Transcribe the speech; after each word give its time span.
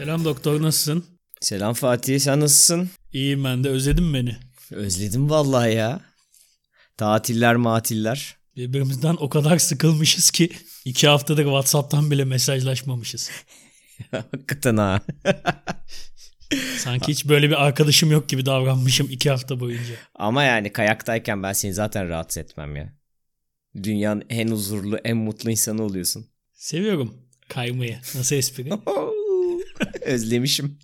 Selam 0.00 0.24
doktor 0.24 0.62
nasılsın? 0.62 1.04
Selam 1.40 1.74
Fatih 1.74 2.20
sen 2.20 2.40
nasılsın? 2.40 2.90
İyiyim 3.12 3.44
ben 3.44 3.64
de 3.64 3.68
özledin 3.68 4.14
beni. 4.14 4.36
Özledim 4.70 5.30
vallahi 5.30 5.74
ya. 5.74 6.00
Tatiller 6.96 7.56
matiller. 7.56 8.36
Birbirimizden 8.56 9.16
o 9.20 9.28
kadar 9.28 9.58
sıkılmışız 9.58 10.30
ki 10.30 10.50
iki 10.84 11.08
haftadır 11.08 11.44
Whatsapp'tan 11.44 12.10
bile 12.10 12.24
mesajlaşmamışız. 12.24 13.30
Hakikaten 14.10 14.76
ha. 14.76 15.00
Sanki 16.78 17.12
hiç 17.12 17.28
böyle 17.28 17.48
bir 17.48 17.64
arkadaşım 17.66 18.10
yok 18.10 18.28
gibi 18.28 18.46
davranmışım 18.46 19.08
iki 19.10 19.30
hafta 19.30 19.60
boyunca. 19.60 19.94
Ama 20.14 20.42
yani 20.42 20.72
kayaktayken 20.72 21.42
ben 21.42 21.52
seni 21.52 21.74
zaten 21.74 22.08
rahatsız 22.08 22.38
etmem 22.38 22.76
ya. 22.76 22.92
Dünyanın 23.82 24.24
en 24.28 24.48
huzurlu, 24.48 24.96
en 24.96 25.16
mutlu 25.16 25.50
insanı 25.50 25.82
oluyorsun. 25.82 26.26
Seviyorum 26.52 27.14
kaymayı. 27.48 27.98
Nasıl 28.14 28.36
espri? 28.36 28.70
Özlemişim. 30.00 30.78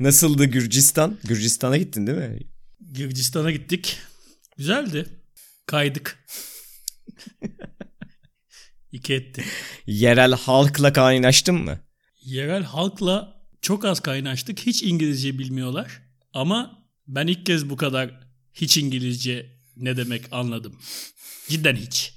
Nasıldı 0.00 0.44
Gürcistan? 0.44 1.18
Gürcistan'a 1.24 1.76
gittin 1.76 2.06
değil 2.06 2.18
mi? 2.18 2.38
Gürcistan'a 2.80 3.50
gittik. 3.50 3.98
Güzeldi. 4.56 5.06
Kaydık. 5.66 6.24
İki 8.92 9.14
etti. 9.14 9.44
Yerel 9.86 10.32
halkla 10.32 10.92
kaynaştın 10.92 11.54
mı? 11.54 11.78
Yerel 12.24 12.62
halkla 12.62 13.42
çok 13.62 13.84
az 13.84 14.00
kaynaştık. 14.00 14.58
Hiç 14.58 14.82
İngilizce 14.82 15.38
bilmiyorlar. 15.38 16.02
Ama 16.32 16.86
ben 17.06 17.26
ilk 17.26 17.46
kez 17.46 17.70
bu 17.70 17.76
kadar 17.76 18.20
hiç 18.54 18.76
İngilizce 18.76 19.60
ne 19.76 19.96
demek 19.96 20.24
anladım. 20.30 20.78
Cidden 21.48 21.76
hiç. 21.76 22.14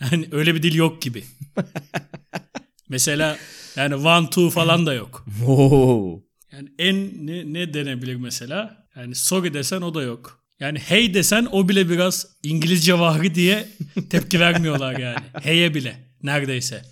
Yani 0.00 0.28
öyle 0.32 0.54
bir 0.54 0.62
dil 0.62 0.74
yok 0.74 1.02
gibi. 1.02 1.24
Mesela 2.88 3.38
yani 3.76 3.94
one 3.94 4.30
two 4.30 4.50
falan 4.50 4.86
da 4.86 4.94
yok. 4.94 5.26
Oo. 5.46 6.22
Yani 6.52 6.68
en 6.78 7.26
ne, 7.26 7.52
ne 7.52 7.74
denebilir 7.74 8.16
mesela? 8.16 8.86
Yani 8.96 9.14
sorry 9.14 9.54
desen 9.54 9.80
o 9.80 9.94
da 9.94 10.02
yok. 10.02 10.44
Yani 10.60 10.78
hey 10.78 11.14
desen 11.14 11.48
o 11.52 11.68
bile 11.68 11.90
biraz 11.90 12.26
İngilizce 12.42 12.98
vari 12.98 13.34
diye 13.34 13.68
tepki 14.10 14.40
vermiyorlar 14.40 14.98
yani. 14.98 15.24
Hey'e 15.42 15.74
bile 15.74 15.96
neredeyse. 16.22 16.82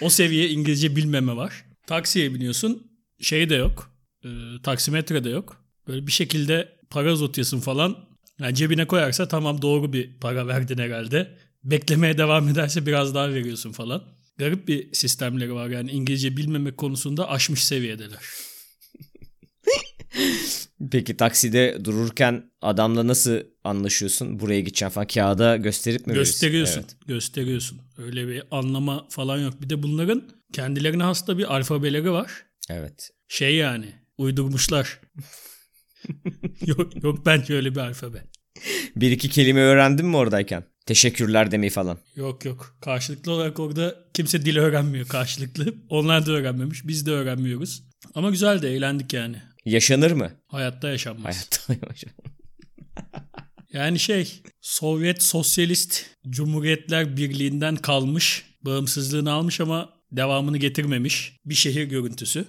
O 0.00 0.10
seviye 0.10 0.50
İngilizce 0.50 0.96
bilmeme 0.96 1.36
var. 1.36 1.64
Taksiye 1.86 2.34
biniyorsun 2.34 2.90
şey 3.20 3.50
de 3.50 3.54
yok. 3.54 3.90
E, 4.24 4.28
taksimetre 4.62 5.24
de 5.24 5.30
yok. 5.30 5.64
Böyle 5.88 6.06
bir 6.06 6.12
şekilde 6.12 6.68
para 6.90 7.12
uzatıyorsun 7.12 7.60
falan. 7.60 7.96
Yani 8.40 8.54
cebine 8.54 8.86
koyarsa 8.86 9.28
tamam 9.28 9.62
doğru 9.62 9.92
bir 9.92 10.20
para 10.20 10.46
verdin 10.46 10.78
herhalde. 10.78 11.38
Beklemeye 11.64 12.18
devam 12.18 12.48
ederse 12.48 12.86
biraz 12.86 13.14
daha 13.14 13.28
veriyorsun 13.28 13.72
falan. 13.72 14.02
Garip 14.38 14.68
bir 14.68 14.94
sistemleri 14.94 15.54
var 15.54 15.68
yani 15.68 15.90
İngilizce 15.90 16.36
bilmemek 16.36 16.76
konusunda 16.76 17.28
aşmış 17.28 17.64
seviyedeler. 17.64 18.20
Peki 20.90 21.16
takside 21.16 21.84
dururken 21.84 22.50
adamla 22.62 23.06
nasıl 23.06 23.40
anlaşıyorsun? 23.64 24.40
Buraya 24.40 24.60
gideceğim 24.60 24.92
falan 24.92 25.06
kağıda 25.06 25.56
gösterip 25.56 26.06
mi 26.06 26.14
Gösteriyorsun. 26.14 26.80
Evet. 26.80 26.96
Gösteriyorsun. 27.06 27.80
Öyle 27.98 28.28
bir 28.28 28.42
anlama 28.50 29.06
falan 29.10 29.38
yok. 29.38 29.62
Bir 29.62 29.70
de 29.70 29.82
bunların 29.82 30.30
kendilerine 30.52 31.02
hasta 31.02 31.38
bir 31.38 31.54
alfabeleri 31.54 32.10
var. 32.10 32.46
Evet. 32.70 33.10
Şey 33.28 33.56
yani 33.56 33.92
uydurmuşlar. 34.18 35.00
yok 36.66 37.04
yok 37.04 37.26
bence 37.26 37.54
öyle 37.54 37.74
bir 37.74 37.80
alfabe. 37.80 38.22
Bir 38.96 39.10
iki 39.10 39.28
kelime 39.28 39.60
öğrendin 39.60 40.06
mi 40.06 40.16
oradayken? 40.16 40.64
Teşekkürler 40.86 41.50
demeyi 41.50 41.70
falan. 41.70 41.98
Yok 42.16 42.44
yok. 42.44 42.76
Karşılıklı 42.80 43.32
olarak 43.32 43.60
orada 43.60 43.94
kimse 44.14 44.44
dil 44.44 44.56
öğrenmiyor 44.56 45.08
karşılıklı. 45.08 45.74
Onlar 45.88 46.26
da 46.26 46.32
öğrenmemiş. 46.32 46.86
Biz 46.86 47.06
de 47.06 47.10
öğrenmiyoruz. 47.10 47.82
Ama 48.14 48.30
güzel 48.30 48.62
de 48.62 48.74
eğlendik 48.74 49.12
yani. 49.12 49.36
Yaşanır 49.64 50.10
mı? 50.10 50.32
Hayatta 50.46 50.88
yaşanmaz. 50.88 51.48
Hayatta 51.70 51.88
Yani 53.72 53.98
şey 53.98 54.42
Sovyet 54.60 55.22
Sosyalist 55.22 56.06
Cumhuriyetler 56.28 57.16
Birliği'nden 57.16 57.76
kalmış, 57.76 58.44
bağımsızlığını 58.62 59.32
almış 59.32 59.60
ama 59.60 59.90
devamını 60.12 60.58
getirmemiş 60.58 61.36
bir 61.44 61.54
şehir 61.54 61.84
görüntüsü. 61.84 62.44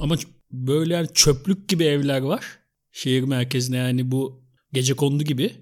Ama 0.00 0.16
böyle 0.50 1.06
çöplük 1.14 1.68
gibi 1.68 1.84
evler 1.84 2.20
var. 2.20 2.44
Şehir 2.92 3.22
merkezine 3.22 3.76
yani 3.76 4.10
bu 4.10 4.44
gece 4.72 4.94
kondu 4.94 5.24
gibi. 5.24 5.52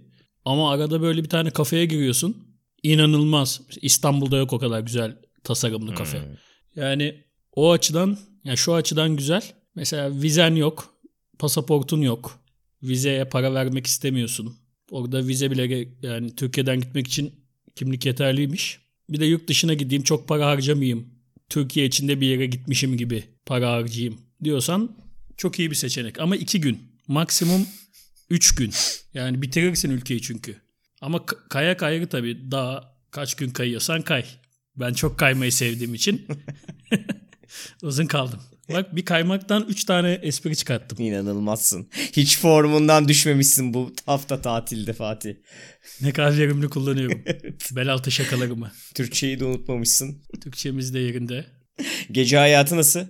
Ama 0.47 0.71
arada 0.71 1.03
böyle 1.03 1.25
bir 1.25 1.29
tane 1.29 1.51
kafeye 1.51 1.87
giriyorsun. 1.87 2.37
İnanılmaz. 2.83 3.61
İstanbul'da 3.83 4.37
yok 4.37 4.53
o 4.53 4.59
kadar 4.59 4.81
güzel 4.81 5.17
tasarımlı 5.45 5.95
kafe. 5.95 6.19
Hmm. 6.19 6.27
Yani 6.77 7.25
o 7.53 7.73
açıdan, 7.73 8.19
yani 8.45 8.57
şu 8.57 8.75
açıdan 8.75 9.17
güzel. 9.17 9.43
Mesela 9.75 10.23
vizen 10.23 10.55
yok, 10.55 10.95
pasaportun 11.39 12.01
yok. 12.01 12.41
Vizeye 12.83 13.25
para 13.25 13.55
vermek 13.55 13.87
istemiyorsun. 13.87 14.57
Orada 14.91 15.27
vize 15.27 15.51
bile 15.51 15.89
yani 16.03 16.37
Türkiye'den 16.37 16.81
gitmek 16.81 17.07
için 17.07 17.33
kimlik 17.77 18.07
yeterliymiş. 18.07 18.79
Bir 19.11 19.21
de 19.21 19.27
yurt 19.27 19.49
dışına 19.49 19.75
gideyim 19.75 20.03
çok 20.03 20.29
para 20.29 20.47
harcamayayım. 20.47 21.07
Türkiye 21.49 21.87
içinde 21.87 22.21
bir 22.21 22.27
yere 22.27 22.47
gitmişim 22.47 22.97
gibi 22.97 23.25
para 23.47 23.73
harcayayım 23.73 24.21
diyorsan 24.45 24.97
çok 25.37 25.59
iyi 25.59 25.71
bir 25.71 25.77
seçenek. 25.77 26.21
Ama 26.21 26.37
iki 26.37 26.61
gün. 26.61 26.79
Maksimum 27.09 27.67
üç 28.31 28.55
gün. 28.55 28.73
Yani 29.15 29.43
bitirirsin 29.43 29.91
ülkeyi 29.91 30.23
çünkü. 30.23 30.57
Ama 31.01 31.27
k- 31.27 31.37
kayak 31.51 31.83
ayrı 31.83 32.09
tabii. 32.09 32.51
Daha 32.51 32.97
kaç 33.11 33.35
gün 33.35 33.51
kayıyorsan 33.51 34.03
kay. 34.03 34.25
Ben 34.77 34.93
çok 34.93 35.19
kaymayı 35.19 35.53
sevdiğim 35.53 35.95
için 35.95 36.27
uzun 37.83 38.07
kaldım. 38.07 38.41
Bak 38.73 38.97
bir 38.97 39.05
kaymaktan 39.05 39.67
üç 39.69 39.85
tane 39.85 40.13
espri 40.13 40.57
çıkarttım. 40.57 41.01
İnanılmazsın. 41.01 41.89
Hiç 42.13 42.39
formundan 42.39 43.09
düşmemişsin 43.09 43.75
bu 43.75 43.93
hafta 44.07 44.41
tatilde 44.41 44.93
Fatih. 44.93 45.35
Ne 46.01 46.13
kadar 46.13 46.39
verimli 46.39 46.69
kullanıyorum. 46.69 47.25
Bel 47.73 47.93
altı 47.93 48.11
şakalarımı. 48.11 48.73
Türkçeyi 48.95 49.41
de 49.41 49.45
unutmamışsın. 49.45 50.23
Türkçemiz 50.43 50.95
de 50.95 50.99
yerinde. 50.99 51.47
Gece 52.11 52.37
hayatı 52.37 52.77
nasıl? 52.77 53.01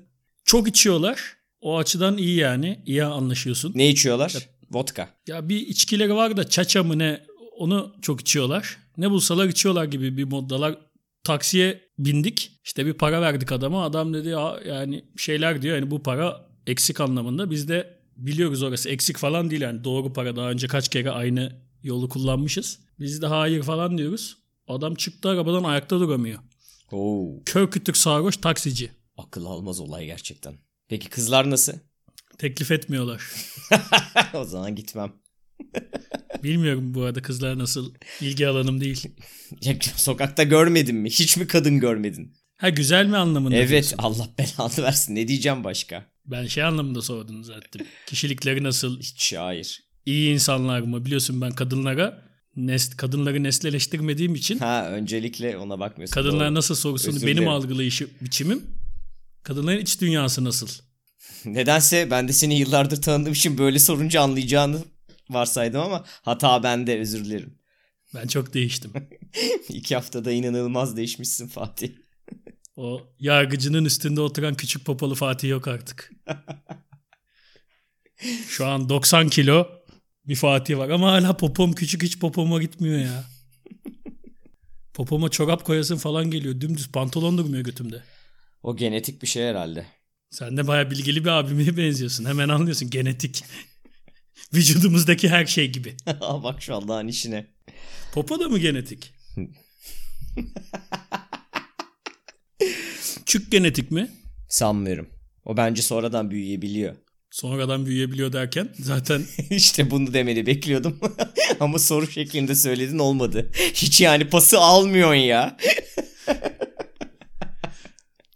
Çok 0.44 0.68
içiyorlar. 0.68 1.36
O 1.60 1.78
açıdan 1.78 2.16
iyi 2.18 2.36
yani. 2.36 2.82
İyi 2.86 3.04
anlaşıyorsun. 3.04 3.72
Ne 3.74 3.88
içiyorlar? 3.88 4.48
Vodka. 4.76 5.08
Ya 5.26 5.48
bir 5.48 5.60
içkileri 5.60 6.14
var 6.14 6.36
da 6.36 6.48
çaça 6.48 6.82
mı 6.82 6.98
ne 6.98 7.20
onu 7.56 7.94
çok 8.02 8.20
içiyorlar. 8.20 8.78
Ne 8.96 9.10
bulsalar 9.10 9.48
içiyorlar 9.48 9.84
gibi 9.84 10.16
bir 10.16 10.24
moddalar. 10.24 10.78
Taksiye 11.24 11.80
bindik. 11.98 12.52
İşte 12.64 12.86
bir 12.86 12.92
para 12.92 13.22
verdik 13.22 13.52
adama. 13.52 13.84
Adam 13.84 14.14
dedi 14.14 14.28
ya 14.28 14.60
yani 14.66 15.04
şeyler 15.16 15.62
diyor 15.62 15.76
yani 15.76 15.90
bu 15.90 16.02
para 16.02 16.46
eksik 16.66 17.00
anlamında. 17.00 17.50
Biz 17.50 17.68
de 17.68 17.96
biliyoruz 18.16 18.62
orası 18.62 18.88
eksik 18.90 19.16
falan 19.16 19.50
değil 19.50 19.62
yani 19.62 19.84
doğru 19.84 20.12
para. 20.12 20.36
Daha 20.36 20.50
önce 20.50 20.66
kaç 20.66 20.88
kere 20.88 21.10
aynı 21.10 21.52
yolu 21.82 22.08
kullanmışız. 22.08 22.78
Biz 23.00 23.22
de 23.22 23.26
hayır 23.26 23.62
falan 23.62 23.98
diyoruz. 23.98 24.36
Adam 24.68 24.94
çıktı 24.94 25.28
arabadan 25.28 25.64
ayakta 25.64 26.00
duramıyor. 26.00 26.38
Oo. 26.92 27.42
Kör 27.46 27.70
kütük 27.70 27.96
sarhoş 27.96 28.36
taksici. 28.36 28.90
Akıl 29.16 29.44
almaz 29.44 29.80
olay 29.80 30.06
gerçekten. 30.06 30.54
Peki 30.88 31.08
kızlar 31.08 31.50
nasıl? 31.50 31.72
Teklif 32.38 32.70
etmiyorlar. 32.70 33.22
o 34.34 34.44
zaman 34.44 34.74
gitmem. 34.76 35.12
Bilmiyorum 36.42 36.94
bu 36.94 37.02
arada 37.02 37.22
kızlar 37.22 37.58
nasıl 37.58 37.94
ilgi 38.20 38.48
alanım 38.48 38.80
değil. 38.80 39.04
Ya, 39.62 39.74
Sokakta 39.96 40.42
görmedin 40.42 40.96
mi? 40.96 41.10
Hiç 41.10 41.36
mi 41.36 41.46
kadın 41.46 41.80
görmedin? 41.80 42.36
Ha 42.56 42.68
güzel 42.68 43.06
mi 43.06 43.16
anlamında? 43.16 43.56
Evet 43.56 43.70
diyorsun? 43.70 43.96
Allah 43.98 44.28
belanı 44.38 44.72
versin. 44.86 45.14
Ne 45.14 45.28
diyeceğim 45.28 45.64
başka? 45.64 46.04
Ben 46.26 46.46
şey 46.46 46.64
anlamında 46.64 47.02
sordum 47.02 47.44
zaten. 47.44 47.86
Kişilikleri 48.06 48.62
nasıl? 48.64 49.00
Hiç 49.00 49.34
hayır. 49.38 49.82
İyi 50.06 50.34
insanlar 50.34 50.80
mı? 50.80 51.04
Biliyorsun 51.04 51.40
ben 51.40 51.50
kadınlara 51.50 52.26
nes 52.56 52.96
kadınları 52.96 53.42
nesneleştirmediğim 53.42 54.34
için 54.34 54.58
Ha 54.58 54.88
öncelikle 54.90 55.56
ona 55.56 55.80
bakmıyorsun. 55.80 56.14
kadınlar 56.14 56.46
Doğru. 56.48 56.54
nasıl 56.54 56.74
sorusunu 56.74 57.14
Özür 57.16 57.26
benim 57.26 57.36
dilerim. 57.36 57.48
algılayışı 57.52 58.08
biçimim 58.20 58.62
kadınların 59.42 59.80
iç 59.80 60.00
dünyası 60.00 60.44
nasıl? 60.44 60.68
Nedense 61.44 62.10
ben 62.10 62.28
de 62.28 62.32
seni 62.32 62.58
yıllardır 62.58 63.02
tanıdığım 63.02 63.32
için 63.32 63.58
böyle 63.58 63.78
sorunca 63.78 64.20
anlayacağını 64.20 64.84
varsaydım 65.30 65.80
ama 65.80 66.04
hata 66.22 66.62
bende 66.62 67.00
özür 67.00 67.24
dilerim. 67.24 67.58
Ben 68.14 68.26
çok 68.26 68.54
değiştim. 68.54 68.92
İki 69.68 69.94
haftada 69.94 70.32
inanılmaz 70.32 70.96
değişmişsin 70.96 71.48
Fatih. 71.48 71.90
O 72.76 73.00
yargıcının 73.18 73.84
üstünde 73.84 74.20
oturan 74.20 74.54
küçük 74.54 74.84
popalı 74.84 75.14
Fatih 75.14 75.48
yok 75.48 75.68
artık. 75.68 76.12
Şu 78.48 78.66
an 78.66 78.88
90 78.88 79.28
kilo 79.28 79.68
bir 80.26 80.34
Fatih 80.34 80.78
var 80.78 80.90
ama 80.90 81.12
hala 81.12 81.36
popom 81.36 81.72
küçük 81.72 82.02
hiç 82.02 82.18
popoma 82.18 82.62
gitmiyor 82.62 82.98
ya. 82.98 83.24
Popoma 84.94 85.28
çorap 85.28 85.64
koyasın 85.64 85.96
falan 85.96 86.30
geliyor. 86.30 86.60
Dümdüz 86.60 86.88
pantolon 86.88 87.38
durmuyor 87.38 87.64
götümde. 87.64 88.02
O 88.62 88.76
genetik 88.76 89.22
bir 89.22 89.26
şey 89.26 89.44
herhalde. 89.44 89.86
Sen 90.30 90.56
de 90.56 90.66
baya 90.66 90.90
bilgili 90.90 91.24
bir 91.24 91.30
abime 91.30 91.76
benziyorsun. 91.76 92.24
Hemen 92.24 92.48
anlıyorsun 92.48 92.90
genetik. 92.90 93.44
Vücudumuzdaki 94.54 95.28
her 95.28 95.46
şey 95.46 95.72
gibi. 95.72 95.96
Bak 96.20 96.62
şu 96.62 96.74
Allah'ın 96.74 97.08
işine. 97.08 97.46
Popo 98.14 98.40
da 98.40 98.48
mı 98.48 98.58
genetik? 98.58 99.14
Çük 103.26 103.52
genetik 103.52 103.90
mi? 103.90 104.10
Sanmıyorum. 104.48 105.08
O 105.44 105.56
bence 105.56 105.82
sonradan 105.82 106.30
büyüyebiliyor. 106.30 106.96
Sonradan 107.30 107.86
büyüyebiliyor 107.86 108.32
derken 108.32 108.74
zaten 108.78 109.22
işte 109.50 109.90
bunu 109.90 110.12
demeni 110.14 110.46
bekliyordum. 110.46 111.00
Ama 111.60 111.78
soru 111.78 112.06
şeklinde 112.10 112.54
söyledin 112.54 112.98
olmadı. 112.98 113.50
Hiç 113.74 114.00
yani 114.00 114.28
pası 114.28 114.58
almıyorsun 114.58 115.14
ya. 115.14 115.56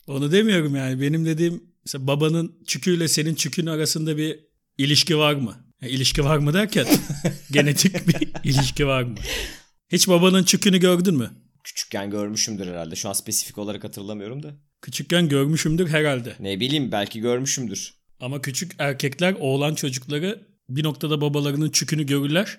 onu 0.07 0.33
demiyorum 0.33 0.77
yani. 0.77 1.01
Benim 1.01 1.27
dediğim 1.27 1.69
mesela 1.87 2.06
babanın 2.06 2.62
çüküyle 2.67 3.09
senin 3.09 3.35
çükün 3.35 3.67
arasında 3.67 4.17
bir 4.17 4.41
ilişki 4.79 5.19
var 5.19 5.35
mı? 5.35 5.56
Yani 5.82 5.93
ilişki 5.93 6.25
var 6.25 6.38
mı 6.38 6.55
derken 6.55 6.87
genetik 7.50 8.09
bir 8.09 8.32
ilişki 8.44 8.87
var 8.87 9.03
mı? 9.03 9.15
Hiç 9.93 10.09
babanın 10.09 10.44
çükünü 10.44 10.79
gördün 10.79 11.15
mü? 11.15 11.31
Küçükken 11.65 12.11
görmüşümdür 12.11 12.67
herhalde. 12.67 12.97
Şu 12.97 13.09
an 13.09 13.12
spesifik 13.12 13.59
olarak 13.59 13.85
hatırlamıyorum 13.85 14.43
da. 14.43 14.55
Küçükken 14.82 15.29
görmüşümdür 15.29 15.88
herhalde. 15.88 16.37
Ne 16.41 16.61
bileyim 16.61 16.93
belki 16.93 17.21
görmüşümdür. 17.21 17.94
Ama 18.21 18.41
küçük 18.41 18.73
erkekler 18.79 19.37
oğlan 19.41 19.75
çocukları 19.75 20.47
bir 20.69 20.85
noktada 20.85 21.21
babalarının 21.21 21.71
çükünü 21.71 22.06
görürler 22.06 22.59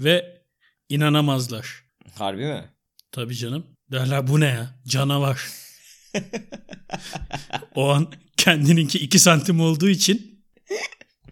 ve 0.00 0.42
inanamazlar. 0.88 1.84
Harbi 2.14 2.44
mi? 2.44 2.64
Tabii 3.12 3.36
canım. 3.36 3.66
Derler 3.92 4.26
bu 4.26 4.40
ne 4.40 4.46
ya? 4.46 4.80
Canavar. 4.86 5.48
o 7.74 7.88
an 7.88 8.12
kendininki 8.36 8.98
2 8.98 9.18
santim 9.18 9.60
olduğu 9.60 9.88
için 9.88 10.44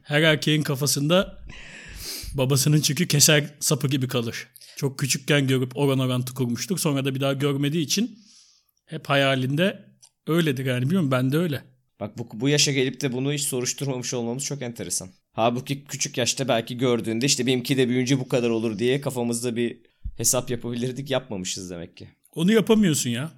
her 0.03 0.23
erkeğin 0.23 0.63
kafasında 0.63 1.45
babasının 2.35 2.81
çükü 2.81 3.09
keser 3.09 3.55
sapı 3.61 3.89
gibi 3.89 4.09
kalır. 4.09 4.49
Çok 4.77 4.99
küçükken 4.99 5.47
görüp 5.47 5.77
oran 5.77 5.99
orantı 5.99 6.35
kurmuştuk. 6.35 6.81
Sonra 6.81 7.05
da 7.05 7.15
bir 7.15 7.21
daha 7.21 7.33
görmediği 7.33 7.85
için 7.85 8.19
hep 8.87 9.07
hayalinde 9.07 9.85
öyledir 10.27 10.67
yani 10.67 10.83
bilmiyorum 10.83 11.11
ben 11.11 11.33
de 11.33 11.39
öyle. 11.39 11.63
Bak 12.01 12.19
bu, 12.19 12.29
bu 12.35 12.49
yaşa 12.49 12.73
gelip 12.73 13.01
de 13.01 13.13
bunu 13.13 13.33
hiç 13.33 13.43
soruşturmamış 13.43 14.15
olmamız 14.15 14.45
çok 14.45 14.63
enteresan. 14.63 15.09
Halbuki 15.33 15.85
küçük 15.85 16.19
yaşta 16.19 16.49
belki 16.49 16.79
gördüğünde 16.79 17.27
işte 17.27 17.47
benimki 17.47 17.77
de 17.77 17.89
büyüyünce 17.89 18.21
bu 18.21 18.29
kadar 18.29 18.51
olur 18.51 18.79
diye 18.79 19.01
kafamızda 19.01 19.57
bir 19.57 19.79
hesap 20.17 20.51
yapabilirdik 20.51 21.11
yapmamışız 21.11 21.71
demek 21.71 21.97
ki. 21.97 22.09
Onu 22.35 22.53
yapamıyorsun 22.53 23.11
ya. 23.11 23.33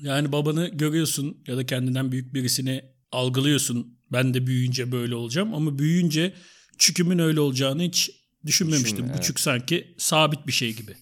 Yani 0.00 0.32
babanı 0.32 0.68
görüyorsun 0.68 1.44
ya 1.46 1.56
da 1.56 1.66
kendinden 1.66 2.12
büyük 2.12 2.34
birisini 2.34 2.82
algılıyorsun. 3.16 3.98
Ben 4.12 4.34
de 4.34 4.46
büyüyünce 4.46 4.92
böyle 4.92 5.14
olacağım 5.14 5.54
ama 5.54 5.78
büyüyünce 5.78 6.34
çükümün 6.78 7.18
öyle 7.18 7.40
olacağını 7.40 7.82
hiç 7.82 8.10
düşünmemiştim. 8.46 8.90
Düşünme, 8.96 9.08
Bu 9.08 9.14
evet. 9.14 9.24
çük 9.24 9.40
sanki 9.40 9.94
sabit 9.98 10.46
bir 10.46 10.52
şey 10.52 10.72
gibi. 10.76 10.94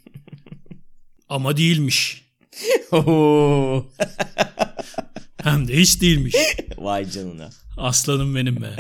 ama 1.29 1.57
değilmiş. 1.57 2.25
Hem 5.43 5.69
de 5.69 5.77
hiç 5.81 6.01
değilmiş. 6.01 6.35
Vay 6.77 7.11
canına. 7.11 7.51
Aslanım 7.77 8.35
benim 8.35 8.63
be. 8.63 8.77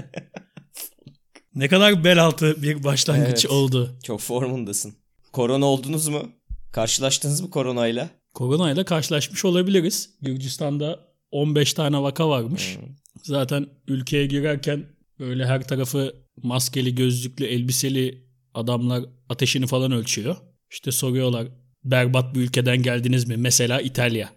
ne 1.54 1.68
kadar 1.68 2.04
bel 2.04 2.24
altı 2.24 2.62
bir 2.62 2.84
başlangıç 2.84 3.28
Evet. 3.44 3.50
oldu. 3.50 3.98
Çok 4.04 4.20
formundasın. 4.20 4.94
Korona 5.32 5.64
oldunuz 5.66 6.08
mu? 6.08 6.28
Karşılaştınız 6.72 7.40
mı 7.40 7.50
koronayla? 7.50 8.10
Koronayla 8.34 8.84
karşılaşmış 8.84 9.44
olabiliriz. 9.44 10.10
Gürcistan'da 10.22 11.00
15 11.30 11.72
tane 11.74 12.02
vaka 12.02 12.28
varmış. 12.28 12.78
Zaten 13.22 13.66
ülkeye 13.88 14.26
girerken 14.26 14.86
böyle 15.18 15.46
her 15.46 15.68
tarafı 15.68 16.14
maskeli, 16.42 16.94
gözlüklü, 16.94 17.44
elbiseli 17.44 18.24
adamlar 18.54 19.04
ateşini 19.28 19.66
falan 19.66 19.92
ölçüyor. 19.92 20.36
İşte 20.70 20.92
soruyorlar 20.92 21.48
berbat 21.84 22.34
bir 22.34 22.40
ülkeden 22.40 22.82
geldiniz 22.82 23.28
mi? 23.28 23.36
Mesela 23.36 23.80
İtalya. 23.80 24.32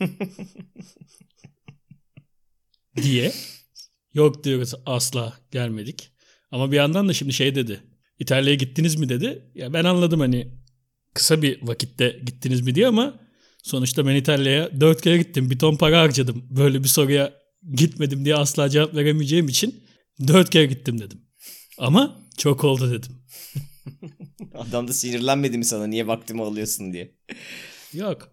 diye. 3.02 3.32
Yok 4.14 4.44
diyoruz 4.44 4.74
asla 4.86 5.38
gelmedik. 5.50 6.10
Ama 6.50 6.72
bir 6.72 6.76
yandan 6.76 7.08
da 7.08 7.12
şimdi 7.12 7.32
şey 7.32 7.54
dedi. 7.54 7.80
İtalya'ya 8.18 8.54
gittiniz 8.54 8.96
mi 8.96 9.08
dedi. 9.08 9.42
Ya 9.54 9.72
ben 9.72 9.84
anladım 9.84 10.20
hani 10.20 10.48
kısa 11.14 11.42
bir 11.42 11.62
vakitte 11.62 12.20
gittiniz 12.26 12.60
mi 12.60 12.74
diye 12.74 12.86
ama 12.86 13.20
sonuçta 13.62 14.06
ben 14.06 14.14
İtalya'ya 14.14 14.80
dört 14.80 15.00
kere 15.02 15.18
gittim. 15.18 15.50
Bir 15.50 15.58
ton 15.58 15.76
para 15.76 16.00
harcadım. 16.00 16.46
Böyle 16.50 16.82
bir 16.82 16.88
soruya 16.88 17.43
gitmedim 17.72 18.24
diye 18.24 18.36
asla 18.36 18.68
cevap 18.68 18.94
veremeyeceğim 18.94 19.48
için 19.48 19.84
dört 20.28 20.50
kere 20.50 20.66
gittim 20.66 21.00
dedim. 21.00 21.20
Ama 21.78 22.20
çok 22.38 22.64
oldu 22.64 22.90
dedim. 22.92 23.12
Adam 24.54 24.88
da 24.88 24.92
sinirlenmedi 24.92 25.58
mi 25.58 25.64
sana 25.64 25.86
niye 25.86 26.06
vaktimi 26.06 26.42
alıyorsun 26.42 26.92
diye. 26.92 27.14
Yok. 27.92 28.28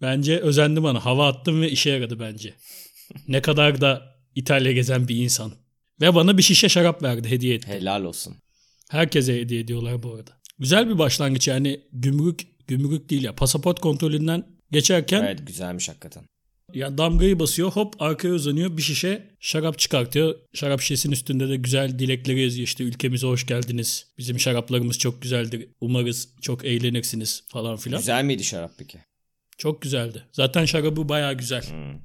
Bence 0.00 0.38
özendi 0.38 0.82
bana. 0.82 1.04
Hava 1.04 1.28
attım 1.28 1.60
ve 1.60 1.70
işe 1.70 1.90
yaradı 1.90 2.20
bence. 2.20 2.54
Ne 3.28 3.42
kadar 3.42 3.80
da 3.80 4.16
İtalya 4.34 4.72
gezen 4.72 5.08
bir 5.08 5.16
insan. 5.16 5.52
Ve 6.00 6.14
bana 6.14 6.38
bir 6.38 6.42
şişe 6.42 6.68
şarap 6.68 7.02
verdi, 7.02 7.30
hediye 7.30 7.54
etti. 7.54 7.68
Helal 7.68 8.04
olsun. 8.04 8.36
Herkese 8.90 9.40
hediye 9.40 9.60
ediyorlar 9.60 10.02
bu 10.02 10.14
arada. 10.14 10.30
Güzel 10.58 10.88
bir 10.88 10.98
başlangıç 10.98 11.48
yani 11.48 11.80
gümrük 11.92 12.66
gümrük 12.68 13.10
değil 13.10 13.24
ya 13.24 13.34
pasaport 13.34 13.80
kontrolünden 13.80 14.46
geçerken 14.70 15.22
Evet 15.22 15.46
güzelmiş 15.46 15.88
hakikaten. 15.88 16.24
Ya 16.74 16.98
damgayı 16.98 17.38
basıyor 17.38 17.70
hop 17.70 18.02
arkaya 18.02 18.34
uzanıyor 18.34 18.76
bir 18.76 18.82
şişe 18.82 19.30
şarap 19.40 19.78
çıkartıyor. 19.78 20.34
Şarap 20.54 20.80
şişesinin 20.80 21.12
üstünde 21.12 21.48
de 21.48 21.56
güzel 21.56 21.98
dilekleri 21.98 22.40
yazıyor 22.42 22.66
işte 22.66 22.84
ülkemize 22.84 23.26
hoş 23.26 23.46
geldiniz. 23.46 24.06
Bizim 24.18 24.40
şaraplarımız 24.40 24.98
çok 24.98 25.22
güzeldir. 25.22 25.68
Umarız 25.80 26.28
çok 26.40 26.64
eğlenirsiniz 26.64 27.44
falan 27.48 27.76
filan. 27.76 27.98
Güzel 28.00 28.24
miydi 28.24 28.44
şarap 28.44 28.72
peki? 28.78 28.98
Çok 29.58 29.82
güzeldi. 29.82 30.22
Zaten 30.32 30.64
şarabı 30.64 31.08
baya 31.08 31.32
güzel 31.32 31.62
Hmm. 31.62 32.00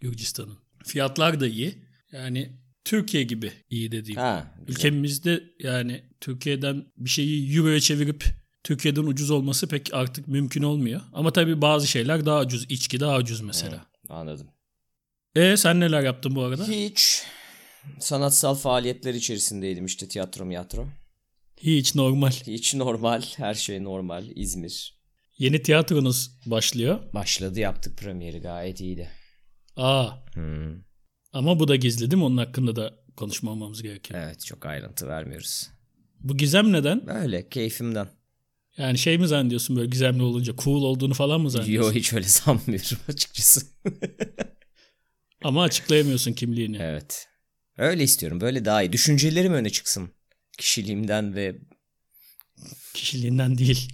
Gürcistan'ın. 0.00 0.58
Fiyatlar 0.84 1.40
da 1.40 1.46
iyi. 1.46 1.74
Yani 2.12 2.52
Türkiye 2.84 3.22
gibi 3.22 3.52
iyi 3.70 3.92
dediğim. 3.92 4.20
Ha, 4.20 4.54
güzel. 4.66 4.78
Ülkemizde 4.78 5.44
yani 5.60 6.04
Türkiye'den 6.20 6.84
bir 6.96 7.10
şeyi 7.10 7.56
euroya 7.56 7.80
çevirip 7.80 8.24
Türkiye'den 8.64 9.02
ucuz 9.02 9.30
olması 9.30 9.68
pek 9.68 9.94
artık 9.94 10.28
mümkün 10.28 10.62
olmuyor. 10.62 11.00
Ama 11.12 11.32
tabii 11.32 11.62
bazı 11.62 11.86
şeyler 11.86 12.26
daha 12.26 12.40
ucuz. 12.40 12.66
İçki 12.68 13.00
daha 13.00 13.18
ucuz 13.18 13.40
mesela. 13.40 13.86
Anladım. 14.10 14.50
E 15.34 15.56
sen 15.56 15.80
neler 15.80 16.02
yaptın 16.02 16.34
bu 16.34 16.42
arada? 16.42 16.64
Hiç 16.68 17.22
sanatsal 18.00 18.54
faaliyetler 18.54 19.14
içerisindeydim 19.14 19.86
işte 19.86 20.08
tiyatro 20.08 20.44
miyatro. 20.44 20.88
Hiç 21.56 21.94
normal. 21.94 22.30
Hiç 22.30 22.74
normal, 22.74 23.22
her 23.36 23.54
şey 23.54 23.84
normal. 23.84 24.26
İzmir. 24.34 25.00
Yeni 25.38 25.62
tiyatronuz 25.62 26.30
başlıyor. 26.46 27.00
Başladı 27.14 27.60
yaptık 27.60 27.98
premieri 27.98 28.40
gayet 28.40 28.80
iyiydi. 28.80 29.10
Aa 29.76 30.10
Hmm. 30.34 30.82
ama 31.32 31.60
bu 31.60 31.68
da 31.68 31.76
gizli 31.76 32.10
değil 32.10 32.18
mi? 32.18 32.24
Onun 32.24 32.36
hakkında 32.36 32.76
da 32.76 32.94
konuşmamamız 33.16 33.82
gerekiyor. 33.82 34.20
Evet 34.24 34.44
çok 34.46 34.66
ayrıntı 34.66 35.08
vermiyoruz. 35.08 35.70
Bu 36.20 36.36
gizem 36.36 36.72
neden? 36.72 37.06
Böyle 37.06 37.48
keyfimden. 37.48 38.08
Yani 38.78 38.98
şey 38.98 39.18
mi 39.18 39.28
zannediyorsun 39.28 39.76
böyle 39.76 39.88
gizemli 39.88 40.22
olunca 40.22 40.52
cool 40.56 40.82
olduğunu 40.82 41.14
falan 41.14 41.40
mı 41.40 41.50
zannediyorsun? 41.50 41.90
Yo 41.90 41.94
hiç 41.98 42.12
öyle 42.12 42.24
sanmıyorum 42.28 42.98
açıkçası. 43.08 43.66
Ama 45.44 45.62
açıklayamıyorsun 45.62 46.32
kimliğini. 46.32 46.76
evet. 46.80 47.26
Öyle 47.78 48.04
istiyorum. 48.04 48.40
Böyle 48.40 48.64
daha 48.64 48.82
iyi. 48.82 48.92
Düşüncelerim 48.92 49.52
öne 49.52 49.70
çıksın. 49.70 50.10
Kişiliğimden 50.58 51.34
ve 51.34 51.56
Kişiliğinden 52.94 53.58
değil. 53.58 53.88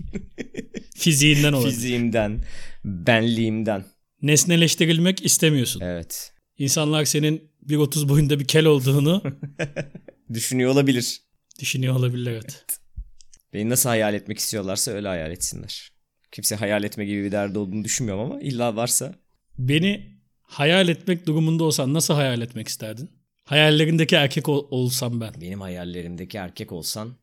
Fiziğinden 0.97 1.53
olabilir. 1.53 1.75
fiziğimden, 1.75 2.41
benliğimden. 2.85 3.85
Nesneleştirilmek 4.23 5.25
istemiyorsun. 5.25 5.81
Evet. 5.81 6.33
İnsanlar 6.59 7.05
senin 7.05 7.51
1.30 7.67 8.09
boyunda 8.09 8.41
bir 8.41 8.45
kel 8.45 8.65
olduğunu 8.67 9.23
Düşünüyor 10.35 10.71
olabilir. 10.71 11.21
düşünüyor 11.61 11.97
olabilirler. 11.97 12.33
Evet. 12.33 12.65
Beni 13.53 13.69
nasıl 13.69 13.89
hayal 13.89 14.15
etmek 14.15 14.39
istiyorlarsa 14.39 14.91
öyle 14.91 15.09
hayal 15.09 15.31
etsinler. 15.31 15.93
Kimse 16.33 16.57
hayal 16.57 16.85
etme 16.85 17.05
gibi 17.05 17.25
bir 17.25 17.33
derdi 17.33 17.59
olduğunu 17.59 17.85
düşünmüyorum 17.85 18.31
ama 18.31 18.41
illa 18.41 18.77
varsa 18.77 19.15
Beni 19.59 20.17
hayal 20.43 20.89
etmek 20.89 21.27
durumunda 21.27 21.65
olsan 21.65 21.95
nasıl 21.95 22.15
hayal 22.15 22.41
etmek 22.41 22.69
isterdin? 22.69 23.11
Hayallerindeki 23.45 24.15
erkek 24.17 24.49
ol- 24.49 24.67
olsam 24.71 25.21
ben. 25.21 25.35
benim 25.41 25.61
hayallerimdeki 25.61 26.39
erkek 26.39 26.73
olsan 26.73 27.17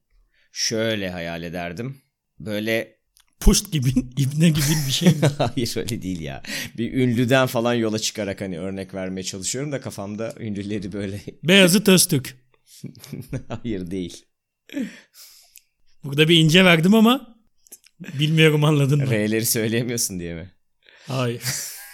şöyle 0.51 1.09
hayal 1.09 1.43
ederdim. 1.43 1.97
Böyle 2.39 2.97
Puşt 3.39 3.71
gibi, 3.71 3.89
ibne 4.17 4.49
gibi 4.49 4.73
bir 4.87 4.91
şey 4.91 5.09
mi? 5.09 5.15
hayır 5.37 5.77
öyle 5.77 6.01
değil 6.01 6.19
ya. 6.21 6.43
Bir 6.77 6.93
ünlüden 6.93 7.47
falan 7.47 7.73
yola 7.73 7.99
çıkarak 7.99 8.41
hani 8.41 8.59
örnek 8.59 8.93
vermeye 8.93 9.23
çalışıyorum 9.23 9.71
da 9.71 9.81
kafamda 9.81 10.33
ünlüleri 10.39 10.91
böyle 10.91 11.21
Beyazıt 11.43 11.87
Öztürk. 11.87 12.35
hayır 13.47 13.91
değil. 13.91 14.25
Burada 16.03 16.29
bir 16.29 16.37
ince 16.37 16.65
verdim 16.65 16.93
ama 16.95 17.37
bilmiyorum 17.99 18.63
anladın 18.63 18.99
mı? 18.99 19.11
R'leri 19.11 19.45
söyleyemiyorsun 19.45 20.19
diye 20.19 20.33
mi? 20.33 20.51
Hayır. 21.07 21.41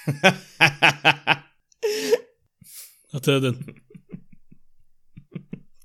Hatırladın. 3.12 3.58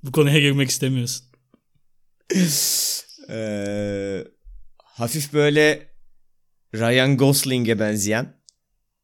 Bu 0.02 0.12
konuya 0.12 0.40
girmek 0.40 0.70
istemiyorsun. 0.70 1.26
Ee, 3.30 4.24
hafif 4.84 5.32
böyle 5.32 5.88
Ryan 6.74 7.16
Gosling'e 7.16 7.78
benzeyen 7.78 8.40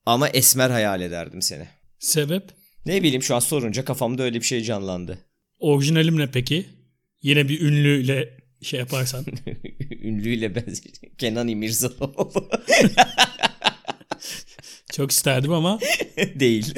ama 0.07 0.29
esmer 0.29 0.71
hayal 0.71 1.01
ederdim 1.01 1.43
seni. 1.43 1.69
Sebep? 1.99 2.51
Ne 2.87 3.03
bileyim 3.03 3.23
şu 3.23 3.35
an 3.35 3.41
sorunca 3.41 3.85
kafamda 3.85 4.23
öyle 4.23 4.41
bir 4.41 4.45
şey 4.45 4.63
canlandı. 4.63 5.19
Orijinalim 5.59 6.19
ne 6.19 6.31
peki? 6.31 6.67
Yine 7.23 7.49
bir 7.49 7.61
ünlüyle 7.61 8.40
şey 8.63 8.81
yaparsan. 8.81 9.25
Ünlüyle 10.03 10.55
benzer. 10.55 10.93
Kenan 11.19 11.49
İmirzalıoğlu. 11.49 12.49
Çok 14.93 15.11
isterdim 15.11 15.53
ama 15.53 15.79
Değil. 16.35 16.75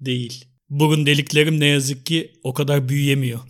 değil. 0.00 0.44
Burun 0.70 1.06
deliklerim 1.06 1.60
ne 1.60 1.66
yazık 1.66 2.06
ki 2.06 2.32
o 2.44 2.54
kadar 2.54 2.88
büyüyemiyor. 2.88 3.40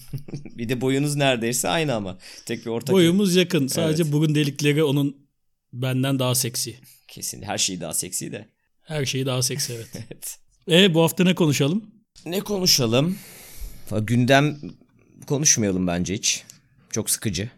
bir 0.44 0.68
de 0.68 0.80
boyunuz 0.80 1.14
neredeyse 1.16 1.68
aynı 1.68 1.94
ama. 1.94 2.18
Tek 2.46 2.66
bir 2.66 2.70
ortak. 2.70 2.92
Boyumuz 2.94 3.36
yakın. 3.36 3.66
Sadece 3.66 4.12
burun 4.12 4.34
delikleri 4.34 4.84
onun 4.84 5.16
benden 5.72 6.18
daha 6.18 6.34
seksi. 6.34 6.76
Kesin 7.08 7.42
her 7.42 7.58
şey 7.58 7.80
daha 7.80 7.94
seksi 7.94 8.32
de. 8.32 8.48
Her 8.82 9.04
şeyi 9.04 9.26
daha 9.26 9.42
seksi 9.42 9.72
evet. 9.72 9.88
Evet. 9.94 10.38
E 10.70 10.94
bu 10.94 11.02
hafta 11.02 11.24
ne 11.24 11.34
konuşalım? 11.34 11.84
Ne 12.26 12.40
konuşalım? 12.40 13.18
Gündem 14.02 14.58
konuşmayalım 15.26 15.86
bence 15.86 16.14
hiç. 16.14 16.42
Çok 16.94 17.10
sıkıcı. 17.10 17.50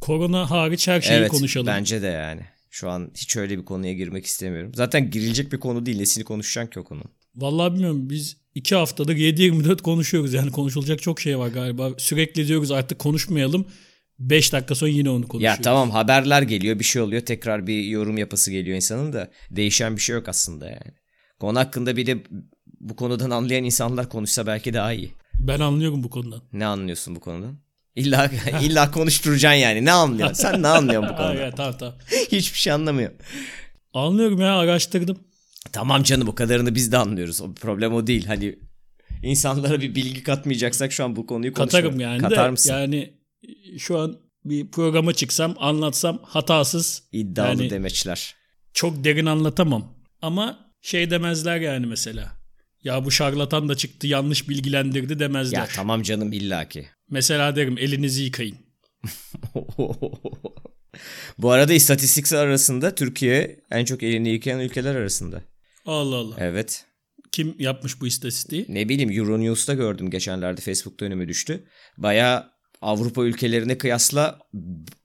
Korona 0.00 0.50
hariç 0.50 0.88
her 0.88 1.00
şeyi 1.00 1.18
evet 1.18 1.30
konuşalım. 1.30 1.66
bence 1.66 2.02
de 2.02 2.06
yani. 2.06 2.40
Şu 2.70 2.90
an 2.90 3.10
hiç 3.16 3.36
öyle 3.36 3.58
bir 3.58 3.64
konuya 3.64 3.92
girmek 3.92 4.26
istemiyorum. 4.26 4.72
Zaten 4.74 5.10
girilecek 5.10 5.52
bir 5.52 5.60
konu 5.60 5.86
değil. 5.86 5.98
Nesini 5.98 6.24
konuşacaksın 6.24 6.70
ki 6.70 6.80
o 6.80 6.84
konu? 6.84 7.02
Vallahi 7.36 7.74
bilmiyorum 7.74 8.10
biz 8.10 8.36
iki 8.54 8.74
haftadır 8.74 9.16
7-24 9.16 9.82
konuşuyoruz. 9.82 10.34
Yani 10.34 10.52
konuşulacak 10.52 11.02
çok 11.02 11.20
şey 11.20 11.38
var 11.38 11.48
galiba. 11.48 11.90
Sürekli 11.98 12.48
diyoruz 12.48 12.70
artık 12.70 12.98
konuşmayalım. 12.98 13.66
5 14.18 14.52
dakika 14.52 14.74
sonra 14.74 14.90
yine 14.90 15.10
onu 15.10 15.28
konuşuyoruz. 15.28 15.58
Ya 15.58 15.62
tamam 15.62 15.90
haberler 15.90 16.42
geliyor 16.42 16.78
bir 16.78 16.84
şey 16.84 17.02
oluyor. 17.02 17.22
Tekrar 17.22 17.66
bir 17.66 17.84
yorum 17.84 18.18
yapısı 18.18 18.50
geliyor 18.50 18.76
insanın 18.76 19.12
da. 19.12 19.30
Değişen 19.50 19.96
bir 19.96 20.00
şey 20.00 20.16
yok 20.16 20.28
aslında 20.28 20.66
yani. 20.66 20.94
Konu 21.40 21.58
hakkında 21.58 21.96
bir 21.96 22.06
de 22.06 22.24
bu 22.80 22.96
konudan 22.96 23.30
anlayan 23.30 23.64
insanlar 23.64 24.08
konuşsa 24.08 24.46
belki 24.46 24.74
daha 24.74 24.92
iyi. 24.92 25.10
Ben 25.40 25.60
anlıyorum 25.60 26.02
bu 26.02 26.10
konudan. 26.10 26.42
Ne 26.52 26.66
anlıyorsun 26.66 27.16
bu 27.16 27.20
konudan? 27.20 27.65
İlla 27.96 28.30
illa 28.62 28.90
konuşturacaksın 28.90 29.58
yani. 29.58 29.84
Ne 29.84 29.92
anlıyorsun? 29.92 30.34
Sen 30.34 30.62
ne 30.62 30.68
anlıyorsun 30.68 31.10
bu 31.12 31.16
konudan? 31.16 31.34
ya, 31.34 31.50
tamam 31.54 31.74
tamam. 31.78 31.94
Hiçbir 32.32 32.58
şey 32.58 32.72
anlamıyorum. 32.72 33.16
Anlıyorum 33.94 34.40
ya 34.40 34.56
araştırdım. 34.56 35.18
Tamam 35.72 36.02
canım 36.02 36.28
o 36.28 36.34
kadarını 36.34 36.74
biz 36.74 36.92
de 36.92 36.96
anlıyoruz. 36.98 37.40
O 37.40 37.54
problem 37.54 37.94
o 37.94 38.06
değil. 38.06 38.26
Hani 38.26 38.58
insanlara 39.22 39.80
bir 39.80 39.94
bilgi 39.94 40.22
katmayacaksak 40.22 40.92
şu 40.92 41.04
an 41.04 41.16
bu 41.16 41.26
konuyu 41.26 41.52
konuşmayalım. 41.52 41.90
Katarım 41.92 42.10
yani 42.12 42.20
Katar 42.22 42.46
de 42.46 42.50
mısın? 42.50 42.72
yani 42.72 43.14
şu 43.78 43.98
an 43.98 44.16
bir 44.44 44.70
programa 44.70 45.12
çıksam 45.12 45.54
anlatsam 45.58 46.18
hatasız 46.22 47.02
İddialı 47.12 47.48
yani 47.62 47.70
demeçler. 47.70 48.34
çok 48.72 49.04
derin 49.04 49.26
anlatamam. 49.26 49.94
Ama 50.22 50.58
şey 50.82 51.10
demezler 51.10 51.60
yani 51.60 51.86
mesela. 51.86 52.35
Ya 52.86 53.04
bu 53.04 53.10
şarlatan 53.10 53.68
da 53.68 53.74
çıktı 53.76 54.06
yanlış 54.06 54.48
bilgilendirdi 54.48 55.18
demezler. 55.18 55.58
Ya 55.58 55.68
tamam 55.74 56.02
canım 56.02 56.32
illaki. 56.32 56.86
Mesela 57.10 57.56
derim 57.56 57.78
elinizi 57.78 58.22
yıkayın. 58.22 58.56
Bu 61.38 61.50
arada 61.50 61.72
istatistiksel 61.72 62.40
arasında 62.40 62.94
Türkiye 62.94 63.60
en 63.70 63.84
çok 63.84 64.02
elini 64.02 64.28
yıkayan 64.28 64.60
ülkeler 64.60 64.94
arasında. 64.94 65.42
Allah 65.86 66.16
Allah. 66.16 66.34
Evet. 66.38 66.84
Kim 67.32 67.54
yapmış 67.58 68.00
bu 68.00 68.06
istatistiği? 68.06 68.66
Ne 68.68 68.88
bileyim 68.88 69.10
Euronews'ta 69.10 69.74
gördüm 69.74 70.10
geçenlerde 70.10 70.60
Facebook'ta 70.60 71.04
önüme 71.04 71.28
düştü. 71.28 71.64
Baya 71.98 72.50
Avrupa 72.80 73.24
ülkelerine 73.24 73.78
kıyasla 73.78 74.38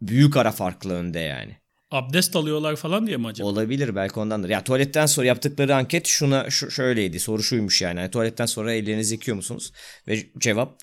büyük 0.01 0.37
ara 0.37 0.51
farklı 0.51 0.93
önde 0.93 1.19
yani. 1.19 1.60
Abdest 1.91 2.35
alıyorlar 2.35 2.75
falan 2.75 3.07
diye 3.07 3.17
mi 3.17 3.27
acaba? 3.27 3.47
Olabilir 3.47 3.95
belki 3.95 4.19
ondandır. 4.19 4.49
Ya 4.49 4.63
tuvaletten 4.63 5.05
sonra 5.05 5.27
yaptıkları 5.27 5.75
anket 5.75 6.07
şuna 6.07 6.49
şu, 6.49 6.71
şöyleydi. 6.71 7.19
Soru 7.19 7.43
şuymuş 7.43 7.81
yani. 7.81 7.99
Hani 7.99 8.11
tuvaletten 8.11 8.45
sonra 8.45 8.73
ellerinizi 8.73 9.13
yıkıyor 9.13 9.35
musunuz? 9.37 9.71
Ve 10.07 10.25
cevap 10.37 10.79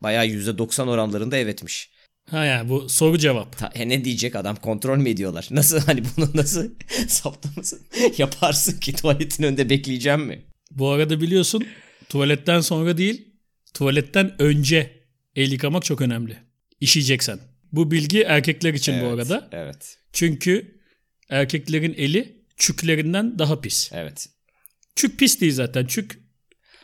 bayağı 0.00 0.26
%90 0.26 0.88
oranlarında 0.88 1.36
evetmiş. 1.36 1.90
Ha 2.30 2.44
yani 2.44 2.68
bu 2.68 2.88
soru 2.88 3.18
cevap. 3.18 3.58
Ta, 3.58 3.70
he 3.74 3.88
ne 3.88 4.04
diyecek 4.04 4.36
adam 4.36 4.56
kontrol 4.56 4.98
mü 4.98 5.08
ediyorlar? 5.08 5.48
Nasıl 5.50 5.78
hani 5.78 6.02
bunu 6.16 6.28
nasıl 6.34 6.70
saptamasın 7.08 7.80
yaparsın 8.18 8.80
ki 8.80 8.92
tuvaletin 8.92 9.44
önünde 9.44 9.70
bekleyeceğim 9.70 10.20
mi? 10.20 10.42
Bu 10.70 10.90
arada 10.90 11.20
biliyorsun 11.20 11.66
tuvaletten 12.08 12.60
sonra 12.60 12.98
değil 12.98 13.28
tuvaletten 13.74 14.42
önce 14.42 15.02
el 15.36 15.52
yıkamak 15.52 15.84
çok 15.84 16.00
önemli. 16.00 16.36
İşeyeceksen. 16.80 17.51
Bu 17.72 17.90
bilgi 17.90 18.22
erkekler 18.22 18.74
için 18.74 18.94
bu 19.00 19.04
Evet, 19.04 19.14
arada. 19.14 19.48
Evet. 19.52 19.98
Çünkü 20.12 20.80
erkeklerin 21.30 21.94
eli 21.94 22.42
çüklerinden 22.56 23.38
daha 23.38 23.60
pis. 23.60 23.90
Evet. 23.92 24.28
Çük 24.96 25.18
pis 25.18 25.40
değil 25.40 25.52
zaten. 25.52 25.86
Çük 25.86 26.18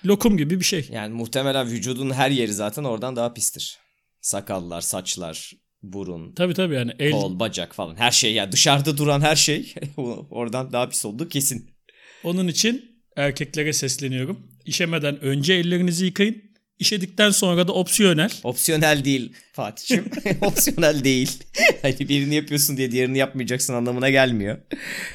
lokum 0.07 0.37
gibi 0.39 0.61
bir 0.61 0.65
şey. 0.65 0.89
Yani 0.93 1.15
muhtemelen 1.15 1.71
vücudun 1.71 2.11
her 2.11 2.31
yeri 2.31 2.53
zaten 2.53 2.85
oradan 2.85 3.17
daha 3.17 3.35
pistir. 3.35 3.79
Sakallar, 4.21 4.81
saçlar, 4.81 5.53
burun, 5.83 6.33
Tabii 6.35 6.55
tabii 6.55 6.75
yani 6.75 6.93
el 6.99 7.11
kol, 7.13 7.39
bacak 7.41 7.75
falan 7.75 7.97
her 7.97 8.11
şey 8.11 8.33
yani 8.35 8.53
dışarıda 8.53 8.97
duran 8.97 9.21
her 9.21 9.37
şey 9.37 9.75
oradan 10.31 10.73
daha 10.73 10.89
pis 10.89 11.05
olduğu 11.05 11.29
kesin. 11.29 11.71
onun 12.25 12.49
için 12.49 12.85
erkeklere 13.17 13.73
sesleniyorum. 13.73 14.51
İşemeden 14.65 15.21
önce 15.21 15.55
ellerinizi 15.55 16.05
yıkayın. 16.05 16.43
İşedikten 16.79 17.31
sonra 17.31 17.69
da 17.69 17.73
opsiyonel. 17.73 18.31
Opsiyonel 18.45 19.05
değil 19.05 19.33
Fatih'im. 19.53 20.11
Opsiyonel 20.41 21.05
değil. 21.05 21.39
Hani 21.83 21.99
birini 21.99 22.35
yapıyorsun 22.35 22.77
diye 22.77 22.93
diğerini 22.93 23.19
yapmayacaksın 23.19 23.75
anlamına 23.75 24.11
gelmiyor. 24.11 24.59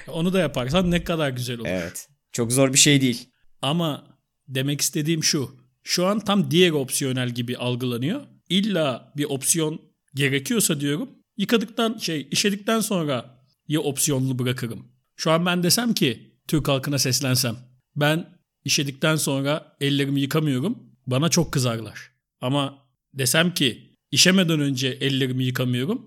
Onu 0.08 0.34
da 0.34 0.39
yaparsan 0.39 0.91
ne 0.91 1.03
kadar 1.03 1.29
güzel 1.29 1.60
olur. 1.60 1.67
Evet. 1.70 2.08
Çok 2.32 2.51
zor 2.51 2.74
bir 2.74 2.77
şey 2.77 3.01
değil. 3.01 3.29
Ama 3.62 4.17
demek 4.48 4.82
istediğim 4.82 5.24
şu. 5.24 5.63
Şu 5.84 6.05
an 6.05 6.20
tam 6.20 6.51
diğer 6.51 6.72
opsiyonel 6.72 7.29
gibi 7.29 7.58
algılanıyor. 7.58 8.22
İlla 8.50 9.13
bir 9.17 9.25
opsiyon 9.25 9.82
gerekiyorsa 10.15 10.79
diyorum. 10.79 11.10
Yıkadıktan 11.38 11.98
şey 11.98 12.27
işedikten 12.32 12.79
sonra 12.79 13.46
ya 13.67 13.79
opsiyonlu 13.79 14.39
bırakırım. 14.39 14.88
Şu 15.15 15.32
an 15.32 15.46
ben 15.46 15.63
desem 15.63 15.93
ki 15.93 16.34
Türk 16.48 16.67
halkına 16.67 17.00
seslensem. 17.00 17.55
Ben 17.96 18.25
işedikten 18.65 19.15
sonra 19.15 19.75
ellerimi 19.82 20.22
yıkamıyorum. 20.22 20.93
Bana 21.07 21.29
çok 21.29 21.51
kızarlar. 21.53 22.12
Ama 22.41 22.77
desem 23.13 23.53
ki 23.53 23.98
işemeden 24.12 24.60
önce 24.60 24.88
ellerimi 24.88 25.43
yıkamıyorum. 25.43 26.01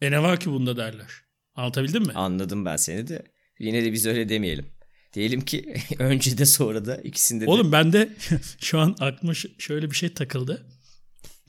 E 0.00 0.10
ne 0.10 0.22
var 0.22 0.40
ki 0.40 0.50
bunda 0.50 0.76
derler. 0.76 1.10
Anlatabildim 1.54 2.02
mi? 2.02 2.12
Anladım 2.12 2.64
ben 2.64 2.76
seni 2.76 3.08
de. 3.08 3.22
Yine 3.58 3.84
de 3.84 3.92
biz 3.92 4.06
öyle 4.06 4.28
demeyelim. 4.28 4.66
Diyelim 5.12 5.40
ki 5.40 5.74
önce 5.98 6.38
de 6.38 6.46
sonra 6.46 6.84
da 6.84 6.96
ikisinde 6.96 7.46
de. 7.46 7.50
Oğlum 7.50 7.72
ben 7.72 7.92
de 7.92 8.08
şu 8.60 8.78
an 8.78 8.96
aklıma 9.00 9.34
şöyle 9.58 9.90
bir 9.90 9.96
şey 9.96 10.08
takıldı. 10.14 10.66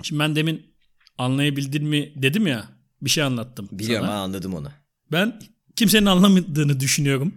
Şimdi 0.03 0.19
ben 0.19 0.35
demin 0.35 0.75
anlayabildin 1.17 1.83
mi 1.83 2.13
dedim 2.15 2.47
ya 2.47 2.69
bir 3.01 3.09
şey 3.09 3.23
anlattım. 3.23 3.69
Biliyorum 3.71 4.05
sana. 4.05 4.15
ha 4.17 4.19
anladım 4.21 4.53
onu. 4.53 4.71
Ben 5.11 5.41
kimsenin 5.75 6.05
anlamadığını 6.05 6.79
düşünüyorum. 6.79 7.33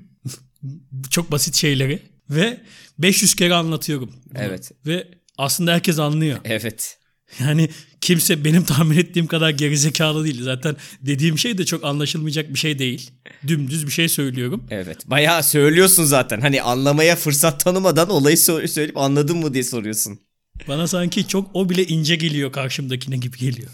Çok 1.10 1.32
basit 1.32 1.54
şeyleri 1.54 2.02
ve 2.30 2.60
500 2.98 3.34
kere 3.34 3.54
anlatıyorum. 3.54 4.12
bunu. 4.26 4.38
Evet. 4.38 4.72
Ve 4.86 5.08
aslında 5.38 5.72
herkes 5.72 5.98
anlıyor. 5.98 6.38
Evet. 6.44 6.98
Yani 7.40 7.68
kimse 8.00 8.44
benim 8.44 8.64
tahmin 8.64 8.96
ettiğim 8.98 9.26
kadar 9.26 9.50
gerizekalı 9.50 10.24
değil. 10.24 10.42
Zaten 10.42 10.76
dediğim 11.00 11.38
şey 11.38 11.58
de 11.58 11.64
çok 11.66 11.84
anlaşılmayacak 11.84 12.54
bir 12.54 12.58
şey 12.58 12.78
değil. 12.78 13.10
Dümdüz 13.46 13.86
bir 13.86 13.92
şey 13.92 14.08
söylüyorum. 14.08 14.64
Evet. 14.70 14.98
Bayağı 15.10 15.42
söylüyorsun 15.42 16.04
zaten. 16.04 16.40
Hani 16.40 16.62
anlamaya 16.62 17.16
fırsat 17.16 17.64
tanımadan 17.64 18.10
olayı 18.10 18.36
sö- 18.36 18.68
söyleyip 18.68 18.96
anladın 18.96 19.36
mı 19.38 19.54
diye 19.54 19.64
soruyorsun. 19.64 20.18
Bana 20.68 20.86
sanki 20.86 21.28
çok 21.28 21.50
o 21.54 21.68
bile 21.70 21.86
ince 21.86 22.16
geliyor 22.16 22.52
karşımdakine 22.52 23.16
gibi 23.16 23.38
geliyor. 23.38 23.70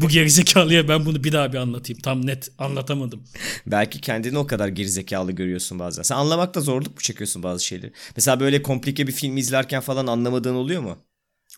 Bu 0.00 0.08
gerizekalıya 0.08 0.88
ben 0.88 1.06
bunu 1.06 1.24
bir 1.24 1.32
daha 1.32 1.52
bir 1.52 1.58
anlatayım. 1.58 2.00
Tam 2.00 2.26
net 2.26 2.48
anlatamadım. 2.58 3.24
Belki 3.66 4.00
kendini 4.00 4.38
o 4.38 4.46
kadar 4.46 4.68
gerizekalı 4.68 5.32
görüyorsun 5.32 5.78
bazen. 5.78 6.02
Sen 6.02 6.16
anlamakta 6.16 6.60
zorluk 6.60 6.94
mu 6.94 7.00
çekiyorsun 7.00 7.42
bazı 7.42 7.64
şeyleri? 7.64 7.92
Mesela 8.16 8.40
böyle 8.40 8.62
komplike 8.62 9.06
bir 9.06 9.12
film 9.12 9.36
izlerken 9.36 9.80
falan 9.80 10.06
anlamadığın 10.06 10.54
oluyor 10.54 10.82
mu? 10.82 10.98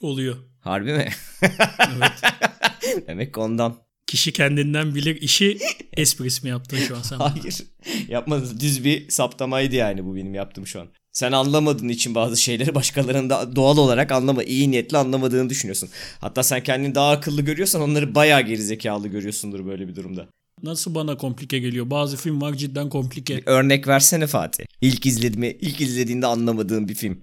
Oluyor. 0.01 0.37
Harbi 0.61 0.93
mi? 0.93 1.09
Demek 3.07 3.35
ki 3.35 3.41
ondan. 3.41 3.77
Kişi 4.07 4.33
kendinden 4.33 4.95
bilir 4.95 5.21
işi 5.23 5.59
espris 5.93 6.43
mi 6.43 6.51
yaptın 6.51 6.77
şu 6.77 6.97
an 6.97 7.03
sen? 7.03 7.17
Hayır. 7.17 7.63
Yapmadım. 8.09 8.61
Düz 8.61 8.85
bir 8.85 9.11
saptamaydı 9.11 9.75
yani 9.75 10.05
bu 10.05 10.17
benim 10.17 10.35
yaptığım 10.35 10.67
şu 10.67 10.81
an. 10.81 10.89
Sen 11.17 11.33
anlamadığın 11.33 11.89
için 11.89 12.15
bazı 12.15 12.37
şeyleri 12.37 12.75
başkalarının 12.75 13.31
da 13.31 13.57
doğal 13.57 13.77
olarak 13.77 14.13
anlama, 14.13 14.43
iyi 14.43 14.71
niyetli 14.71 14.97
anlamadığını 14.97 15.51
düşünüyorsun. 15.51 15.89
Hatta 16.21 16.43
sen 16.43 16.63
kendini 16.63 16.95
daha 16.95 17.11
akıllı 17.11 17.43
görüyorsan 17.43 17.83
onları 17.83 18.15
bayağı 18.15 18.43
gerizekalı 18.43 19.09
görüyorsundur 19.09 19.67
böyle 19.67 19.89
bir 19.89 19.97
durumda. 19.97 20.29
Nasıl 20.63 20.95
bana 20.95 21.17
komplike 21.17 21.59
geliyor? 21.59 21.91
Bazı 21.91 22.17
film 22.17 22.41
var 22.41 22.55
cidden 22.55 22.89
komplike. 22.89 23.43
Örnek 23.47 23.89
versene 23.89 24.27
Fatih. 24.27 24.65
İlk 24.81 25.07
izlediğimi, 25.07 25.57
ilk 25.61 25.81
izlediğinde 25.81 26.27
anlamadığın 26.27 26.89
bir 26.89 26.95
film. 26.95 27.21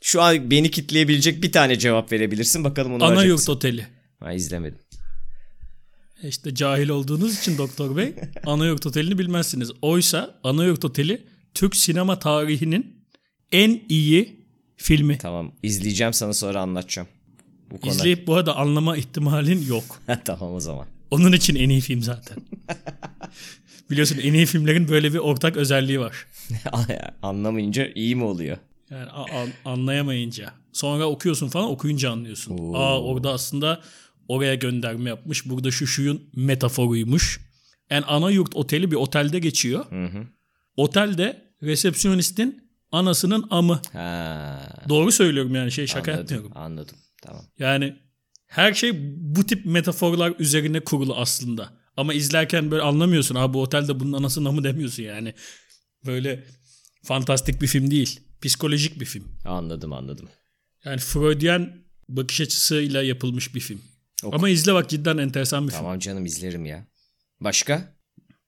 Şu 0.00 0.22
an 0.22 0.50
beni 0.50 0.70
kitleyebilecek 0.70 1.42
bir 1.42 1.52
tane 1.52 1.78
cevap 1.78 2.12
verebilirsin. 2.12 2.64
Bakalım 2.64 2.92
onu 2.92 3.04
Ana 3.04 3.24
Yurt? 3.24 3.48
Oteli. 3.48 3.86
Ha 4.20 4.32
izlemedim. 4.32 4.78
İşte 6.22 6.54
cahil 6.54 6.88
olduğunuz 6.88 7.38
için 7.38 7.58
Doktor 7.58 7.96
Bey 7.96 8.14
Ana 8.46 8.66
Yurt 8.66 8.86
Oteli'ni 8.86 9.18
bilmezsiniz. 9.18 9.70
Oysa 9.82 10.40
Ana 10.44 10.64
Yurt 10.64 10.84
Oteli 10.84 11.22
Türk 11.54 11.76
sinema 11.76 12.18
tarihinin 12.18 12.99
en 13.52 13.80
iyi 13.88 14.46
filmi. 14.76 15.18
Tamam 15.18 15.52
izleyeceğim 15.62 16.12
sana 16.12 16.32
sonra 16.32 16.60
anlatacağım. 16.60 17.08
Bu 17.70 17.80
konu... 17.80 17.92
İzleyip 17.92 18.26
bu 18.26 18.34
arada 18.34 18.56
anlama 18.56 18.96
ihtimalin 18.96 19.66
yok. 19.66 20.02
tamam 20.24 20.54
o 20.54 20.60
zaman. 20.60 20.86
Onun 21.10 21.32
için 21.32 21.54
en 21.54 21.68
iyi 21.68 21.80
film 21.80 22.02
zaten. 22.02 22.38
Biliyorsun 23.90 24.18
en 24.22 24.34
iyi 24.34 24.46
filmlerin 24.46 24.88
böyle 24.88 25.12
bir 25.12 25.18
ortak 25.18 25.56
özelliği 25.56 26.00
var. 26.00 26.26
Anlamayınca 27.22 27.88
iyi 27.94 28.16
mi 28.16 28.24
oluyor? 28.24 28.56
Yani 28.90 29.10
anlayamayınca. 29.64 30.52
Sonra 30.72 31.04
okuyorsun 31.04 31.48
falan 31.48 31.70
okuyunca 31.70 32.10
anlıyorsun. 32.10 32.58
Oo. 32.58 32.74
Aa 32.74 33.00
orada 33.02 33.32
aslında 33.32 33.80
oraya 34.28 34.54
gönderme 34.54 35.10
yapmış. 35.10 35.46
Burada 35.46 35.70
şu 35.70 35.86
şuyun 35.86 36.22
metaforuymuş. 36.36 37.40
Yani 37.90 38.04
ana 38.04 38.30
yurt 38.30 38.56
oteli 38.56 38.90
bir 38.90 38.96
otelde 38.96 39.38
geçiyor. 39.38 39.90
Hı 39.90 40.04
hı. 40.04 40.26
Otelde 40.76 41.52
resepsiyonistin 41.62 42.69
anasının 42.92 43.46
amı. 43.50 43.80
Ha. 43.92 44.84
Doğru 44.88 45.12
söylüyorum 45.12 45.54
yani 45.54 45.72
şey 45.72 45.86
şaka 45.86 46.12
anladım, 46.12 46.36
yapmıyorum. 46.36 46.62
Anladım 46.62 46.96
tamam. 47.22 47.44
Yani 47.58 47.96
her 48.46 48.74
şey 48.74 48.92
bu 49.16 49.46
tip 49.46 49.66
metaforlar 49.66 50.34
üzerine 50.38 50.80
kurulu 50.80 51.16
aslında. 51.16 51.72
Ama 51.96 52.14
izlerken 52.14 52.70
böyle 52.70 52.82
anlamıyorsun. 52.82 53.34
Abi 53.34 53.54
bu 53.54 53.62
otelde 53.62 54.00
bunun 54.00 54.12
anasının 54.12 54.48
amı 54.48 54.64
demiyorsun 54.64 55.02
yani. 55.02 55.34
Böyle 56.06 56.44
fantastik 57.02 57.62
bir 57.62 57.66
film 57.66 57.90
değil. 57.90 58.20
Psikolojik 58.42 59.00
bir 59.00 59.04
film. 59.04 59.24
Anladım 59.44 59.92
anladım. 59.92 60.28
Yani 60.84 60.98
Freudian 60.98 61.72
bakış 62.08 62.40
açısıyla 62.40 63.02
yapılmış 63.02 63.54
bir 63.54 63.60
film. 63.60 63.80
Oku. 64.24 64.36
Ama 64.36 64.48
izle 64.48 64.74
bak 64.74 64.90
cidden 64.90 65.18
enteresan 65.18 65.66
bir 65.66 65.72
tamam, 65.72 65.80
film. 65.80 65.86
Tamam 65.86 65.98
canım 65.98 66.26
izlerim 66.26 66.64
ya. 66.66 66.86
Başka? 67.40 67.94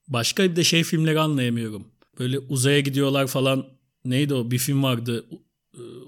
Başka 0.09 0.43
bir 0.45 0.57
de 0.57 0.65
şey 0.65 0.85
filmleri 0.85 1.21
anlayamıyorum. 1.21 1.89
Böyle 2.19 2.39
uzaya 2.39 2.81
gidiyorlar 2.81 3.27
falan. 3.27 3.67
Neydi 4.05 4.35
o? 4.35 4.51
Bir 4.51 4.59
film 4.59 4.83
vardı. 4.83 5.27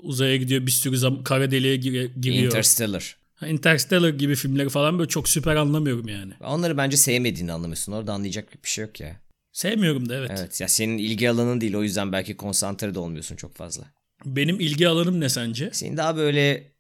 Uzaya 0.02 0.36
gidiyor 0.36 0.66
bir 0.66 0.70
sürü 0.70 0.98
zaman 0.98 1.24
kara 1.24 1.50
deliğe 1.50 1.76
giriyor. 1.76 2.10
Interstellar. 2.16 3.16
Interstellar 3.46 4.08
gibi 4.08 4.34
filmleri 4.34 4.68
falan 4.68 4.98
böyle 4.98 5.08
çok 5.08 5.28
süper 5.28 5.56
anlamıyorum 5.56 6.08
yani. 6.08 6.32
Onları 6.40 6.76
bence 6.76 6.96
sevmediğini 6.96 7.52
anlamıyorsun. 7.52 7.92
Orada 7.92 8.12
anlayacak 8.12 8.64
bir 8.64 8.68
şey 8.68 8.84
yok 8.84 9.00
ya. 9.00 9.20
Sevmiyorum 9.52 10.08
da 10.08 10.14
evet. 10.14 10.30
Evet 10.38 10.60
ya 10.60 10.68
senin 10.68 10.98
ilgi 10.98 11.30
alanın 11.30 11.60
değil 11.60 11.74
o 11.74 11.82
yüzden 11.82 12.12
belki 12.12 12.36
konsantre 12.36 12.94
de 12.94 12.98
olmuyorsun 12.98 13.36
çok 13.36 13.54
fazla. 13.54 13.84
Benim 14.24 14.60
ilgi 14.60 14.88
alanım 14.88 15.20
ne 15.20 15.28
sence? 15.28 15.70
Senin 15.72 15.96
daha 15.96 16.16
böyle 16.16 16.72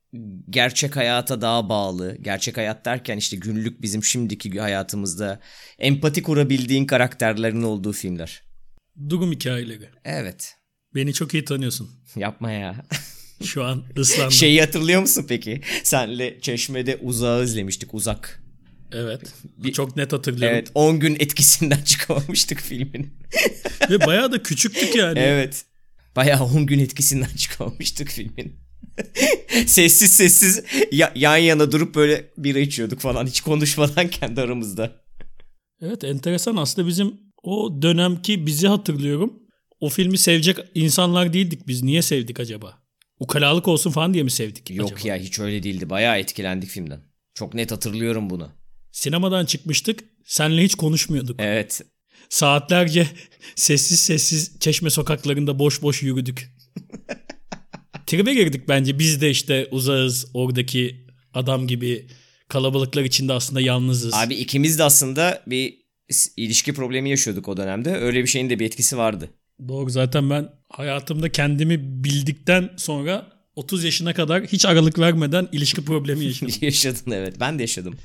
gerçek 0.50 0.96
hayata 0.96 1.40
daha 1.40 1.68
bağlı. 1.68 2.16
Gerçek 2.20 2.56
hayat 2.56 2.84
derken 2.84 3.16
işte 3.16 3.36
günlük 3.36 3.82
bizim 3.82 4.04
şimdiki 4.04 4.60
hayatımızda 4.60 5.40
empati 5.78 6.22
kurabildiğin 6.22 6.86
karakterlerin 6.86 7.62
olduğu 7.62 7.92
filmler. 7.92 8.42
Durum 9.08 9.32
hikayeleri. 9.32 9.88
Evet. 10.04 10.56
Beni 10.94 11.12
çok 11.12 11.34
iyi 11.34 11.44
tanıyorsun. 11.44 11.90
Yapma 12.16 12.50
ya. 12.50 12.86
Şu 13.44 13.64
an 13.64 13.84
ıslandım. 13.98 14.32
Şeyi 14.32 14.60
hatırlıyor 14.60 15.00
musun 15.00 15.24
peki? 15.28 15.60
Senle 15.82 16.40
Çeşme'de 16.40 16.96
Uzağı 16.96 17.44
izlemiştik. 17.44 17.94
Uzak. 17.94 18.42
Evet. 18.92 19.20
Bir, 19.58 19.72
çok 19.72 19.96
net 19.96 20.12
hatırlıyorum. 20.12 20.56
Evet. 20.56 20.70
10 20.74 21.00
gün 21.00 21.14
etkisinden 21.14 21.82
çıkamamıştık 21.84 22.60
filmin. 22.60 23.14
Ve 23.90 24.06
bayağı 24.06 24.32
da 24.32 24.42
küçüktük 24.42 24.94
yani. 24.94 25.18
Evet. 25.18 25.64
Bayağı 26.16 26.44
10 26.44 26.66
gün 26.66 26.78
etkisinden 26.78 27.36
çıkamamıştık 27.36 28.08
filmin. 28.08 28.56
sessiz 29.66 30.12
sessiz 30.12 30.62
ya, 30.92 31.12
yan 31.14 31.36
yana 31.36 31.72
durup 31.72 31.94
böyle 31.94 32.30
bira 32.38 32.58
içiyorduk 32.58 33.00
falan 33.00 33.26
hiç 33.26 33.40
konuşmadan 33.40 34.08
kendi 34.08 34.40
aramızda. 34.40 34.92
Evet 35.80 36.04
enteresan 36.04 36.56
aslında 36.56 36.88
bizim 36.88 37.14
o 37.42 37.82
dönemki 37.82 38.46
bizi 38.46 38.68
hatırlıyorum. 38.68 39.43
O 39.80 39.88
filmi 39.88 40.18
sevecek 40.18 40.58
insanlar 40.74 41.32
değildik 41.32 41.66
biz. 41.66 41.82
Niye 41.82 42.02
sevdik 42.02 42.40
acaba? 42.40 42.78
Ukalalık 43.20 43.68
olsun 43.68 43.90
falan 43.90 44.14
diye 44.14 44.24
mi 44.24 44.30
sevdik 44.30 44.70
Yok 44.70 44.92
acaba? 44.92 45.08
ya 45.08 45.16
hiç 45.16 45.38
öyle 45.38 45.62
değildi. 45.62 45.90
Bayağı 45.90 46.18
etkilendik 46.18 46.70
filmden. 46.70 47.00
Çok 47.34 47.54
net 47.54 47.72
hatırlıyorum 47.72 48.30
bunu. 48.30 48.52
Sinemadan 48.92 49.46
çıkmıştık. 49.46 50.04
Senle 50.24 50.64
hiç 50.64 50.74
konuşmuyorduk. 50.74 51.36
Evet. 51.40 51.80
Saatlerce 52.28 53.06
sessiz 53.54 54.00
sessiz 54.00 54.58
çeşme 54.60 54.90
sokaklarında 54.90 55.58
boş 55.58 55.82
boş 55.82 56.02
yürüdük. 56.02 56.54
Tribe 58.06 58.34
girdik 58.34 58.68
bence. 58.68 58.98
Biz 58.98 59.20
de 59.20 59.30
işte 59.30 59.68
uzağız. 59.70 60.30
Oradaki 60.34 61.06
adam 61.34 61.66
gibi 61.66 62.06
kalabalıklar 62.48 63.02
içinde 63.02 63.32
aslında 63.32 63.60
yalnızız. 63.60 64.14
Abi 64.14 64.34
ikimiz 64.34 64.78
de 64.78 64.84
aslında 64.84 65.42
bir 65.46 65.84
ilişki 66.36 66.74
problemi 66.74 67.10
yaşıyorduk 67.10 67.48
o 67.48 67.56
dönemde. 67.56 67.96
Öyle 67.96 68.22
bir 68.22 68.26
şeyin 68.26 68.50
de 68.50 68.58
bir 68.58 68.66
etkisi 68.66 68.96
vardı. 68.98 69.30
Doğru 69.68 69.90
zaten 69.90 70.30
ben 70.30 70.48
hayatımda 70.68 71.32
kendimi 71.32 72.04
bildikten 72.04 72.70
sonra 72.76 73.26
30 73.56 73.84
yaşına 73.84 74.14
kadar 74.14 74.44
hiç 74.44 74.66
aralık 74.66 74.98
vermeden 74.98 75.48
ilişki 75.52 75.84
problemi 75.84 76.24
yaşadım. 76.24 76.54
Yaşadın 76.60 77.10
evet 77.10 77.40
ben 77.40 77.58
de 77.58 77.62
yaşadım. 77.62 77.98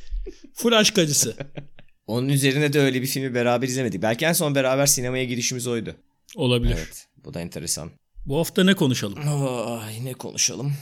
Full 0.54 0.72
aşk 0.72 0.98
acısı. 0.98 1.36
Onun 2.08 2.30
üzerine 2.30 2.74
de 2.74 2.80
öyle 2.80 3.02
bir 3.02 3.08
filmi 3.08 3.34
beraber 3.34 3.68
izlemedik. 3.68 4.02
Belki 4.02 4.26
en 4.26 4.34
son 4.34 4.56
beraber 4.56 4.86
sinemaya 4.86 5.24
girişimiz 5.24 5.68
oydu. 5.68 5.96
Olabilir. 6.36 6.76
Evet 6.78 7.08
bu 7.26 7.34
da 7.34 7.42
enteresan. 7.42 7.92
Bu 8.26 8.38
hafta 8.38 8.64
ne 8.64 8.74
konuşalım? 8.74 9.20
Ay 9.68 10.06
ne 10.06 10.14
konuşalım? 10.14 10.74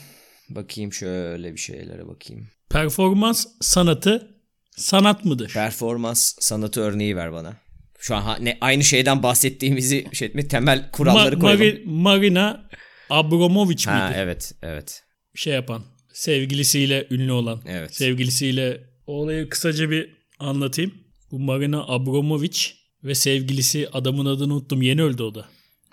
Bakayım 0.50 0.94
şöyle 0.94 1.54
bir 1.54 1.60
şeylere 1.60 2.08
bakayım. 2.08 2.48
Performans 2.70 3.46
sanatı 3.62 4.36
sanat 4.76 5.26
mıdır? 5.26 5.54
Performans 5.54 6.36
sanatı 6.40 6.82
örneği 6.82 7.16
ver 7.16 7.34
bana. 7.34 7.58
Şu 7.98 8.16
an 8.16 8.22
ha, 8.22 8.38
ne 8.42 8.58
aynı 8.62 8.84
şeyden 8.84 9.24
bahsettiğimizi 9.24 10.08
şey 10.14 10.28
etme 10.28 10.48
temel 10.48 10.92
kuralları 10.92 11.36
Ma- 11.36 11.40
koyalım. 11.40 11.62
Mari- 11.62 11.84
Marina 11.86 12.70
Abramovic 13.10 13.86
ha, 13.86 14.08
miydi? 14.08 14.18
Evet, 14.20 14.54
evet. 14.62 15.04
Şey 15.36 15.54
yapan, 15.54 15.84
sevgilisiyle 16.14 17.08
ünlü 17.12 17.32
olan. 17.32 17.62
Evet. 17.68 17.96
Sevgilisiyle 17.96 18.84
olayı 19.08 19.50
kısaca 19.50 19.90
bir 19.90 20.10
anlatayım. 20.40 20.94
Bu 21.32 21.40
Marina 21.40 21.88
Abramovic 21.88 22.60
ve 23.04 23.16
sevgilisi 23.16 23.90
adamın 23.94 24.26
adını 24.26 24.54
unuttum. 24.54 24.82
Yeni 24.82 25.04
öldü 25.04 25.24
o 25.24 25.36
da. 25.36 25.46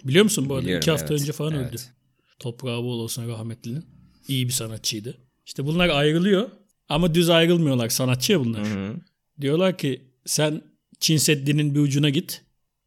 Biliyor 0.05 0.25
musun 0.25 0.49
bu 0.49 0.55
arada? 0.55 0.65
Biliyorum, 0.65 0.83
İki 0.83 0.91
hafta 0.91 1.07
evet. 1.15 1.23
önce 1.23 1.33
falan 1.33 1.55
evet. 1.55 1.69
öldü. 1.69 1.77
Toprağı 2.39 2.83
bol 2.83 3.01
olsun 3.01 3.29
rahmetlinin. 3.29 3.85
İyi 4.29 4.49
bir 4.49 4.53
sanatçıydı. 4.53 5.19
İşte 5.47 5.67
bunlar 5.67 5.89
ayrılıyor 5.89 6.51
ama 6.89 7.15
düz 7.15 7.31
ayrılmıyorlar. 7.31 7.89
Sanatçı 7.89 8.33
ya 8.33 8.41
bunlar. 8.41 8.67
Hı 8.67 8.89
hı. 8.89 8.97
Diyorlar 9.41 9.79
ki 9.79 10.03
sen 10.27 10.63
Çin 11.05 11.17
Seddi'nin 11.17 11.75
bir 11.75 11.81
ucuna 11.81 12.11
git. 12.11 12.43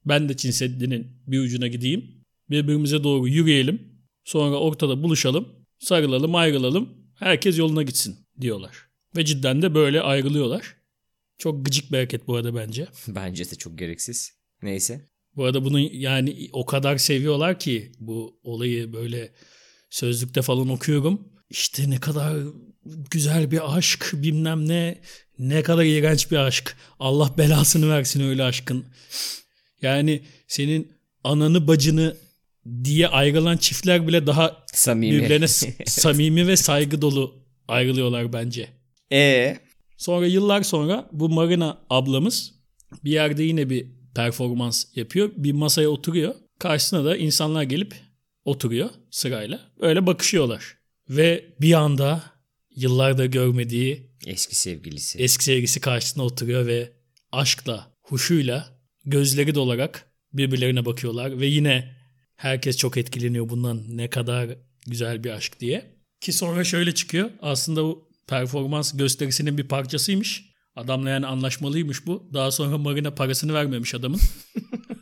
Ben 0.06 0.30
de 0.30 0.38
Çin 0.38 0.52
Seddi'nin 0.52 1.08
bir 1.28 1.40
ucuna 1.40 1.68
gideyim. 1.68 2.26
Birbirimize 2.50 3.04
doğru 3.04 3.28
yürüyelim. 3.28 3.82
Sonra 4.24 4.56
ortada 4.56 5.04
buluşalım. 5.04 5.48
Sarılalım 5.80 6.36
ayrılalım. 6.36 6.90
Herkes 7.16 7.58
yoluna 7.58 7.84
gitsin 7.84 8.18
diyorlar. 8.42 8.78
Ve 9.16 9.26
cidden 9.26 9.62
de 9.62 9.74
böyle 9.76 10.02
ayrılıyorlar. 10.02 10.76
Çok 11.38 11.66
gıcık 11.66 11.92
bir 11.92 11.98
hareket 11.98 12.28
bu 12.28 12.36
arada 12.36 12.56
bence. 12.56 12.88
Bence 13.08 13.52
de 13.52 13.56
çok 13.56 13.78
gereksiz. 13.78 14.34
Neyse. 14.62 15.10
Bu 15.36 15.46
arada 15.46 15.66
bunu 15.66 15.80
yani 15.80 16.50
o 16.54 16.66
kadar 16.66 16.98
seviyorlar 16.98 17.60
ki 17.60 17.92
bu 18.00 18.40
olayı 18.44 18.94
böyle 18.94 19.34
sözlükte 19.90 20.42
falan 20.42 20.70
okuyorum. 20.70 21.34
İşte 21.50 21.90
ne 21.90 22.00
kadar 22.00 22.38
güzel 23.12 23.52
bir 23.52 23.78
aşk 23.78 24.10
bilmem 24.14 24.68
ne 24.68 24.98
ne 25.40 25.64
kadar 25.64 25.84
iğrenç 25.84 26.32
bir 26.32 26.38
aşk. 26.38 26.76
Allah 27.00 27.38
belasını 27.38 27.90
versin 27.90 28.30
öyle 28.30 28.44
aşkın. 28.44 28.86
Yani 29.82 30.22
senin 30.48 30.92
ananı 31.24 31.68
bacını 31.68 32.18
diye 32.84 33.08
ayrılan 33.08 33.58
çiftler 33.58 34.08
bile 34.08 34.28
daha 34.28 34.66
samimi. 34.74 35.16
birbirlerine 35.16 35.48
samimi 35.86 36.48
ve 36.48 36.58
saygı 36.58 37.02
dolu 37.02 37.36
ayrılıyorlar 37.68 38.34
bence. 38.34 38.68
E 39.12 39.58
Sonra 39.98 40.28
yıllar 40.28 40.64
sonra 40.64 41.10
bu 41.12 41.30
Marina 41.30 41.78
ablamız 41.90 42.54
bir 43.04 43.12
yerde 43.12 43.44
yine 43.44 43.70
bir 43.70 43.86
performans 44.16 44.86
yapıyor. 44.96 45.32
Bir 45.38 45.52
masaya 45.52 45.90
oturuyor. 45.90 46.36
Karşısına 46.60 47.06
da 47.06 47.18
insanlar 47.18 47.64
gelip 47.64 47.96
oturuyor 48.46 48.90
sırayla. 49.12 49.60
Öyle 49.80 50.06
bakışıyorlar. 50.08 50.78
Ve 51.10 51.46
bir 51.62 51.74
anda 51.74 52.24
yıllarda 52.78 53.26
görmediği 53.26 54.12
eski 54.26 54.56
sevgilisi 54.56 55.20
eski 55.20 55.44
sevgilisi 55.44 55.80
karşısına 55.80 56.24
oturuyor 56.24 56.66
ve 56.66 56.94
aşkla, 57.32 57.92
huşuyla 58.02 58.82
gözleri 59.06 59.56
dolarak 59.56 60.12
birbirlerine 60.34 60.86
bakıyorlar 60.86 61.40
ve 61.40 61.46
yine 61.46 61.96
herkes 62.36 62.78
çok 62.78 62.98
etkileniyor 62.98 63.50
bundan 63.50 63.98
ne 63.98 64.10
kadar 64.10 64.50
güzel 64.88 65.24
bir 65.24 65.30
aşk 65.30 65.60
diye. 65.60 65.98
Ki 66.22 66.34
sonra 66.34 66.64
şöyle 66.64 66.94
çıkıyor. 66.94 67.30
Aslında 67.42 67.84
bu 67.84 68.10
performans 68.28 68.98
gösterisinin 68.98 69.58
bir 69.58 69.68
parçasıymış. 69.68 70.46
Adamla 70.76 71.10
yani 71.10 71.28
anlaşmalıymış 71.28 72.06
bu. 72.06 72.30
Daha 72.34 72.52
sonra 72.52 72.78
Marina 72.78 73.16
parasını 73.16 73.54
vermemiş 73.54 73.96
adamın. 73.96 74.20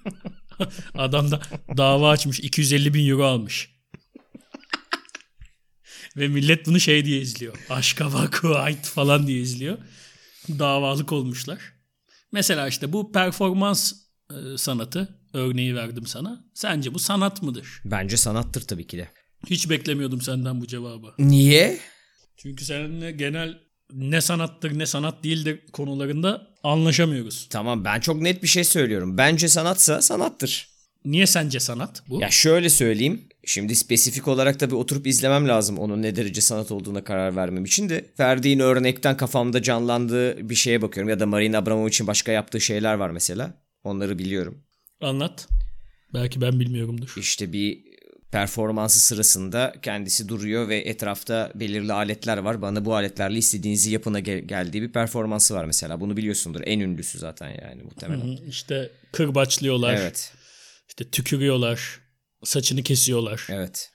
Adam 0.93 1.31
da 1.31 1.41
dava 1.77 2.09
açmış. 2.09 2.39
250 2.39 2.93
bin 2.93 3.09
euro 3.09 3.23
almış. 3.23 3.74
Ve 6.17 6.27
millet 6.27 6.65
bunu 6.65 6.79
şey 6.79 7.05
diye 7.05 7.21
izliyor. 7.21 7.53
Aşka 7.69 8.13
vaku 8.13 8.55
ait 8.55 8.85
falan 8.85 9.27
diye 9.27 9.39
izliyor. 9.41 9.77
Davalık 10.49 11.11
olmuşlar. 11.11 11.59
Mesela 12.31 12.67
işte 12.67 12.93
bu 12.93 13.11
performans 13.11 13.93
e, 14.31 14.57
sanatı 14.57 15.19
örneği 15.33 15.75
verdim 15.75 16.05
sana. 16.07 16.45
Sence 16.53 16.93
bu 16.93 16.99
sanat 16.99 17.41
mıdır? 17.41 17.81
Bence 17.85 18.17
sanattır 18.17 18.61
tabii 18.61 18.87
ki 18.87 18.97
de. 18.97 19.09
Hiç 19.49 19.69
beklemiyordum 19.69 20.21
senden 20.21 20.61
bu 20.61 20.67
cevabı. 20.67 21.13
Niye? 21.19 21.79
Çünkü 22.37 22.65
seninle 22.65 23.11
genel 23.11 23.57
ne 23.93 24.21
sanattır 24.21 24.79
ne 24.79 24.85
sanat 24.85 25.23
değildir 25.23 25.59
konularında 25.73 26.47
anlaşamıyoruz. 26.63 27.47
Tamam 27.49 27.85
ben 27.85 27.99
çok 27.99 28.21
net 28.21 28.43
bir 28.43 28.47
şey 28.47 28.63
söylüyorum. 28.63 29.17
Bence 29.17 29.47
sanatsa 29.47 30.01
sanattır. 30.01 30.69
Niye 31.05 31.27
sence 31.27 31.59
sanat 31.59 32.03
bu? 32.09 32.21
Ya 32.21 32.31
şöyle 32.31 32.69
söyleyeyim. 32.69 33.29
Şimdi 33.45 33.75
spesifik 33.75 34.27
olarak 34.27 34.59
tabii 34.59 34.75
oturup 34.75 35.07
izlemem 35.07 35.47
lazım 35.47 35.77
onun 35.77 36.01
ne 36.01 36.15
derece 36.15 36.41
sanat 36.41 36.71
olduğuna 36.71 37.03
karar 37.03 37.35
vermem 37.35 37.65
için 37.65 37.89
de. 37.89 38.05
Verdiğin 38.19 38.59
örnekten 38.59 39.17
kafamda 39.17 39.61
canlandığı 39.61 40.49
bir 40.49 40.55
şeye 40.55 40.81
bakıyorum. 40.81 41.09
Ya 41.09 41.19
da 41.19 41.25
Marina 41.25 41.57
Abramovich'in 41.57 42.07
başka 42.07 42.31
yaptığı 42.31 42.61
şeyler 42.61 42.93
var 42.93 43.09
mesela. 43.09 43.53
Onları 43.83 44.19
biliyorum. 44.19 44.63
Anlat. 45.01 45.47
Belki 46.13 46.41
ben 46.41 46.59
bilmiyorumdur. 46.59 47.13
İşte 47.17 47.53
bir 47.53 47.79
performansı 48.31 48.99
sırasında 48.99 49.73
kendisi 49.81 50.29
duruyor 50.29 50.69
ve 50.69 50.77
etrafta 50.77 51.51
belirli 51.55 51.93
aletler 51.93 52.37
var. 52.37 52.61
Bana 52.61 52.85
bu 52.85 52.95
aletlerle 52.95 53.37
istediğinizi 53.37 53.91
yapına 53.91 54.19
gel- 54.19 54.39
geldiği 54.39 54.81
bir 54.81 54.91
performansı 54.91 55.53
var 55.55 55.65
mesela. 55.65 55.99
Bunu 56.01 56.17
biliyorsundur. 56.17 56.61
En 56.63 56.79
ünlüsü 56.79 57.17
zaten 57.19 57.49
yani 57.49 57.83
muhtemelen. 57.83 58.21
Hı, 58.37 58.45
İşte 58.49 58.89
kırbaçlıyorlar, 59.11 59.93
Evet. 59.93 60.33
işte 60.87 61.09
tükürüyorlar, 61.09 61.99
saçını 62.45 62.83
kesiyorlar. 62.83 63.47
Evet. 63.49 63.91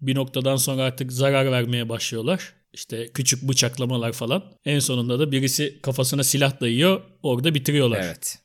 Bir 0.00 0.14
noktadan 0.14 0.56
sonra 0.56 0.82
artık 0.82 1.12
zarar 1.12 1.52
vermeye 1.52 1.88
başlıyorlar. 1.88 2.52
İşte 2.72 3.08
küçük 3.14 3.42
bıçaklamalar 3.42 4.12
falan. 4.12 4.44
En 4.64 4.78
sonunda 4.78 5.18
da 5.18 5.32
birisi 5.32 5.80
kafasına 5.82 6.24
silah 6.24 6.60
dayıyor, 6.60 7.00
orada 7.22 7.54
bitiriyorlar. 7.54 8.00
Evet. 8.02 8.38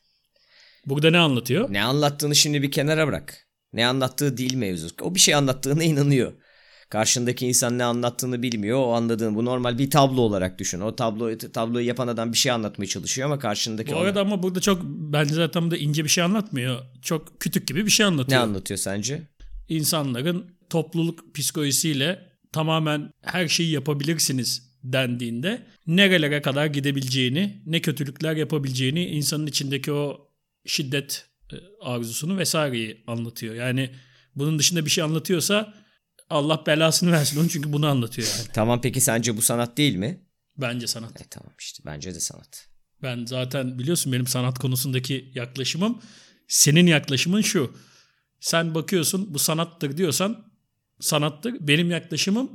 Burada 0.86 1.10
ne 1.10 1.18
anlatıyor? 1.18 1.72
Ne 1.72 1.82
anlattığını 1.82 2.36
şimdi 2.36 2.62
bir 2.62 2.70
kenara 2.70 3.06
bırak. 3.06 3.46
Ne 3.72 3.86
anlattığı 3.86 4.36
değil 4.36 4.54
mevzu. 4.54 4.88
O 5.02 5.14
bir 5.14 5.20
şey 5.20 5.34
anlattığına 5.34 5.84
inanıyor. 5.84 6.32
Karşındaki 6.90 7.46
insan 7.46 7.78
ne 7.78 7.84
anlattığını 7.84 8.42
bilmiyor. 8.42 8.78
O 8.78 8.92
anladığın 8.92 9.34
bu 9.34 9.44
normal 9.44 9.78
bir 9.78 9.90
tablo 9.90 10.20
olarak 10.20 10.58
düşün. 10.58 10.80
O 10.80 10.96
tablo 10.96 11.38
tabloyu 11.38 11.86
yapan 11.86 12.08
adam 12.08 12.32
bir 12.32 12.38
şey 12.38 12.52
anlatmaya 12.52 12.86
çalışıyor 12.86 13.26
ama 13.26 13.38
karşındaki 13.38 13.92
Bu 13.92 13.96
ona- 13.96 14.02
arada 14.02 14.20
ama 14.20 14.42
burada 14.42 14.60
çok 14.60 14.82
bence 14.84 15.34
zaten 15.34 15.70
da 15.70 15.76
ince 15.76 16.04
bir 16.04 16.08
şey 16.08 16.24
anlatmıyor. 16.24 16.80
Çok 17.02 17.40
kütük 17.40 17.68
gibi 17.68 17.86
bir 17.86 17.90
şey 17.90 18.04
ne 18.04 18.08
anlatıyor. 18.08 18.40
anlatıyor 18.42 18.78
sence? 18.78 19.22
İnsanların 19.70 20.56
topluluk 20.70 21.34
psikolojisiyle 21.34 22.30
tamamen 22.52 23.12
her 23.22 23.48
şeyi 23.48 23.70
yapabilirsiniz 23.70 24.70
dendiğinde 24.84 25.66
nerelere 25.86 26.42
kadar 26.42 26.66
gidebileceğini, 26.66 27.62
ne 27.66 27.80
kötülükler 27.80 28.36
yapabileceğini, 28.36 29.06
insanın 29.06 29.46
içindeki 29.46 29.92
o 29.92 30.30
şiddet 30.66 31.26
e, 31.52 31.56
arzusunu 31.80 32.38
vesaireyi 32.38 33.04
anlatıyor. 33.06 33.54
Yani 33.54 33.90
bunun 34.36 34.58
dışında 34.58 34.84
bir 34.84 34.90
şey 34.90 35.04
anlatıyorsa 35.04 35.74
Allah 36.30 36.62
belasını 36.66 37.12
versin 37.12 37.40
onu 37.40 37.48
çünkü 37.48 37.72
bunu 37.72 37.86
anlatıyor 37.86 38.28
yani. 38.38 38.48
Tamam 38.54 38.80
peki 38.80 39.00
sence 39.00 39.36
bu 39.36 39.42
sanat 39.42 39.76
değil 39.76 39.96
mi? 39.96 40.20
Bence 40.56 40.86
sanat. 40.86 41.20
E 41.20 41.24
tamam 41.30 41.52
işte 41.58 41.82
bence 41.86 42.14
de 42.14 42.20
sanat. 42.20 42.68
Ben 43.02 43.26
zaten 43.26 43.78
biliyorsun 43.78 44.12
benim 44.12 44.26
sanat 44.26 44.58
konusundaki 44.58 45.32
yaklaşımım 45.34 46.02
senin 46.48 46.86
yaklaşımın 46.86 47.40
şu. 47.40 47.74
Sen 48.40 48.74
bakıyorsun 48.74 49.34
bu 49.34 49.38
sanattır 49.38 49.96
diyorsan 49.96 50.44
sanattır. 51.00 51.54
Benim 51.60 51.90
yaklaşımım 51.90 52.50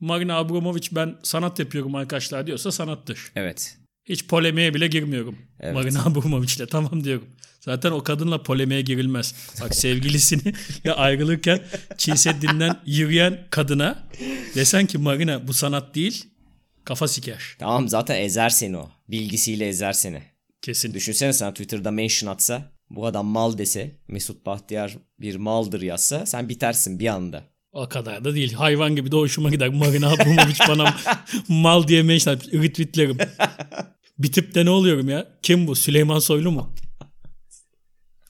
Marina 0.00 0.36
Abramovic 0.36 0.88
ben 0.92 1.16
sanat 1.22 1.58
yapıyorum 1.58 1.94
arkadaşlar 1.94 2.46
diyorsa 2.46 2.72
sanattır. 2.72 3.32
Evet. 3.36 3.78
Hiç 4.04 4.26
polemiğe 4.26 4.74
bile 4.74 4.86
girmiyorum. 4.86 5.38
Evet. 5.60 5.74
Marina 5.74 6.04
Abramovic'le 6.04 6.66
tamam 6.70 7.04
diyorum. 7.04 7.26
Zaten 7.60 7.90
o 7.90 8.02
kadınla 8.02 8.42
polemiğe 8.42 8.82
girilmez. 8.82 9.34
Bak 9.60 9.74
sevgilisini 9.74 10.54
ya 10.84 10.96
ayrılırken 10.96 11.60
Çin 11.98 12.14
Seddi'nden 12.14 12.80
yürüyen 12.86 13.46
kadına 13.50 14.08
desen 14.54 14.86
ki 14.86 14.98
Marina 14.98 15.48
bu 15.48 15.52
sanat 15.52 15.94
değil 15.94 16.26
kafa 16.84 17.08
siker. 17.08 17.56
Tamam 17.58 17.88
zaten 17.88 18.20
ezer 18.20 18.50
seni 18.50 18.76
o. 18.76 18.90
Bilgisiyle 19.08 19.68
ezer 19.68 19.92
seni. 19.92 20.22
Kesin. 20.62 20.94
Düşünsene 20.94 21.32
sen 21.32 21.50
Twitter'da 21.50 21.90
mention 21.90 22.30
atsa 22.30 22.72
bu 22.90 23.06
adam 23.06 23.26
mal 23.26 23.58
dese 23.58 23.96
Mesut 24.08 24.46
Bahtiyar 24.46 24.96
bir 25.20 25.36
maldır 25.36 25.82
yazsa 25.82 26.26
sen 26.26 26.48
bitersin 26.48 26.98
bir 26.98 27.06
anda. 27.06 27.44
O 27.72 27.88
kadar 27.88 28.24
da 28.24 28.34
değil. 28.34 28.52
Hayvan 28.52 28.96
gibi 28.96 29.12
de 29.12 29.16
hoşuma 29.16 29.50
gider. 29.50 29.68
Marina 29.68 30.12
Abramovic 30.12 30.58
bana 30.68 30.94
mal 31.48 31.88
diye 31.88 32.00
atmış. 32.00 32.26
Retweetlerim. 32.26 33.18
Bitip 34.18 34.54
de 34.54 34.64
ne 34.64 34.70
oluyorum 34.70 35.08
ya? 35.08 35.38
Kim 35.42 35.66
bu? 35.66 35.74
Süleyman 35.74 36.18
Soylu 36.18 36.52
mu? 36.52 36.74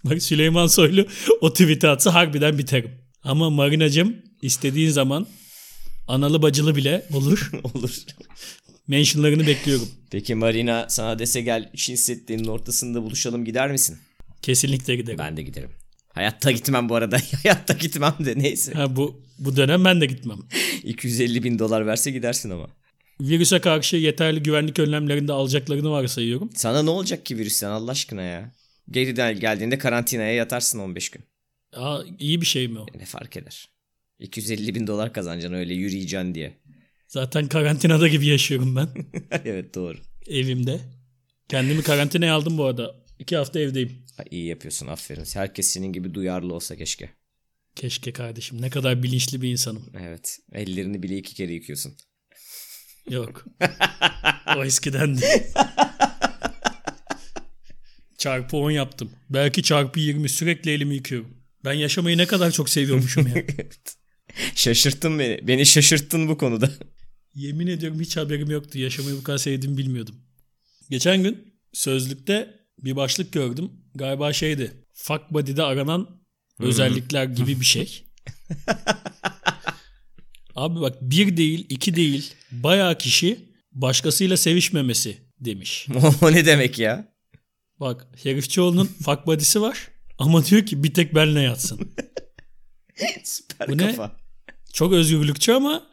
Bak 0.04 0.22
Süleyman 0.22 0.66
Soylu 0.66 1.06
o 1.40 1.52
tweet'i 1.52 1.88
atsa 1.88 2.14
harbiden 2.14 2.58
biterim. 2.58 2.90
Ama 3.22 3.50
Marinacım 3.50 4.16
istediğin 4.42 4.90
zaman 4.90 5.26
analı 6.08 6.42
bacılı 6.42 6.76
bile 6.76 7.06
olur. 7.14 7.50
Olur. 7.74 7.96
Mentionlarını 8.88 9.46
bekliyorum. 9.46 9.88
Peki 10.10 10.34
Marina 10.34 10.86
sana 10.88 11.18
dese 11.18 11.40
gel 11.40 11.70
Çin 11.76 11.94
Seddi'nin 11.94 12.44
ortasında 12.44 13.02
buluşalım 13.02 13.44
gider 13.44 13.70
misin? 13.70 13.98
Kesinlikle 14.46 14.96
giderim. 14.96 15.18
Ben 15.18 15.36
de 15.36 15.42
giderim. 15.42 15.70
Hayatta 16.08 16.50
gitmem 16.50 16.88
bu 16.88 16.94
arada. 16.94 17.18
Hayatta 17.42 17.72
gitmem 17.72 18.14
de 18.18 18.38
neyse. 18.38 18.72
Ha, 18.72 18.96
bu, 18.96 19.22
bu 19.38 19.56
dönem 19.56 19.84
ben 19.84 20.00
de 20.00 20.06
gitmem. 20.06 20.38
250 20.82 21.44
bin 21.44 21.58
dolar 21.58 21.86
verse 21.86 22.10
gidersin 22.10 22.50
ama. 22.50 22.66
Virüse 23.20 23.60
karşı 23.60 23.96
yeterli 23.96 24.42
güvenlik 24.42 24.78
önlemlerini 24.78 25.28
de 25.28 25.32
alacaklarını 25.32 25.90
varsayıyorum. 25.90 26.50
Sana 26.54 26.82
ne 26.82 26.90
olacak 26.90 27.26
ki 27.26 27.38
virüsten 27.38 27.70
Allah 27.70 27.90
aşkına 27.90 28.22
ya? 28.22 28.54
Geriden 28.90 29.40
geldiğinde 29.40 29.78
karantinaya 29.78 30.32
yatarsın 30.32 30.78
15 30.78 31.10
gün. 31.10 31.22
Aa, 31.72 32.00
iyi 32.18 32.40
bir 32.40 32.46
şey 32.46 32.68
mi 32.68 32.78
o? 32.78 32.86
Ne 32.98 33.04
fark 33.04 33.36
eder? 33.36 33.68
250 34.18 34.74
bin 34.74 34.86
dolar 34.86 35.12
kazanacaksın 35.12 35.58
öyle 35.58 35.74
yürüyeceksin 35.74 36.34
diye. 36.34 36.56
Zaten 37.08 37.48
karantinada 37.48 38.08
gibi 38.08 38.26
yaşıyorum 38.26 38.76
ben. 38.76 38.88
evet 39.44 39.74
doğru. 39.74 39.98
evimde. 40.28 40.80
Kendimi 41.48 41.82
karantinaya 41.82 42.34
aldım 42.34 42.58
bu 42.58 42.64
arada. 42.64 42.94
İki 43.18 43.36
hafta 43.36 43.60
evdeyim. 43.60 44.05
İyi 44.30 44.46
yapıyorsun 44.46 44.86
aferin. 44.86 45.24
Herkes 45.34 45.66
senin 45.66 45.92
gibi 45.92 46.14
duyarlı 46.14 46.54
olsa 46.54 46.76
keşke. 46.76 47.10
Keşke 47.74 48.12
kardeşim. 48.12 48.62
Ne 48.62 48.70
kadar 48.70 49.02
bilinçli 49.02 49.42
bir 49.42 49.50
insanım. 49.50 49.92
Evet. 50.00 50.38
Ellerini 50.52 51.02
bile 51.02 51.16
iki 51.16 51.34
kere 51.34 51.52
yıkıyorsun. 51.52 51.96
Yok. 53.10 53.44
o 54.56 54.64
eskidendi. 54.64 55.52
çarpı 58.18 58.56
10 58.56 58.70
yaptım. 58.70 59.10
Belki 59.30 59.62
çarpı 59.62 60.00
20 60.00 60.28
sürekli 60.28 60.70
elimi 60.70 60.94
yıkıyorum. 60.94 61.36
Ben 61.64 61.72
yaşamayı 61.72 62.18
ne 62.18 62.26
kadar 62.26 62.50
çok 62.50 62.68
seviyormuşum 62.68 63.26
ya. 63.26 63.44
Şaşırttın 64.54 65.18
beni. 65.18 65.48
Beni 65.48 65.66
şaşırttın 65.66 66.28
bu 66.28 66.38
konuda. 66.38 66.70
Yemin 67.34 67.66
ediyorum 67.66 68.00
hiç 68.00 68.16
haberim 68.16 68.50
yoktu. 68.50 68.78
Yaşamayı 68.78 69.16
bu 69.16 69.22
kadar 69.22 69.38
sevdiğimi 69.38 69.78
bilmiyordum. 69.78 70.14
Geçen 70.90 71.22
gün 71.22 71.54
sözlükte 71.72 72.55
bir 72.78 72.96
başlık 72.96 73.32
gördüm. 73.32 73.70
Galiba 73.94 74.32
şeydi. 74.32 74.84
Fuck 74.94 75.22
body'de 75.30 75.62
aranan 75.62 76.20
özellikler 76.58 77.24
gibi 77.24 77.60
bir 77.60 77.64
şey. 77.64 78.06
Abi 80.54 80.80
bak 80.80 80.96
bir 81.02 81.36
değil, 81.36 81.66
iki 81.68 81.96
değil, 81.96 82.34
bayağı 82.52 82.98
kişi 82.98 83.38
başkasıyla 83.72 84.36
sevişmemesi 84.36 85.18
demiş. 85.40 85.86
o 86.22 86.32
ne 86.32 86.46
demek 86.46 86.78
ya? 86.78 87.12
Bak 87.80 88.06
Herifçioğlu'nun 88.22 88.86
fuck 88.86 89.26
body'si 89.26 89.60
var 89.60 89.88
ama 90.18 90.46
diyor 90.46 90.66
ki 90.66 90.84
bir 90.84 90.94
tek 90.94 91.14
benle 91.14 91.40
yatsın. 91.40 91.80
Süper 93.24 93.68
Bu 93.68 93.78
ne? 93.78 93.86
kafa. 93.86 94.16
Çok 94.72 94.92
özgürlükçü 94.92 95.52
ama 95.52 95.86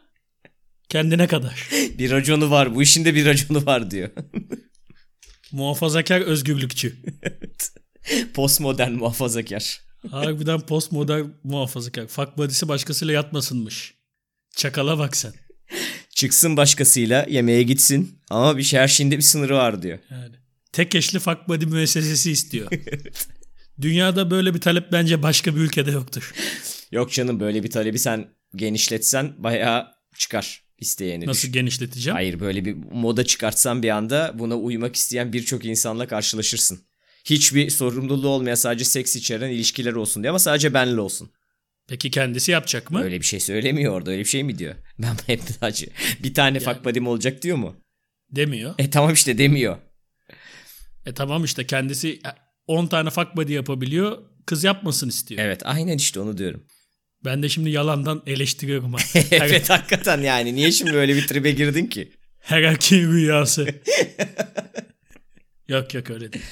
kendine 0.88 1.26
kadar. 1.26 1.68
Bir 1.98 2.10
raconu 2.10 2.50
var. 2.50 2.74
Bu 2.74 2.82
işin 2.82 3.04
de 3.04 3.14
bir 3.14 3.26
raconu 3.26 3.66
var 3.66 3.90
diyor. 3.90 4.10
Muhafazakar 5.52 6.20
özgürlükçü. 6.20 6.96
Postmodern 8.34 8.92
muhafazakar. 8.92 9.80
Harbiden 10.10 10.60
postmodern 10.60 11.24
muhafazakar. 11.44 12.06
Fuck 12.06 12.38
body'si 12.38 12.68
başkasıyla 12.68 13.14
yatmasınmış. 13.14 13.94
Çakala 14.56 14.98
bak 14.98 15.16
sen. 15.16 15.32
Çıksın 16.10 16.56
başkasıyla 16.56 17.26
yemeğe 17.28 17.62
gitsin 17.62 18.18
ama 18.30 18.56
bir 18.56 18.62
şey 18.62 18.80
her 18.80 18.88
şeyinde 18.88 19.16
bir 19.16 19.22
sınırı 19.22 19.54
var 19.54 19.82
diyor. 19.82 19.98
Yani. 20.10 20.36
Tek 20.72 20.94
eşli 20.94 21.18
fuck 21.18 21.48
body 21.48 21.64
müessesesi 21.66 22.30
istiyor. 22.30 22.70
Dünyada 23.80 24.30
böyle 24.30 24.54
bir 24.54 24.60
talep 24.60 24.92
bence 24.92 25.22
başka 25.22 25.56
bir 25.56 25.60
ülkede 25.60 25.90
yoktur. 25.90 26.32
Yok 26.92 27.12
canım 27.12 27.40
böyle 27.40 27.62
bir 27.62 27.70
talebi 27.70 27.98
sen 27.98 28.28
genişletsen 28.56 29.34
bayağı 29.38 29.86
çıkar 30.16 30.63
isteyeni. 30.84 31.26
Nasıl 31.26 31.42
düşün. 31.42 31.52
genişleteceğim? 31.52 32.14
Hayır 32.14 32.40
böyle 32.40 32.64
bir 32.64 32.74
moda 32.92 33.24
çıkartsan 33.24 33.82
bir 33.82 33.88
anda 33.90 34.32
buna 34.38 34.56
uymak 34.56 34.96
isteyen 34.96 35.32
birçok 35.32 35.64
insanla 35.64 36.08
karşılaşırsın. 36.08 36.80
Hiçbir 37.24 37.70
sorumluluğu 37.70 38.28
olmayan 38.28 38.54
sadece 38.54 38.84
seks 38.84 39.16
içeren 39.16 39.50
ilişkiler 39.50 39.92
olsun 39.92 40.22
diye 40.22 40.30
ama 40.30 40.38
sadece 40.38 40.74
benle 40.74 41.00
olsun. 41.00 41.30
Peki 41.88 42.10
kendisi 42.10 42.52
yapacak 42.52 42.90
mı? 42.90 43.02
Öyle 43.02 43.20
bir 43.20 43.26
şey 43.26 43.40
söylemiyor 43.40 43.92
orada 43.92 44.10
öyle 44.10 44.20
bir 44.20 44.28
şey 44.28 44.44
mi 44.44 44.58
diyor? 44.58 44.74
Ben 44.98 45.16
hep 45.26 45.40
acı. 45.60 45.86
Bir 46.22 46.34
tane 46.34 46.60
fuck 46.60 46.84
buddy'm 46.84 47.06
olacak 47.06 47.42
diyor 47.42 47.56
mu? 47.56 47.76
Demiyor. 48.30 48.74
E 48.78 48.90
tamam 48.90 49.12
işte 49.12 49.38
demiyor. 49.38 49.78
E 51.06 51.14
tamam 51.14 51.44
işte 51.44 51.66
kendisi 51.66 52.20
10 52.66 52.86
tane 52.86 53.10
fuck 53.10 53.36
body 53.36 53.52
yapabiliyor. 53.52 54.18
Kız 54.46 54.64
yapmasın 54.64 55.08
istiyor. 55.08 55.40
Evet 55.44 55.62
aynen 55.64 55.96
işte 55.96 56.20
onu 56.20 56.38
diyorum. 56.38 56.64
Ben 57.24 57.42
de 57.42 57.48
şimdi 57.48 57.70
yalandan 57.70 58.22
eleştiriyorum. 58.26 58.92
ha. 58.92 58.98
evet 59.30 59.70
hakikaten 59.70 60.20
yani. 60.20 60.54
Niye 60.54 60.72
şimdi 60.72 60.92
böyle 60.92 61.16
bir 61.16 61.26
tribe 61.26 61.50
girdin 61.50 61.86
ki? 61.86 62.12
Her 62.40 62.62
erkeğin 62.62 63.12
rüyası. 63.12 63.66
yok 65.68 65.94
yok 65.94 66.10
öyle 66.10 66.32
değil. 66.32 66.44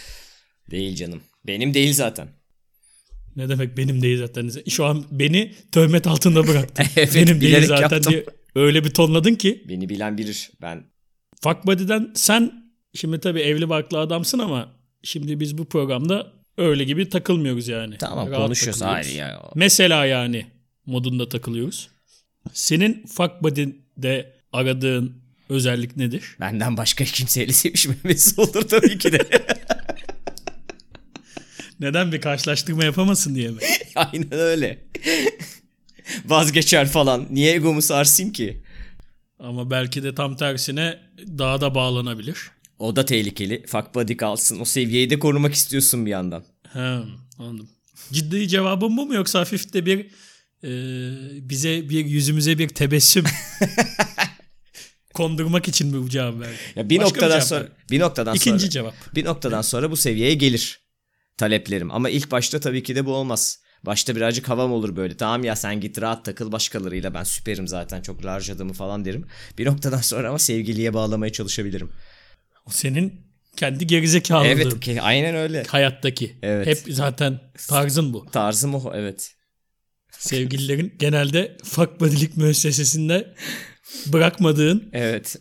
Değil 0.70 0.96
canım. 0.96 1.22
Benim 1.46 1.74
değil 1.74 1.92
zaten. 1.92 2.28
Ne 3.36 3.48
demek 3.48 3.76
benim 3.76 4.02
değil 4.02 4.18
zaten. 4.18 4.50
Şu 4.68 4.84
an 4.84 5.04
beni 5.10 5.54
töhmet 5.72 6.06
altında 6.06 6.46
bıraktın. 6.46 6.84
Evet, 6.96 7.14
benim 7.14 7.40
değil 7.40 7.66
zaten 7.66 7.82
yaptım. 7.82 8.12
diye 8.12 8.24
öyle 8.54 8.84
bir 8.84 8.90
tonladın 8.90 9.34
ki. 9.34 9.64
Beni 9.68 9.88
bilen 9.88 10.18
bilir. 10.18 10.50
Ben 10.62 10.84
Fuck 11.42 11.66
buddy'den 11.66 12.12
sen 12.14 12.52
şimdi 12.94 13.20
tabii 13.20 13.40
evli 13.40 13.68
barklı 13.68 13.98
adamsın 13.98 14.38
ama 14.38 14.72
şimdi 15.04 15.40
biz 15.40 15.58
bu 15.58 15.64
programda 15.64 16.32
öyle 16.58 16.84
gibi 16.84 17.08
takılmıyoruz 17.08 17.68
yani. 17.68 17.98
tamam 17.98 18.30
Rahat 18.30 18.42
konuşuyoruz. 18.42 18.82
Hayır 18.82 19.14
ya. 19.14 19.42
Mesela 19.54 20.06
yani 20.06 20.46
modunda 20.86 21.28
takılıyoruz. 21.28 21.88
Senin 22.52 23.06
fuck 23.06 23.32
buddy'de 23.42 24.32
aradığın 24.52 25.22
özellik 25.48 25.96
nedir? 25.96 26.36
Benden 26.40 26.76
başka 26.76 27.04
kimseyle 27.04 27.52
sevişmemesi 27.52 28.40
olur 28.40 28.68
tabii 28.68 28.98
ki 28.98 29.12
de. 29.12 29.18
Neden 31.80 32.12
bir 32.12 32.20
karşılaştırma 32.20 32.84
yapamasın 32.84 33.34
diye 33.34 33.48
mi? 33.48 33.58
Aynen 33.94 34.32
öyle. 34.32 34.84
Vazgeçer 36.24 36.88
falan. 36.88 37.26
Niye 37.30 37.54
egomu 37.54 37.82
sarsayım 37.82 38.32
ki? 38.32 38.62
Ama 39.38 39.70
belki 39.70 40.02
de 40.02 40.14
tam 40.14 40.36
tersine 40.36 40.98
daha 41.38 41.60
da 41.60 41.74
bağlanabilir. 41.74 42.38
O 42.78 42.96
da 42.96 43.04
tehlikeli. 43.04 43.66
Fuck 43.66 43.94
buddy 43.94 44.16
kalsın. 44.16 44.60
O 44.60 44.64
seviyeyi 44.64 45.10
de 45.10 45.18
korumak 45.18 45.54
istiyorsun 45.54 46.06
bir 46.06 46.10
yandan. 46.10 46.44
He, 46.72 46.98
anladım. 47.38 47.68
Ciddi 48.12 48.48
cevabın 48.48 48.96
bu 48.96 49.06
mu 49.06 49.14
yoksa 49.14 49.40
hafif 49.40 49.72
de 49.72 49.86
bir 49.86 50.06
e, 50.64 50.70
bize 51.50 51.88
bir 51.88 52.04
yüzümüze 52.06 52.58
bir 52.58 52.68
tebessüm 52.68 53.24
kondurmak 55.14 55.68
için 55.68 55.86
mi 55.96 56.02
bu 56.02 56.08
cevap 56.08 56.40
verdin? 56.40 56.56
Ya 56.76 56.90
bir 56.90 56.98
Başka 56.98 57.08
noktadan 57.08 57.30
cevap 57.30 57.44
sonra 57.48 57.60
ver. 57.60 57.70
bir 57.90 58.00
noktadan 58.00 58.34
İkinci 58.34 58.60
sonra 58.60 58.70
cevap. 58.70 58.94
bir 59.14 59.24
noktadan 59.24 59.62
sonra 59.62 59.90
bu 59.90 59.96
seviyeye 59.96 60.34
gelir 60.34 60.80
taleplerim. 61.36 61.90
Ama 61.90 62.10
ilk 62.10 62.30
başta 62.30 62.60
tabii 62.60 62.82
ki 62.82 62.96
de 62.96 63.06
bu 63.06 63.14
olmaz. 63.14 63.62
Başta 63.86 64.16
birazcık 64.16 64.48
havam 64.48 64.72
olur 64.72 64.96
böyle. 64.96 65.16
Tamam 65.16 65.44
ya 65.44 65.56
sen 65.56 65.80
git 65.80 66.00
rahat 66.00 66.24
takıl 66.24 66.52
başkalarıyla 66.52 67.14
ben 67.14 67.24
süperim 67.24 67.68
zaten 67.68 68.02
çok 68.02 68.24
adamı 68.24 68.72
falan 68.72 69.04
derim. 69.04 69.26
Bir 69.58 69.66
noktadan 69.66 70.00
sonra 70.00 70.28
ama 70.28 70.38
sevgiliye 70.38 70.94
bağlamaya 70.94 71.32
çalışabilirim. 71.32 71.90
O 72.66 72.70
senin 72.70 73.20
kendi 73.56 73.86
gerizekalılığın. 73.86 74.48
Evet 74.48 74.98
aynen 75.02 75.34
öyle. 75.34 75.62
Hayattaki. 75.62 76.38
Evet. 76.42 76.66
Hep 76.66 76.94
zaten 76.94 77.40
tarzın 77.68 78.12
bu. 78.12 78.26
Tarzım 78.32 78.74
o 78.74 78.92
evet. 78.94 79.34
Sevgililerin 80.22 80.94
genelde 80.98 81.56
fuck 81.64 82.00
buddy'lik 82.00 82.36
müessesesinde 82.36 83.34
bırakmadığın 84.06 84.88
Evet. 84.92 85.36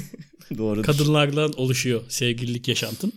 Doğru. 0.58 0.82
kadınlarla 0.82 1.48
oluşuyor 1.48 2.02
sevgililik 2.08 2.68
yaşantın. 2.68 3.12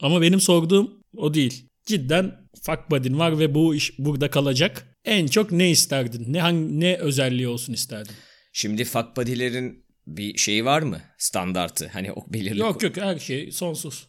Ama 0.00 0.22
benim 0.22 0.40
sorduğum 0.40 0.90
o 1.16 1.34
değil. 1.34 1.68
Cidden 1.86 2.48
fuck 2.62 2.90
buddy'n 2.90 3.18
var 3.18 3.38
ve 3.38 3.54
bu 3.54 3.74
iş 3.74 3.98
burada 3.98 4.30
kalacak. 4.30 4.98
En 5.04 5.26
çok 5.26 5.52
ne 5.52 5.70
isterdin? 5.70 6.32
Ne 6.32 6.40
hangi, 6.40 6.80
ne 6.80 6.96
özelliği 6.96 7.48
olsun 7.48 7.72
isterdin? 7.72 8.14
Şimdi 8.52 8.84
fuck 8.84 9.16
buddy'lerin 9.16 9.84
bir 10.06 10.38
şeyi 10.38 10.64
var 10.64 10.82
mı? 10.82 11.00
Standartı. 11.18 11.90
Hani 11.92 12.12
o 12.12 12.32
belirli. 12.32 12.60
Yok 12.60 12.82
yok 12.82 12.96
her 12.96 13.18
şey 13.18 13.52
sonsuz. 13.52 14.08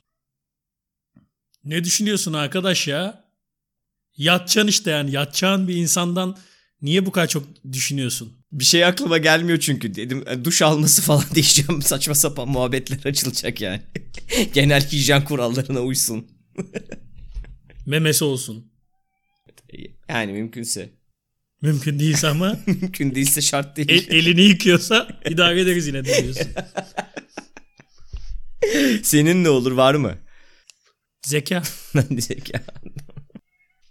Ne 1.64 1.84
düşünüyorsun 1.84 2.34
arkadaş 2.34 2.88
ya? 2.88 3.23
Yatacaksın 4.18 4.68
işte 4.68 4.92
yani. 4.92 5.12
Yatacağın 5.12 5.68
bir 5.68 5.76
insandan 5.76 6.38
niye 6.82 7.06
bu 7.06 7.12
kadar 7.12 7.28
çok 7.28 7.48
düşünüyorsun? 7.74 8.34
Bir 8.52 8.64
şey 8.64 8.86
aklıma 8.86 9.18
gelmiyor 9.18 9.60
çünkü. 9.60 9.96
Dedim 9.96 10.24
e, 10.30 10.46
duş 10.46 10.62
alması 10.62 11.02
falan 11.02 11.24
diyeceğim. 11.36 11.82
Saçma 11.82 12.16
sapan 12.16 12.48
muhabbetler 12.50 13.06
açılacak 13.12 13.62
yani. 13.62 13.82
Genel 14.54 14.88
hijyen 14.92 15.26
kurallarına 15.26 15.80
uysun. 15.82 16.28
Memesi 17.86 18.24
olsun. 18.24 18.72
Yani 20.10 20.32
mümkünse. 20.32 20.90
Mümkün 21.62 22.00
değilse 22.00 22.28
ama 22.28 22.60
Mümkün 22.66 23.16
değilse 23.16 23.42
şart 23.42 23.78
değil. 23.78 23.90
el- 23.90 24.08
elini 24.16 24.42
yıkıyorsa 24.42 25.08
idare 25.30 25.62
ederiz 25.62 25.88
yine 25.88 26.06
diyorsun. 26.06 26.48
Senin 29.04 29.44
ne 29.44 29.50
olur 29.50 29.72
var 29.72 29.96
mı? 29.96 30.18
Zeka. 31.26 31.64
Ya. 32.54 32.64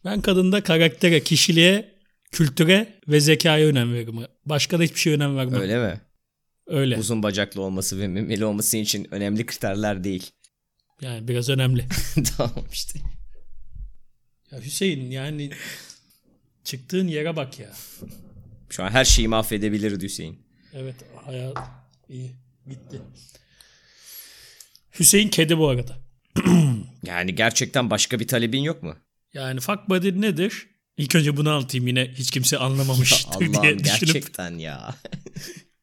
Ben 0.05 0.21
kadında 0.21 0.63
karaktere, 0.63 1.23
kişiliğe, 1.23 1.95
kültüre 2.33 2.99
ve 3.09 3.21
zekaya 3.21 3.67
önem 3.67 3.95
veririm. 3.95 4.17
Başka 4.47 4.79
da 4.79 4.83
hiçbir 4.83 4.99
şeye 5.01 5.17
önem 5.17 5.37
vermem. 5.37 5.61
Öyle. 5.61 6.01
Öyle 6.67 6.95
mi? 6.95 7.01
Uzun 7.01 7.23
bacaklı 7.23 7.63
olması 7.63 7.99
ve 7.99 8.09
memeli 8.09 8.45
olması 8.45 8.69
senin 8.69 8.83
için 8.83 9.15
önemli 9.15 9.47
kriterler 9.47 10.05
değil. 10.05 10.31
Yani 11.01 11.29
biraz 11.29 11.49
önemli. 11.49 11.87
tamam 12.37 12.65
işte. 12.73 12.99
Ya 14.51 14.61
Hüseyin 14.61 15.11
yani 15.11 15.51
çıktığın 16.65 17.09
yere 17.09 17.37
bak 17.37 17.59
ya. 17.59 17.71
Şu 18.71 18.83
an 18.85 18.91
her 18.91 19.05
şeyi 19.05 19.29
mahvedebilirdi 19.29 20.05
Hüseyin. 20.05 20.39
Evet 20.73 20.97
hayat 21.25 21.57
iyi 22.09 22.31
gitti. 22.67 23.01
Hüseyin 24.99 25.29
kedi 25.29 25.59
bu 25.59 25.69
arada. 25.69 25.99
Yani 27.07 27.35
gerçekten 27.35 27.91
başka 27.91 28.21
bir 28.21 28.29
talebin 28.29 28.63
yok 28.63 28.83
mu? 28.83 28.97
Yani 29.35 29.61
fuck 29.61 29.89
buddy 29.89 30.21
nedir? 30.21 30.67
İlk 30.97 31.15
önce 31.15 31.37
bunu 31.37 31.51
anlatayım 31.51 31.87
yine 31.87 32.13
hiç 32.15 32.31
kimse 32.31 32.59
anlamamıştır 32.59 33.41
diye 33.41 33.79
düşünüp. 33.79 33.85
gerçekten 33.85 34.59
ya. 34.59 34.95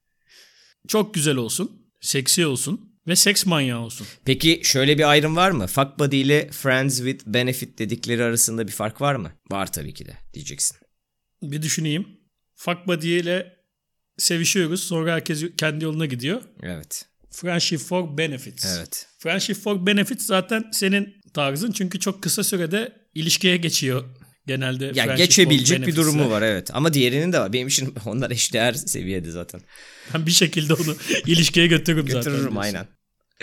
Çok 0.87 1.13
güzel 1.13 1.35
olsun, 1.35 1.91
seksi 2.01 2.45
olsun 2.45 2.99
ve 3.07 3.15
seks 3.15 3.45
manyağı 3.45 3.79
olsun. 3.79 4.07
Peki 4.25 4.61
şöyle 4.63 4.97
bir 4.97 5.09
ayrım 5.09 5.35
var 5.35 5.51
mı? 5.51 5.67
Fuck 5.67 5.99
buddy 5.99 6.21
ile 6.21 6.49
friends 6.51 6.97
with 6.97 7.25
benefit 7.27 7.79
dedikleri 7.79 8.23
arasında 8.23 8.67
bir 8.67 8.71
fark 8.71 9.01
var 9.01 9.15
mı? 9.15 9.31
Var 9.51 9.71
tabii 9.71 9.93
ki 9.93 10.05
de 10.05 10.17
diyeceksin. 10.33 10.77
Bir 11.41 11.61
düşüneyim. 11.61 12.07
Fuck 12.55 12.87
buddy 12.87 13.19
ile 13.19 13.55
sevişiyoruz 14.17 14.83
sonra 14.83 15.13
herkes 15.13 15.43
kendi 15.57 15.83
yoluna 15.83 16.05
gidiyor. 16.05 16.41
Evet. 16.63 17.05
Friendship 17.31 17.79
for 17.79 18.17
benefits. 18.17 18.77
Evet. 18.77 19.07
Friendship 19.19 19.57
for 19.57 19.85
benefits 19.85 20.25
zaten 20.25 20.65
senin 20.73 21.21
tarzın 21.33 21.71
çünkü 21.71 21.99
çok 21.99 22.23
kısa 22.23 22.43
sürede 22.43 22.98
ilişkiye 23.15 23.57
geçiyor 23.57 24.03
genelde. 24.47 24.91
Ya 24.95 25.05
geçebilecek 25.05 25.87
bir 25.87 25.95
durumu 25.95 26.29
var 26.29 26.41
evet. 26.41 26.69
Ama 26.73 26.93
diğerinin 26.93 27.33
de 27.33 27.39
var. 27.39 27.53
Benim 27.53 27.67
için 27.67 27.95
onlar 28.05 28.31
eşdeğer 28.31 28.73
seviyede 28.73 29.31
zaten. 29.31 29.61
Ben 30.13 30.25
bir 30.25 30.31
şekilde 30.31 30.73
onu 30.73 30.95
ilişkiye 31.27 31.67
götürürüm 31.67 32.07
zaten. 32.07 32.19
Götürürüm 32.19 32.41
diyorsun. 32.41 32.61
aynen. 32.61 32.87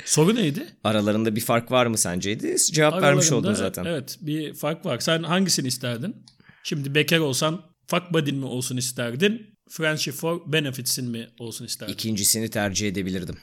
Soru 0.05 0.35
neydi? 0.35 0.67
Aralarında 0.85 1.37
bir 1.37 1.41
fark 1.41 1.71
var 1.71 1.87
mı 1.87 1.99
senceydi? 1.99 2.57
Cevap 2.73 2.93
vermiş 3.03 3.27
Aralarında, 3.27 3.37
oldun 3.37 3.55
zaten. 3.55 3.85
Evet 3.85 4.19
bir 4.21 4.55
fark 4.55 4.87
var. 4.87 4.99
Sen 4.99 5.23
hangisini 5.23 5.69
isterdin? 5.69 6.17
Şimdi 6.65 6.95
bekar 6.95 7.19
olsan 7.19 7.63
fuck 7.91 8.03
buddy'n 8.13 8.37
mi 8.37 8.45
olsun 8.45 8.77
isterdin? 8.77 9.57
Friendship 9.71 10.15
for 10.15 10.53
benefits'in 10.53 11.11
mi 11.11 11.29
olsun 11.39 11.65
isterdin? 11.67 11.93
İkincisini 11.93 12.51
tercih 12.51 12.89
edebilirdim. 12.89 13.37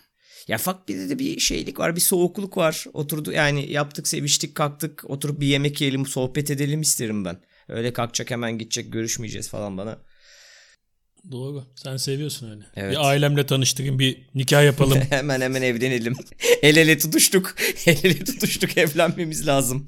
Ya 0.48 0.58
fuck 0.58 0.88
bir 0.88 1.10
de 1.10 1.20
bir 1.20 1.40
şeylik 1.40 1.80
var, 1.80 1.96
bir 1.96 2.02
soğukluk 2.02 2.58
var. 2.58 2.86
Oturdu 2.94 3.32
yani 3.32 3.72
yaptık, 3.72 4.08
seviştik, 4.08 4.56
kalktık. 4.56 5.04
Oturup 5.10 5.42
bir 5.42 5.48
yemek 5.48 5.82
yiyelim, 5.82 6.06
sohbet 6.06 6.52
edelim 6.52 6.82
isterim 6.82 7.26
ben. 7.26 7.38
Öyle 7.70 7.94
kalkacak 7.94 8.32
hemen 8.32 8.58
gidecek, 8.58 8.94
görüşmeyeceğiz 8.94 9.50
falan 9.50 9.78
bana. 9.78 10.00
Doğru. 11.32 11.66
Sen 11.76 11.98
seviyorsun 11.98 12.52
öyle. 12.52 12.64
Evet. 12.76 12.92
Bir 12.92 13.10
ailemle 13.10 13.46
tanıştırayım, 13.46 14.00
bir 14.00 14.30
nikah 14.36 14.66
yapalım. 14.66 15.00
hemen 15.10 15.42
hemen 15.42 15.62
evlenelim. 15.62 16.16
El 16.62 16.76
ele 16.76 16.98
tutuştuk. 16.98 17.56
El 17.86 17.98
ele 18.04 18.24
tutuştuk, 18.24 18.78
evlenmemiz 18.78 19.48
lazım. 19.48 19.88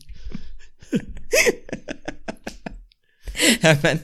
hemen 3.61 3.99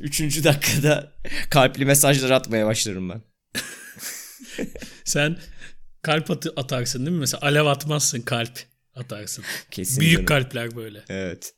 üçüncü 0.00 0.44
dakikada 0.44 1.12
kalpli 1.50 1.84
mesajlar 1.84 2.30
atmaya 2.30 2.66
başlarım 2.66 3.10
ben. 3.10 3.22
Sen 5.04 5.38
kalp 6.02 6.30
atı 6.30 6.52
atarsın 6.56 7.06
değil 7.06 7.16
mi? 7.16 7.20
Mesela 7.20 7.40
alev 7.42 7.66
atmazsın 7.66 8.20
kalp 8.20 8.58
atarsın. 8.94 9.44
Kesin. 9.70 10.00
Büyük 10.00 10.14
canım. 10.14 10.26
kalpler 10.26 10.76
böyle. 10.76 11.04
Evet. 11.08 11.54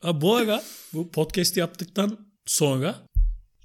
Ha, 0.00 0.20
bu 0.20 0.36
ara 0.36 0.62
bu 0.92 1.10
podcast 1.10 1.56
yaptıktan 1.56 2.18
sonra 2.46 3.06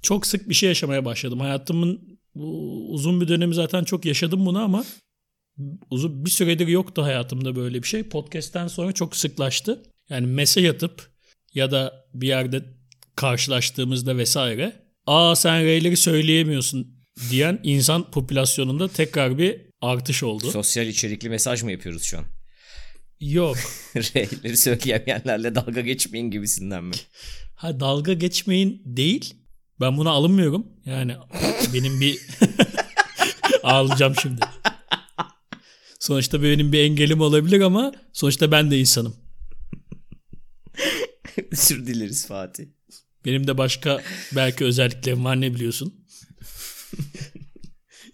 çok 0.02 0.26
sık 0.26 0.48
bir 0.48 0.54
şey 0.54 0.68
yaşamaya 0.68 1.04
başladım. 1.04 1.40
Hayatımın 1.40 2.18
bu 2.34 2.86
uzun 2.90 3.20
bir 3.20 3.28
dönemi 3.28 3.54
zaten 3.54 3.84
çok 3.84 4.04
yaşadım 4.04 4.46
bunu 4.46 4.58
ama 4.62 4.84
uzun 5.90 6.24
bir 6.24 6.30
süredir 6.30 6.68
yoktu 6.68 7.02
hayatımda 7.02 7.56
böyle 7.56 7.82
bir 7.82 7.88
şey. 7.88 8.02
Podcast'ten 8.02 8.68
sonra 8.68 8.92
çok 8.92 9.16
sıklaştı. 9.16 9.82
Yani 10.08 10.26
mesaj 10.26 10.64
atıp 10.64 11.10
ya 11.54 11.70
da 11.70 12.06
bir 12.14 12.28
yerde 12.28 12.64
karşılaştığımızda 13.16 14.16
vesaire 14.16 14.86
aa 15.06 15.36
sen 15.36 15.64
R'leri 15.64 15.96
söyleyemiyorsun 15.96 16.99
diyen 17.30 17.60
insan 17.62 18.10
popülasyonunda 18.10 18.88
tekrar 18.88 19.38
bir 19.38 19.60
artış 19.80 20.22
oldu. 20.22 20.50
Sosyal 20.50 20.86
içerikli 20.86 21.28
mesaj 21.28 21.62
mı 21.62 21.72
yapıyoruz 21.72 22.02
şu 22.02 22.18
an? 22.18 22.24
Yok. 23.20 23.56
R'leri 23.96 24.56
söyleyemeyenlerle 24.56 25.54
dalga 25.54 25.80
geçmeyin 25.80 26.30
gibisinden 26.30 26.84
mi? 26.84 26.94
Ha 27.54 27.80
dalga 27.80 28.12
geçmeyin 28.12 28.82
değil. 28.84 29.34
Ben 29.80 29.96
buna 29.96 30.10
alınmıyorum. 30.10 30.66
Yani 30.84 31.16
benim 31.74 32.00
bir 32.00 32.18
ağlayacağım 33.62 34.14
şimdi. 34.22 34.40
Sonuçta 36.00 36.42
benim 36.42 36.72
bir 36.72 36.78
engelim 36.78 37.20
olabilir 37.20 37.60
ama 37.60 37.92
sonuçta 38.12 38.52
ben 38.52 38.70
de 38.70 38.78
insanım. 38.78 39.16
Özür 41.52 41.86
dileriz 41.86 42.26
Fatih. 42.26 42.64
Benim 43.24 43.46
de 43.46 43.58
başka 43.58 44.02
belki 44.36 44.64
özelliklerim 44.64 45.24
var 45.24 45.40
ne 45.40 45.54
biliyorsun. 45.54 45.99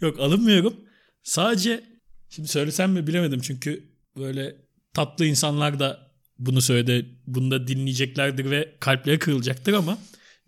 Yok 0.01 0.21
alınmıyorum. 0.21 0.77
Sadece 1.23 1.85
şimdi 2.29 2.49
söylesem 2.49 2.93
mi 2.93 3.07
bilemedim 3.07 3.41
çünkü 3.41 3.93
böyle 4.17 4.57
tatlı 4.95 5.27
insanlar 5.27 5.79
da 5.79 6.11
bunu 6.39 6.61
söyledi. 6.61 7.19
Bunu 7.27 7.51
da 7.51 7.67
dinleyeceklerdir 7.67 8.51
ve 8.51 8.77
kalpleri 8.81 9.19
kırılacaktır 9.19 9.73
ama 9.73 9.99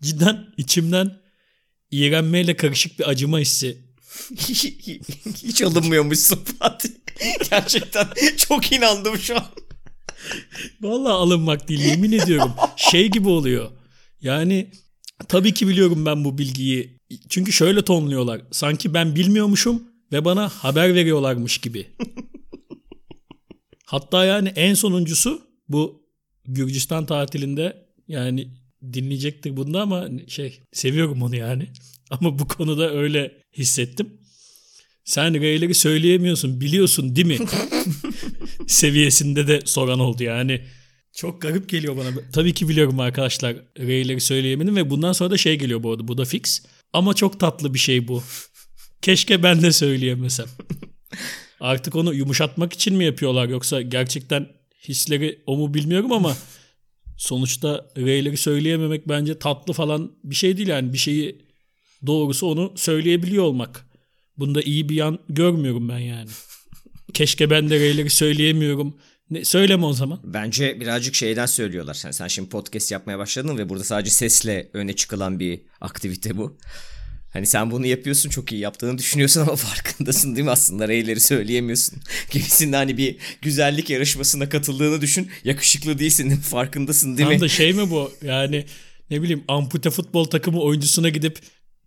cidden 0.01 0.45
içimden 0.57 1.21
iğrenmeyle 1.91 2.55
karışık 2.55 2.99
bir 2.99 3.09
acıma 3.09 3.39
hissi. 3.39 3.77
Hiç 5.43 5.61
alınmıyormuşsun 5.61 6.39
Fatih. 6.59 6.89
Gerçekten 7.49 8.07
çok 8.37 8.71
inandım 8.71 9.17
şu 9.17 9.35
an. 9.35 9.45
Vallahi 10.81 11.13
alınmak 11.13 11.67
değil 11.67 11.79
yemin 11.79 12.11
ediyorum. 12.11 12.53
Şey 12.75 13.07
gibi 13.07 13.29
oluyor. 13.29 13.71
Yani 14.21 14.71
tabii 15.27 15.53
ki 15.53 15.67
biliyorum 15.67 16.05
ben 16.05 16.25
bu 16.25 16.37
bilgiyi. 16.37 16.98
Çünkü 17.29 17.51
şöyle 17.51 17.81
tonluyorlar. 17.81 18.41
Sanki 18.51 18.93
ben 18.93 19.15
bilmiyormuşum 19.15 19.83
ve 20.11 20.25
bana 20.25 20.49
haber 20.49 20.95
veriyorlarmış 20.95 21.57
gibi. 21.57 21.87
Hatta 23.85 24.25
yani 24.25 24.49
en 24.55 24.73
sonuncusu 24.73 25.41
bu 25.69 26.09
Gürcistan 26.45 27.05
tatilinde 27.05 27.85
yani 28.07 28.47
dinleyecektir 28.93 29.57
bunda 29.57 29.81
ama 29.81 30.07
şey 30.27 30.59
seviyorum 30.71 31.21
onu 31.21 31.35
yani. 31.35 31.67
Ama 32.09 32.39
bu 32.39 32.47
konuda 32.47 32.91
öyle 32.93 33.41
hissettim. 33.57 34.13
Sen 35.03 35.33
R'leri 35.41 35.73
söyleyemiyorsun 35.73 36.61
biliyorsun 36.61 37.15
değil 37.15 37.27
mi? 37.27 37.37
Seviyesinde 38.67 39.47
de 39.47 39.61
soran 39.65 39.99
oldu 39.99 40.23
yani. 40.23 40.61
Çok 41.13 41.41
garip 41.41 41.69
geliyor 41.69 41.97
bana. 41.97 42.07
Tabii 42.33 42.53
ki 42.53 42.69
biliyorum 42.69 42.99
arkadaşlar 42.99 43.55
R'leri 43.79 44.21
söyleyemedim 44.21 44.75
ve 44.75 44.89
bundan 44.89 45.13
sonra 45.13 45.31
da 45.31 45.37
şey 45.37 45.57
geliyor 45.57 45.83
bu 45.83 45.91
arada. 45.91 46.07
Bu 46.07 46.17
da 46.17 46.25
fix. 46.25 46.61
Ama 46.93 47.13
çok 47.13 47.39
tatlı 47.39 47.73
bir 47.73 47.79
şey 47.79 48.07
bu. 48.07 48.23
Keşke 49.01 49.43
ben 49.43 49.61
de 49.61 49.71
söyleyemesem. 49.71 50.45
Artık 51.59 51.95
onu 51.95 52.13
yumuşatmak 52.13 52.73
için 52.73 52.95
mi 52.95 53.05
yapıyorlar 53.05 53.49
yoksa 53.49 53.81
gerçekten 53.81 54.47
hisleri 54.87 55.41
o 55.45 55.57
mu 55.57 55.73
bilmiyorum 55.73 56.11
ama 56.11 56.37
sonuçta 57.17 57.85
R'leri 57.97 58.37
söyleyememek 58.37 59.07
bence 59.07 59.39
tatlı 59.39 59.73
falan 59.73 60.11
bir 60.23 60.35
şey 60.35 60.57
değil 60.57 60.67
yani 60.67 60.93
bir 60.93 60.97
şeyi 60.97 61.45
doğrusu 62.05 62.47
onu 62.47 62.73
söyleyebiliyor 62.75 63.43
olmak. 63.43 63.85
Bunda 64.37 64.61
iyi 64.61 64.89
bir 64.89 64.95
yan 64.95 65.19
görmüyorum 65.29 65.89
ben 65.89 65.99
yani. 65.99 66.29
Keşke 67.13 67.49
ben 67.49 67.69
de 67.69 67.79
R'leri 67.79 68.09
söyleyemiyorum. 68.09 68.95
Ne, 69.31 69.45
söyleme 69.45 69.85
o 69.85 69.93
zaman. 69.93 70.19
Bence 70.23 70.81
birazcık 70.81 71.15
şeyden 71.15 71.45
söylüyorlar. 71.45 71.93
Sen, 71.93 72.11
sen 72.11 72.27
şimdi 72.27 72.49
podcast 72.49 72.91
yapmaya 72.91 73.19
başladın 73.19 73.57
ve 73.57 73.69
burada 73.69 73.83
sadece 73.83 74.11
sesle 74.11 74.69
öne 74.73 74.93
çıkılan 74.93 75.39
bir 75.39 75.61
aktivite 75.81 76.37
bu. 76.37 76.57
Hani 77.33 77.45
sen 77.45 77.71
bunu 77.71 77.85
yapıyorsun 77.85 78.29
çok 78.29 78.51
iyi 78.51 78.61
yaptığını 78.61 78.97
düşünüyorsun 78.97 79.41
ama 79.41 79.55
farkındasın 79.55 80.35
değil 80.35 80.45
mi 80.45 80.51
aslında 80.51 80.87
R'leri 80.87 81.19
söyleyemiyorsun. 81.19 81.99
Gibisinde 82.31 82.75
hani 82.75 82.97
bir 82.97 83.15
güzellik 83.41 83.89
yarışmasına 83.89 84.49
katıldığını 84.49 85.01
düşün. 85.01 85.29
Yakışıklı 85.43 85.99
değilsin 85.99 86.29
farkındasın 86.37 87.17
değil 87.17 87.29
Tam 87.29 87.35
mi? 87.35 87.41
da 87.41 87.47
şey 87.47 87.73
mi 87.73 87.89
bu 87.89 88.11
yani 88.21 88.65
ne 89.09 89.21
bileyim 89.21 89.43
ampute 89.47 89.89
futbol 89.89 90.25
takımı 90.25 90.61
oyuncusuna 90.61 91.09
gidip 91.09 91.39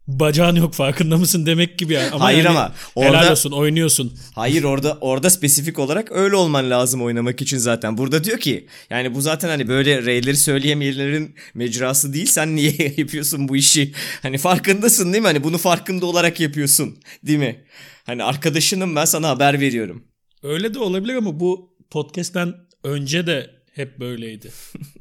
bacağın 0.07 0.57
yok 0.57 0.75
farkında 0.75 1.17
mısın 1.19 1.47
demek 1.47 1.79
gibi 1.79 1.93
yani. 1.93 2.11
Ama 2.11 2.25
Hayır 2.25 2.39
yani 2.45 2.49
ama 2.49 2.75
helal 2.97 3.09
orada- 3.19 3.31
olsun 3.33 3.51
oynuyorsun. 3.53 4.19
Hayır 4.35 4.65
orada 4.65 4.99
orada 5.01 5.31
spesifik 5.31 5.79
olarak 5.79 6.13
öyle 6.13 6.37
olman 6.37 6.71
lazım 6.71 7.03
oynamak 7.03 7.43
için 7.43 7.59
zaten. 7.59 7.99
Burada 7.99 8.25
diyor 8.25 8.39
ki 8.39 8.67
yani 8.91 9.15
bu 9.15 9.21
zaten 9.21 9.49
hani 9.49 9.69
böyle 9.69 10.03
R'leri 10.03 10.37
söyleyemeyenlerin 10.37 11.35
mecrası 11.55 12.15
değil. 12.15 12.27
Sen 12.27 12.57
niye 12.57 12.73
yapıyorsun 12.97 13.49
bu 13.49 13.57
işi? 13.57 13.93
Hani 14.23 14.39
farkındasın 14.39 15.13
değil 15.13 15.23
mi? 15.23 15.27
Hani 15.29 15.45
bunu 15.45 15.59
farkında 15.59 16.07
olarak 16.07 16.41
yapıyorsun 16.41 16.99
değil 17.27 17.39
mi? 17.39 17.65
Hani 18.05 18.25
arkadaşınım 18.25 18.97
ben 18.97 19.05
sana 19.05 19.29
haber 19.29 19.61
veriyorum. 19.61 20.05
Öyle 20.43 20.75
de 20.75 20.79
olabilir 20.79 21.15
ama 21.15 21.41
bu 21.41 21.77
podcast'ten 21.91 22.55
önce 22.85 23.27
de 23.27 23.51
hep 23.75 24.01
böyleydi. 24.01 24.51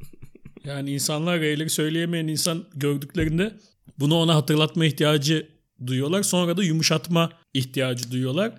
yani 0.65 0.91
insanlar 0.91 1.39
R'leri 1.41 1.69
söyleyemeyen 1.69 2.27
insan 2.27 2.65
gördüklerinde 2.75 3.53
bunu 4.01 4.15
ona 4.15 4.35
hatırlatma 4.35 4.85
ihtiyacı 4.85 5.49
duyuyorlar. 5.87 6.23
Sonra 6.23 6.57
da 6.57 6.63
yumuşatma 6.63 7.31
ihtiyacı 7.53 8.11
duyuyorlar. 8.11 8.53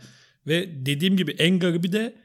Ve 0.46 0.86
dediğim 0.86 1.16
gibi 1.16 1.30
en 1.30 1.58
garibi 1.58 1.92
de 1.92 2.16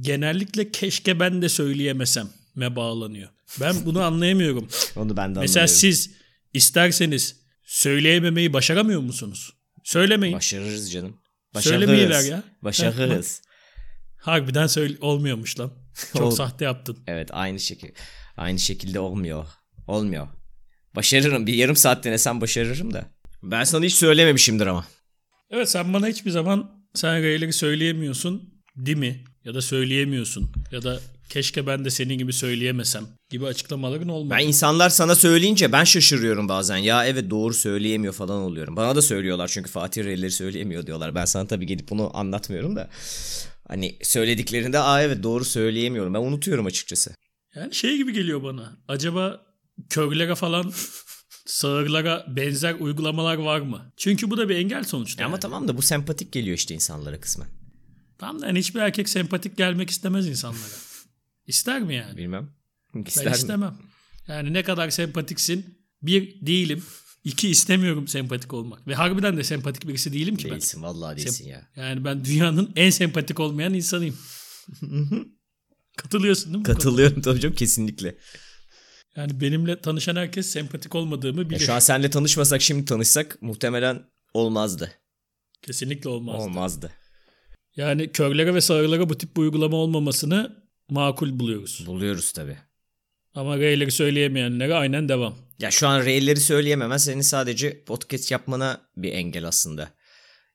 genellikle 0.00 0.70
keşke 0.70 1.20
ben 1.20 1.42
de 1.42 1.48
söyleyemesem 1.48 2.28
me 2.54 2.76
bağlanıyor. 2.76 3.28
Ben 3.60 3.74
bunu 3.84 4.02
anlayamıyorum. 4.02 4.68
Onu 4.96 5.16
ben 5.16 5.34
de 5.34 5.40
Mesela 5.40 5.62
anlamıyorum. 5.64 5.68
siz 5.80 6.10
isterseniz 6.54 7.36
söyleyememeyi 7.62 8.52
başaramıyor 8.52 9.00
musunuz? 9.00 9.52
Söylemeyin. 9.84 10.36
Başarırız 10.36 10.92
canım. 10.92 11.16
Başarırız. 11.54 12.10
ver 12.10 12.30
ya. 12.30 12.42
Başarırız. 12.62 13.42
Harbiden 14.16 14.66
söyle 14.66 14.96
olmuyormuş 15.00 15.60
lan. 15.60 15.72
Çok 16.12 16.22
Ol- 16.22 16.30
sahte 16.30 16.64
yaptın. 16.64 16.98
Evet 17.06 17.28
aynı 17.32 17.60
şekil 17.60 17.88
aynı 18.36 18.58
şekilde 18.58 19.00
olmuyor. 19.00 19.46
Olmuyor. 19.86 20.28
Başarırım. 20.96 21.46
Bir 21.46 21.54
yarım 21.54 21.76
saat 21.76 22.04
denesem 22.04 22.40
başarırım 22.40 22.94
da. 22.94 23.04
Ben 23.42 23.64
sana 23.64 23.84
hiç 23.84 23.94
söylememişimdir 23.94 24.66
ama. 24.66 24.86
Evet 25.50 25.70
sen 25.70 25.92
bana 25.92 26.06
hiçbir 26.06 26.30
zaman 26.30 26.70
sen 26.94 27.22
R'leri 27.22 27.52
söyleyemiyorsun 27.52 28.50
değil 28.76 28.98
mi? 28.98 29.24
Ya 29.44 29.54
da 29.54 29.62
söyleyemiyorsun. 29.62 30.50
Ya 30.72 30.82
da 30.82 31.00
keşke 31.28 31.66
ben 31.66 31.84
de 31.84 31.90
senin 31.90 32.18
gibi 32.18 32.32
söyleyemesem 32.32 33.06
gibi 33.30 33.46
açıklamaların 33.46 34.08
olmadı. 34.08 34.34
Ben 34.38 34.46
insanlar 34.46 34.88
sana 34.88 35.14
söyleyince 35.14 35.72
ben 35.72 35.84
şaşırıyorum 35.84 36.48
bazen. 36.48 36.76
Ya 36.76 37.06
evet 37.06 37.30
doğru 37.30 37.54
söyleyemiyor 37.54 38.12
falan 38.12 38.42
oluyorum. 38.42 38.76
Bana 38.76 38.96
da 38.96 39.02
söylüyorlar 39.02 39.48
çünkü 39.48 39.70
Fatih 39.70 40.04
R'leri 40.04 40.30
söyleyemiyor 40.30 40.86
diyorlar. 40.86 41.14
Ben 41.14 41.24
sana 41.24 41.46
tabii 41.46 41.66
gelip 41.66 41.88
bunu 41.90 42.16
anlatmıyorum 42.16 42.76
da. 42.76 42.88
Hani 43.68 43.96
söylediklerinde 44.02 44.78
aa 44.78 45.02
evet 45.02 45.22
doğru 45.22 45.44
söyleyemiyorum. 45.44 46.14
Ben 46.14 46.20
unutuyorum 46.20 46.66
açıkçası. 46.66 47.14
Yani 47.54 47.74
şey 47.74 47.96
gibi 47.96 48.12
geliyor 48.12 48.42
bana. 48.42 48.76
Acaba 48.88 49.45
körlere 49.90 50.34
falan 50.34 50.72
sağırlara 51.46 52.24
benzer 52.36 52.74
uygulamalar 52.74 53.36
var 53.36 53.60
mı? 53.60 53.92
Çünkü 53.96 54.30
bu 54.30 54.36
da 54.36 54.48
bir 54.48 54.56
engel 54.56 54.84
sonuçta. 54.84 55.24
Ama 55.24 55.34
yani. 55.34 55.40
tamam 55.40 55.68
da 55.68 55.76
bu 55.76 55.82
sempatik 55.82 56.32
geliyor 56.32 56.56
işte 56.56 56.74
insanlara 56.74 57.20
kısmen. 57.20 57.48
Tam 58.18 58.42
da 58.42 58.46
yani 58.46 58.58
hiçbir 58.58 58.80
erkek 58.80 59.08
sempatik 59.08 59.56
gelmek 59.56 59.90
istemez 59.90 60.28
insanlara. 60.28 60.74
İster 61.46 61.82
mi 61.82 61.94
yani? 61.94 62.16
Bilmem. 62.16 62.50
Ben 62.94 63.02
İster 63.02 63.26
mi? 63.26 63.32
istemem. 63.32 63.78
Yani 64.28 64.52
ne 64.52 64.62
kadar 64.62 64.90
sempatiksin. 64.90 65.78
Bir 66.02 66.46
değilim. 66.46 66.82
İki 67.24 67.48
istemiyorum 67.48 68.08
sempatik 68.08 68.54
olmak. 68.54 68.86
Ve 68.86 68.94
harbiden 68.94 69.36
de 69.36 69.44
sempatik 69.44 69.88
birisi 69.88 70.12
değilim 70.12 70.36
ki 70.36 70.44
ben. 70.44 70.50
Değilsin 70.50 70.82
vallahi 70.82 71.16
değilsin 71.16 71.48
ya. 71.48 71.68
Yani 71.76 72.04
ben 72.04 72.24
dünyanın 72.24 72.72
en 72.76 72.90
sempatik 72.90 73.40
olmayan 73.40 73.74
insanıyım. 73.74 74.18
Katılıyorsun 75.96 76.46
değil 76.46 76.58
mi? 76.58 76.64
Katılıyorum 76.64 77.22
tabii 77.22 77.40
canım 77.40 77.56
kesinlikle. 77.56 78.18
Yani 79.16 79.40
benimle 79.40 79.80
tanışan 79.80 80.16
herkes 80.16 80.46
sempatik 80.46 80.94
olmadığımı 80.94 81.40
Ya 81.42 81.50
bilir. 81.50 81.58
şu 81.60 81.72
an 81.72 81.78
seninle 81.78 82.10
tanışmasak 82.10 82.62
şimdi 82.62 82.84
tanışsak 82.84 83.42
muhtemelen 83.42 84.02
olmazdı. 84.34 84.92
Kesinlikle 85.62 86.10
olmaz. 86.10 86.42
Olmazdı. 86.42 86.92
Yani 87.76 88.12
körlere 88.12 88.54
ve 88.54 88.60
sağırlara 88.60 89.08
bu 89.08 89.18
tip 89.18 89.36
bir 89.36 89.40
uygulama 89.40 89.76
olmamasını 89.76 90.56
makul 90.90 91.38
buluyoruz. 91.38 91.84
Buluyoruz 91.86 92.32
tabii. 92.32 92.56
Ama 93.34 93.56
R'leri 93.58 93.90
söyleyemeyenlere 93.90 94.74
aynen 94.74 95.08
devam. 95.08 95.34
Ya 95.58 95.70
şu 95.70 95.88
an 95.88 96.00
R'leri 96.04 96.40
söyleyememez 96.40 97.04
senin 97.04 97.20
sadece 97.20 97.84
podcast 97.84 98.30
yapmana 98.30 98.80
bir 98.96 99.12
engel 99.12 99.44
aslında. 99.48 99.88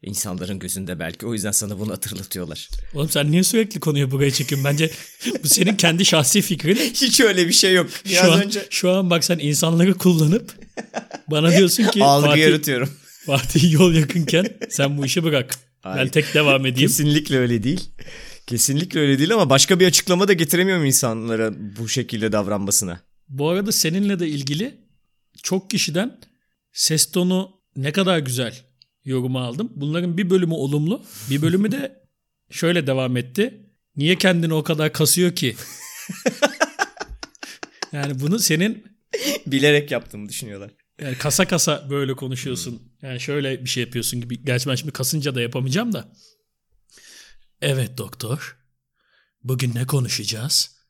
İnsanların 0.03 0.59
gözünde 0.59 0.99
belki. 0.99 1.25
O 1.25 1.33
yüzden 1.33 1.51
sana 1.51 1.79
bunu 1.79 1.91
hatırlatıyorlar. 1.91 2.69
Oğlum 2.93 3.09
sen 3.09 3.31
niye 3.31 3.43
sürekli 3.43 3.79
konuyu 3.79 4.11
buraya 4.11 4.31
çekiyorsun? 4.31 4.65
Bence 4.65 4.91
bu 5.43 5.47
senin 5.47 5.75
kendi 5.75 6.05
şahsi 6.05 6.41
fikrin. 6.41 6.75
Hiç 6.93 7.19
öyle 7.19 7.47
bir 7.47 7.53
şey 7.53 7.73
yok. 7.73 7.89
Şu 8.05 8.31
an, 8.33 8.51
şu 8.69 8.91
an 8.91 9.09
bak 9.09 9.23
sen 9.23 9.39
insanları 9.39 9.93
kullanıp 9.93 10.53
bana 11.27 11.57
diyorsun 11.57 11.83
ki 11.83 12.03
algı 12.03 12.27
Fatih, 12.27 12.41
yaratıyorum. 12.41 12.89
Fatih 13.25 13.73
yol 13.73 13.93
yakınken 13.93 14.47
sen 14.69 14.97
bu 14.97 15.05
işi 15.05 15.23
bırak. 15.23 15.55
Ben 15.85 15.89
Hayır. 15.89 16.09
tek 16.09 16.33
devam 16.33 16.65
edeyim. 16.65 16.89
Kesinlikle 16.89 17.37
öyle 17.37 17.63
değil. 17.63 17.89
Kesinlikle 18.47 18.99
öyle 18.99 19.17
değil 19.17 19.33
ama 19.33 19.49
başka 19.49 19.79
bir 19.79 19.87
açıklama 19.87 20.27
da 20.27 20.33
getiremiyorum 20.33 20.85
insanlara 20.85 21.53
bu 21.77 21.89
şekilde 21.89 22.31
davranmasına. 22.31 23.01
Bu 23.29 23.49
arada 23.49 23.71
seninle 23.71 24.19
de 24.19 24.27
ilgili 24.27 24.77
çok 25.43 25.69
kişiden 25.69 26.19
ses 26.73 27.11
tonu 27.11 27.51
ne 27.75 27.91
kadar 27.91 28.19
güzel 28.19 28.70
yorumu 29.05 29.39
aldım. 29.39 29.71
Bunların 29.75 30.17
bir 30.17 30.29
bölümü 30.29 30.53
olumlu, 30.53 31.03
bir 31.29 31.41
bölümü 31.41 31.71
de 31.71 32.03
şöyle 32.49 32.87
devam 32.87 33.17
etti. 33.17 33.69
Niye 33.95 34.15
kendini 34.15 34.53
o 34.53 34.63
kadar 34.63 34.93
kasıyor 34.93 35.35
ki? 35.35 35.55
yani 37.91 38.19
bunu 38.19 38.39
senin 38.39 38.91
Bilerek 39.47 39.91
yaptığımı 39.91 40.29
düşünüyorlar. 40.29 40.71
yani 41.01 41.17
kasa 41.17 41.47
kasa 41.47 41.89
böyle 41.89 42.13
konuşuyorsun. 42.15 42.81
Yani 43.01 43.19
şöyle 43.19 43.63
bir 43.65 43.69
şey 43.69 43.83
yapıyorsun 43.83 44.21
gibi. 44.21 44.45
Gerçi 44.45 44.69
ben 44.69 44.75
şimdi 44.75 44.91
kasınca 44.91 45.35
da 45.35 45.41
yapamayacağım 45.41 45.93
da. 45.93 46.13
Evet 47.61 47.97
doktor. 47.97 48.57
Bugün 49.43 49.75
ne 49.75 49.85
konuşacağız? 49.87 50.80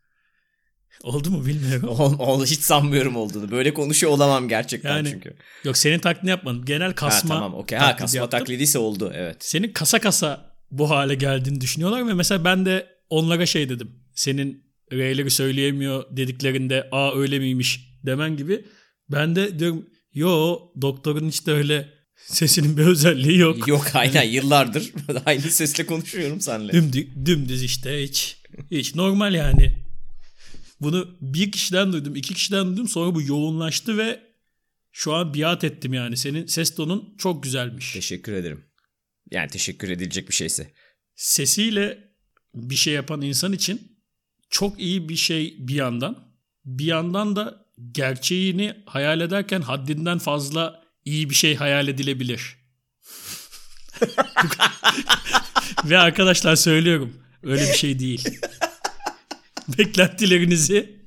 Oldu 1.03 1.31
mu 1.31 1.45
bilmiyorum. 1.45 1.89
Ol, 1.99 2.19
ol- 2.19 2.45
hiç 2.45 2.59
sanmıyorum 2.59 3.15
olduğunu. 3.15 3.51
Böyle 3.51 3.73
konuşuyor 3.73 4.13
olamam 4.13 4.47
gerçekten 4.47 4.97
Yani 4.97 5.09
çünkü. 5.11 5.33
Yok 5.63 5.77
senin 5.77 5.99
taklidini 5.99 6.29
yapmadım. 6.29 6.65
Genel 6.65 6.93
kasma 6.93 7.35
ha 7.35 7.39
tamam 7.39 7.53
okey. 7.53 7.79
Ha 7.79 7.95
kasma 7.95 8.17
yaptım. 8.17 8.39
taklidiyse 8.39 8.79
oldu 8.79 9.11
evet. 9.15 9.37
Senin 9.39 9.73
kasa 9.73 9.99
kasa 9.99 10.55
bu 10.71 10.89
hale 10.89 11.15
geldiğini 11.15 11.61
düşünüyorlar 11.61 12.07
ve 12.07 12.13
mesela 12.13 12.45
ben 12.45 12.65
de 12.65 12.87
onlara 13.09 13.45
şey 13.45 13.69
dedim. 13.69 13.91
Senin 14.15 14.63
R'leri 14.93 15.31
söyleyemiyor 15.31 16.03
dediklerinde 16.17 16.89
aa 16.91 17.19
öyle 17.19 17.39
miymiş 17.39 17.99
demen 18.05 18.37
gibi. 18.37 18.65
Ben 19.09 19.35
de 19.35 19.59
diyorum 19.59 19.85
yo 20.13 20.59
doktorun 20.81 21.27
hiç 21.27 21.47
de 21.47 21.51
öyle 21.51 21.89
sesinin 22.15 22.77
bir 22.77 22.85
özelliği 22.85 23.37
yok. 23.37 23.67
Yok 23.67 23.85
aynen 23.93 24.23
yıllardır 24.23 24.91
aynı 25.25 25.41
sesle 25.41 25.85
konuşuyorum 25.85 26.41
seninle. 26.41 26.73
Dümdüz, 26.73 27.07
dümdüz 27.25 27.63
işte 27.63 28.03
hiç. 28.03 28.37
Hiç 28.71 28.95
normal 28.95 29.33
yani. 29.33 29.80
Bunu 30.81 31.17
bir 31.21 31.51
kişiden 31.51 31.93
duydum, 31.93 32.15
iki 32.15 32.33
kişiden 32.33 32.67
duydum. 32.67 32.87
Sonra 32.87 33.15
bu 33.15 33.21
yoğunlaştı 33.21 33.97
ve 33.97 34.19
şu 34.91 35.13
an 35.13 35.33
biat 35.33 35.63
ettim 35.63 35.93
yani. 35.93 36.17
Senin 36.17 36.45
ses 36.45 36.75
tonun 36.75 37.15
çok 37.17 37.43
güzelmiş. 37.43 37.93
Teşekkür 37.93 38.33
ederim. 38.33 38.65
Yani 39.31 39.49
teşekkür 39.49 39.89
edilecek 39.89 40.29
bir 40.29 40.33
şeyse. 40.33 40.73
Sesiyle 41.15 42.11
bir 42.55 42.75
şey 42.75 42.93
yapan 42.93 43.21
insan 43.21 43.53
için 43.53 43.97
çok 44.49 44.79
iyi 44.79 45.09
bir 45.09 45.15
şey 45.15 45.55
bir 45.59 45.75
yandan. 45.75 46.31
Bir 46.65 46.85
yandan 46.85 47.35
da 47.35 47.65
gerçeğini 47.91 48.75
hayal 48.85 49.21
ederken 49.21 49.61
haddinden 49.61 50.17
fazla 50.17 50.83
iyi 51.05 51.29
bir 51.29 51.35
şey 51.35 51.55
hayal 51.55 51.87
edilebilir. 51.87 52.57
Ve 55.85 55.97
arkadaşlar 55.97 56.55
söylüyorum 56.55 57.23
öyle 57.43 57.61
bir 57.61 57.77
şey 57.77 57.99
değil. 57.99 58.39
Beklentilerinizi 59.77 61.01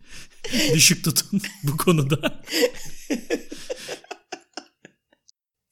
düşük 0.75 1.05
tutun 1.05 1.41
bu 1.63 1.77
konuda. 1.77 2.43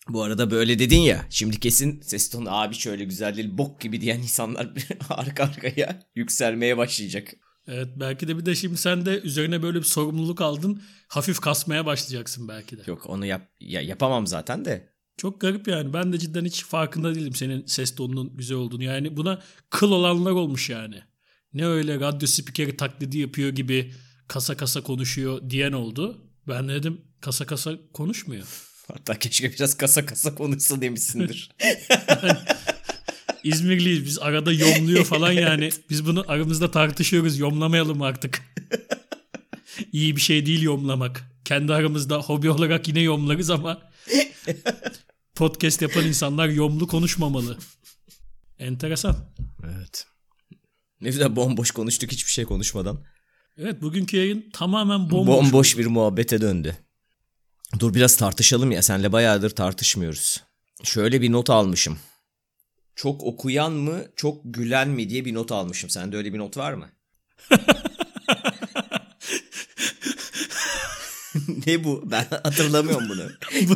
Bu 0.09 0.22
arada 0.22 0.51
böyle 0.51 0.78
dedin 0.78 1.01
ya. 1.01 1.26
Şimdi 1.30 1.61
kesin 1.61 2.01
ses 2.01 2.30
tonu 2.30 2.61
abi 2.61 2.74
şöyle 2.74 3.05
güzel 3.05 3.36
değil 3.36 3.59
bok 3.59 3.80
gibi 3.80 4.01
diyen 4.01 4.18
insanlar 4.18 4.68
arka 5.11 5.45
arkaya 5.45 6.03
yükselmeye 6.14 6.76
başlayacak. 6.76 7.34
Evet 7.66 7.88
belki 7.97 8.28
de 8.28 8.38
bir 8.38 8.47
de 8.47 8.55
şimdi 8.55 8.76
sen 8.76 9.07
de 9.07 9.20
üzerine 9.20 9.62
böyle 9.62 9.78
bir 9.78 9.84
sorumluluk 9.84 10.40
aldın. 10.40 10.82
Hafif 11.09 11.40
kasmaya 11.40 11.86
başlayacaksın 11.86 12.49
belki 12.49 12.78
de. 12.78 12.82
Yok 12.86 13.07
onu 13.07 13.26
yap 13.26 13.49
ya, 13.61 13.80
yapamam 13.80 14.26
zaten 14.26 14.64
de. 14.64 14.93
Çok 15.16 15.40
garip 15.40 15.68
yani. 15.68 15.93
Ben 15.93 16.12
de 16.12 16.18
cidden 16.18 16.45
hiç 16.45 16.64
farkında 16.64 17.14
değilim 17.14 17.34
senin 17.34 17.66
ses 17.66 17.95
tonunun 17.95 18.36
güzel 18.36 18.57
olduğunu. 18.57 18.84
Yani 18.84 19.16
buna 19.16 19.43
kıl 19.70 19.93
olanlar 19.93 20.30
olmuş 20.30 20.70
yani. 20.70 21.03
Ne 21.55 21.66
öyle 21.66 22.00
radyo 22.00 22.28
spikeri 22.28 22.76
taklidi 22.76 23.18
yapıyor 23.18 23.50
gibi 23.50 23.94
kasa 24.28 24.57
kasa 24.57 24.82
konuşuyor 24.82 25.50
diyen 25.50 25.72
oldu. 25.72 26.20
Ben 26.48 26.68
de 26.68 26.74
dedim 26.74 27.00
kasa 27.20 27.46
kasa 27.46 27.72
konuşmuyor. 27.92 28.46
Hatta 28.92 29.18
keşke 29.18 29.53
biraz 29.53 29.76
kasa 29.76 30.07
kasa 30.07 30.34
konuşsa 30.34 30.80
demişsindir. 30.80 31.50
İzmirliyiz 33.44 34.05
biz 34.05 34.18
arada 34.18 34.53
yomluyor 34.53 35.05
falan 35.05 35.32
yani. 35.48 35.70
Biz 35.90 36.07
bunu 36.07 36.24
aramızda 36.28 36.70
tartışıyoruz 36.70 37.38
yomlamayalım 37.38 38.03
artık. 38.03 38.42
İyi 39.92 40.16
bir 40.16 40.20
şey 40.20 40.46
değil 40.46 40.62
yomlamak. 40.62 41.30
Kendi 41.44 41.74
aramızda 41.74 42.18
hobi 42.18 42.50
olarak 42.50 42.88
yine 42.88 43.00
yomlarız 43.00 43.50
ama 43.50 43.90
podcast 45.34 45.82
yapan 45.82 46.07
insanlar 46.07 46.48
yomlu 46.48 46.86
konuşmamalı. 46.86 47.59
Enteresan. 48.59 49.16
evet. 49.64 50.07
Ne 51.03 51.11
güzel 51.11 51.36
bomboş 51.36 51.70
konuştuk 51.70 52.12
hiçbir 52.12 52.30
şey 52.30 52.44
konuşmadan. 52.44 53.05
Evet 53.59 53.82
bugünkü 53.82 54.16
yayın 54.16 54.50
tamamen 54.53 55.11
bomboş. 55.11 55.36
Bomboş 55.36 55.78
bir 55.78 55.86
muhabbete 55.86 56.40
döndü. 56.40 56.76
Dur 57.78 57.94
biraz 57.94 58.16
tartışalım 58.16 58.70
ya 58.72 58.82
senle 58.82 59.12
bayağıdır 59.12 59.50
tartışmıyoruz. 59.50 60.42
Şöyle 60.84 61.20
bir 61.22 61.32
not 61.32 61.50
almışım. 61.50 61.98
Çok 62.96 63.22
okuyan 63.22 63.72
mı, 63.72 64.05
çok 64.16 64.40
gülen 64.44 64.88
mi 64.88 65.09
diye 65.11 65.24
bir 65.24 65.34
not 65.34 65.53
almışım. 65.53 65.90
Sende 65.90 66.16
öyle 66.16 66.32
bir 66.32 66.38
not 66.38 66.57
var 66.57 66.72
mı? 66.72 66.88
ne 71.66 71.84
bu? 71.84 72.03
Ben 72.11 72.26
hatırlamıyorum 72.30 73.09
bunu. 73.09 73.22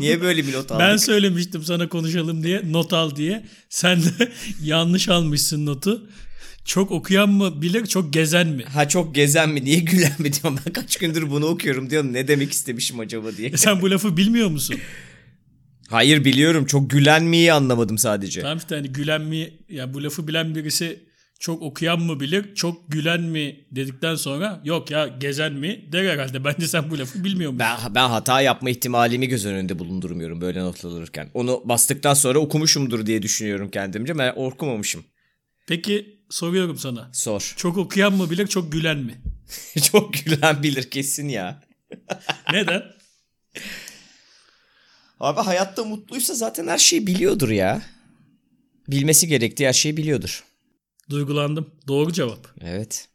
Niye 0.01 0.21
böyle 0.21 0.47
bir 0.47 0.53
not 0.53 0.73
aldık? 0.73 0.81
Ben 0.81 0.97
söylemiştim 0.97 1.63
sana 1.63 1.89
konuşalım 1.89 2.43
diye 2.43 2.73
not 2.73 2.93
al 2.93 3.17
diye. 3.17 3.47
Sen 3.69 4.03
de 4.03 4.33
yanlış 4.63 5.09
almışsın 5.09 5.67
notu. 5.67 6.11
Çok 6.67 6.91
okuyan 6.91 7.29
mı 7.29 7.63
bilir 7.63 7.87
çok 7.87 8.13
gezen 8.13 8.49
mi? 8.49 8.65
Ha 8.65 8.89
çok 8.89 9.15
gezen 9.15 9.51
mi, 9.51 9.65
niye 9.65 9.79
gülen 9.79 10.13
mi 10.19 10.33
diyorum. 10.33 10.59
Ben 10.67 10.73
kaç 10.73 10.97
gündür 10.97 11.31
bunu 11.31 11.47
okuyorum 11.47 11.91
diyorum. 11.91 12.13
Ne 12.13 12.29
demek 12.29 12.53
istemişim 12.53 13.01
acaba 13.01 13.37
diye. 13.37 13.49
E 13.49 13.57
sen 13.57 13.83
bu 13.83 13.91
lafı 13.91 14.17
bilmiyor 14.17 14.49
musun? 14.49 14.77
Hayır 15.91 16.25
biliyorum. 16.25 16.67
Çok 16.67 16.91
gülen 16.91 17.25
miyi 17.25 17.53
anlamadım 17.53 17.99
sadece. 17.99 18.41
Tamam 18.41 18.59
işte 18.59 18.75
hani 18.75 18.89
gülen 18.89 19.23
mi 19.23 19.51
ya 19.69 19.95
bu 19.95 20.05
lafı 20.05 20.29
bilen 20.29 20.55
birisi 20.55 21.07
çok 21.41 21.63
okuyan 21.63 22.01
mı 22.01 22.21
bilir 22.21 22.55
çok 22.55 22.93
gülen 22.93 23.23
mi 23.23 23.67
dedikten 23.71 24.15
sonra 24.15 24.61
yok 24.65 24.91
ya 24.91 25.07
gezen 25.07 25.53
mi 25.53 25.89
der 25.93 26.05
herhalde. 26.05 26.45
Bence 26.45 26.69
sen 26.69 26.91
bu 26.91 26.99
lafı 26.99 27.25
bilmiyor 27.25 27.53
musun? 27.53 27.67
Ben, 27.85 27.95
ben 27.95 28.09
hata 28.09 28.41
yapma 28.41 28.71
ihtimalimi 28.71 29.29
göz 29.29 29.47
önünde 29.47 29.79
bulundurmuyorum 29.79 30.41
böyle 30.41 30.61
not 30.61 30.85
alırken. 30.85 31.31
Onu 31.35 31.63
bastıktan 31.65 32.15
sonra 32.15 32.39
okumuşumdur 32.39 33.07
diye 33.07 33.23
düşünüyorum 33.23 33.71
kendimce. 33.71 34.19
Ben 34.19 34.33
okumamışım. 34.37 35.05
Peki 35.67 36.21
soruyorum 36.31 36.79
sana. 36.79 37.11
Sor. 37.13 37.55
Çok 37.57 37.79
okuyan 37.79 38.13
mı 38.13 38.31
bilir 38.31 38.47
çok 38.47 38.73
gülen 38.73 38.99
mi? 38.99 39.21
Çok 39.93 40.15
gülen 40.15 40.63
bilir 40.63 40.91
kesin 40.91 41.29
ya. 41.29 41.63
Neden? 42.53 42.83
Abi 45.21 45.41
hayatta 45.41 45.85
mutluysa 45.85 46.35
zaten 46.35 46.67
her 46.67 46.79
şeyi 46.79 47.07
biliyordur 47.07 47.49
ya. 47.49 47.83
Bilmesi 48.89 49.29
gerektiği 49.29 49.69
her 49.69 49.73
şeyi 49.73 49.97
biliyordur. 49.97 50.45
Duygulandım. 51.11 51.71
Doğru 51.89 52.13
cevap. 52.13 52.49
Evet. 52.61 53.09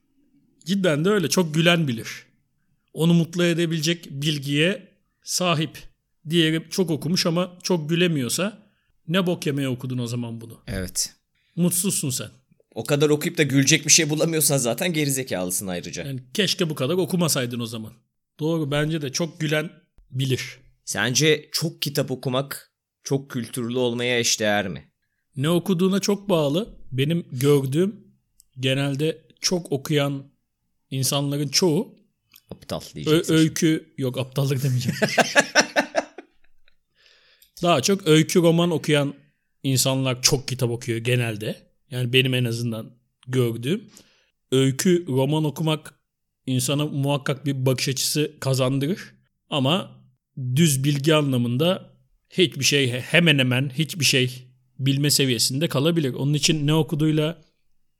Cidden 0.65 1.05
de 1.05 1.09
öyle. 1.09 1.29
Çok 1.29 1.53
gülen 1.53 1.87
bilir. 1.87 2.25
Onu 2.93 3.13
mutlu 3.13 3.43
edebilecek 3.43 4.07
bilgiye 4.11 4.87
sahip. 5.23 5.77
Diğeri 6.29 6.69
çok 6.69 6.89
okumuş 6.91 7.25
ama 7.25 7.57
çok 7.63 7.89
gülemiyorsa 7.89 8.57
ne 9.07 9.27
bok 9.27 9.45
yemeye 9.45 9.69
okudun 9.69 9.97
o 9.97 10.07
zaman 10.07 10.41
bunu? 10.41 10.59
Evet. 10.67 11.15
Mutsuzsun 11.55 12.09
sen. 12.09 12.29
O 12.75 12.83
kadar 12.83 13.09
okuyup 13.09 13.37
da 13.37 13.43
gülecek 13.43 13.85
bir 13.85 13.91
şey 13.91 14.09
bulamıyorsan 14.09 14.57
zaten 14.57 14.93
gerizekalısın 14.93 15.67
ayrıca. 15.67 16.03
Yani 16.03 16.19
keşke 16.33 16.69
bu 16.69 16.75
kadar 16.75 16.93
okumasaydın 16.93 17.59
o 17.59 17.65
zaman. 17.65 17.93
Doğru 18.39 18.71
bence 18.71 19.01
de 19.01 19.11
çok 19.11 19.39
gülen 19.39 19.69
bilir. 20.11 20.59
Sence 20.85 21.49
çok 21.51 21.81
kitap 21.81 22.11
okumak 22.11 22.71
çok 23.03 23.31
kültürlü 23.31 23.77
olmaya 23.77 24.19
eşdeğer 24.19 24.67
mi? 24.67 24.91
Ne 25.35 25.49
okuduğuna 25.49 25.99
çok 25.99 26.29
bağlı. 26.29 26.77
Benim 26.91 27.25
gördüğüm 27.31 27.95
genelde 28.59 29.21
çok 29.41 29.71
okuyan 29.71 30.31
insanların 30.91 31.47
çoğu 31.47 31.95
Aptal 32.49 32.81
ö- 32.81 32.93
diyeceksin. 32.95 33.33
öykü 33.33 33.93
yok 33.97 34.17
aptallık 34.17 34.63
demeyeceğim. 34.63 34.97
Daha 37.63 37.81
çok 37.81 38.07
öykü 38.07 38.41
roman 38.41 38.71
okuyan 38.71 39.13
insanlar 39.63 40.21
çok 40.21 40.47
kitap 40.47 40.69
okuyor 40.69 40.97
genelde. 40.97 41.70
Yani 41.91 42.13
benim 42.13 42.33
en 42.33 42.45
azından 42.45 42.93
gördüğüm. 43.27 43.83
Öykü 44.51 45.05
roman 45.07 45.43
okumak 45.43 45.93
insana 46.45 46.85
muhakkak 46.85 47.45
bir 47.45 47.65
bakış 47.65 47.89
açısı 47.89 48.35
kazandırır. 48.39 48.99
Ama 49.49 50.01
düz 50.55 50.83
bilgi 50.83 51.15
anlamında 51.15 51.95
hiçbir 52.29 52.63
şey 52.63 52.91
hemen 52.91 53.39
hemen 53.39 53.69
hiçbir 53.69 54.05
şey 54.05 54.47
bilme 54.79 55.09
seviyesinde 55.09 55.67
kalabilir. 55.67 56.13
Onun 56.13 56.33
için 56.33 56.67
ne 56.67 56.73
okuduğuyla 56.73 57.41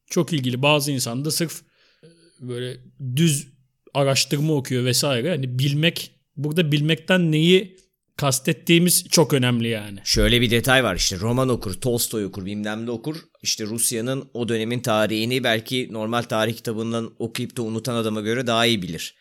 çok 0.06 0.34
ilgili. 0.34 0.62
Bazı 0.62 0.92
insan 0.92 1.26
da 1.26 1.32
sırf 1.32 1.62
e, 2.04 2.08
böyle 2.48 2.78
düz 3.16 3.48
araştırma 3.94 4.54
okuyor 4.54 4.86
vesaire. 4.86 5.30
Hani 5.30 5.60
bilmek 5.60 6.12
burada 6.36 6.72
bilmekten 6.72 7.32
neyi 7.32 7.78
kastettiğimiz 8.22 9.04
çok 9.10 9.34
önemli 9.34 9.68
yani. 9.68 10.00
Şöyle 10.04 10.42
bir 10.42 10.52
detay 10.52 10.84
var 10.84 10.96
işte 10.96 11.20
roman 11.20 11.50
okur, 11.50 11.74
Tolstoy 11.74 12.26
okur, 12.26 12.46
bilmem 12.46 12.86
ne 12.86 12.92
okur. 12.92 13.18
İşte 13.42 13.66
Rusya'nın 13.66 14.30
o 14.34 14.50
dönemin 14.50 14.80
tarihini 14.80 15.44
belki 15.44 15.88
normal 15.92 16.22
tarih 16.22 16.56
kitabından 16.56 17.16
okuyup 17.20 17.58
da 17.58 17.62
unutan 17.62 17.96
adama 17.96 18.22
göre 18.22 18.48
daha 18.48 18.66
iyi 18.66 18.82
bilir. 18.82 19.16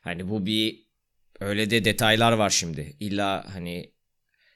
Hani 0.00 0.28
bu 0.28 0.46
bir 0.46 0.76
öyle 1.40 1.70
de 1.70 1.84
detaylar 1.84 2.32
var 2.32 2.50
şimdi. 2.50 2.96
İlla 3.00 3.44
hani 3.54 3.92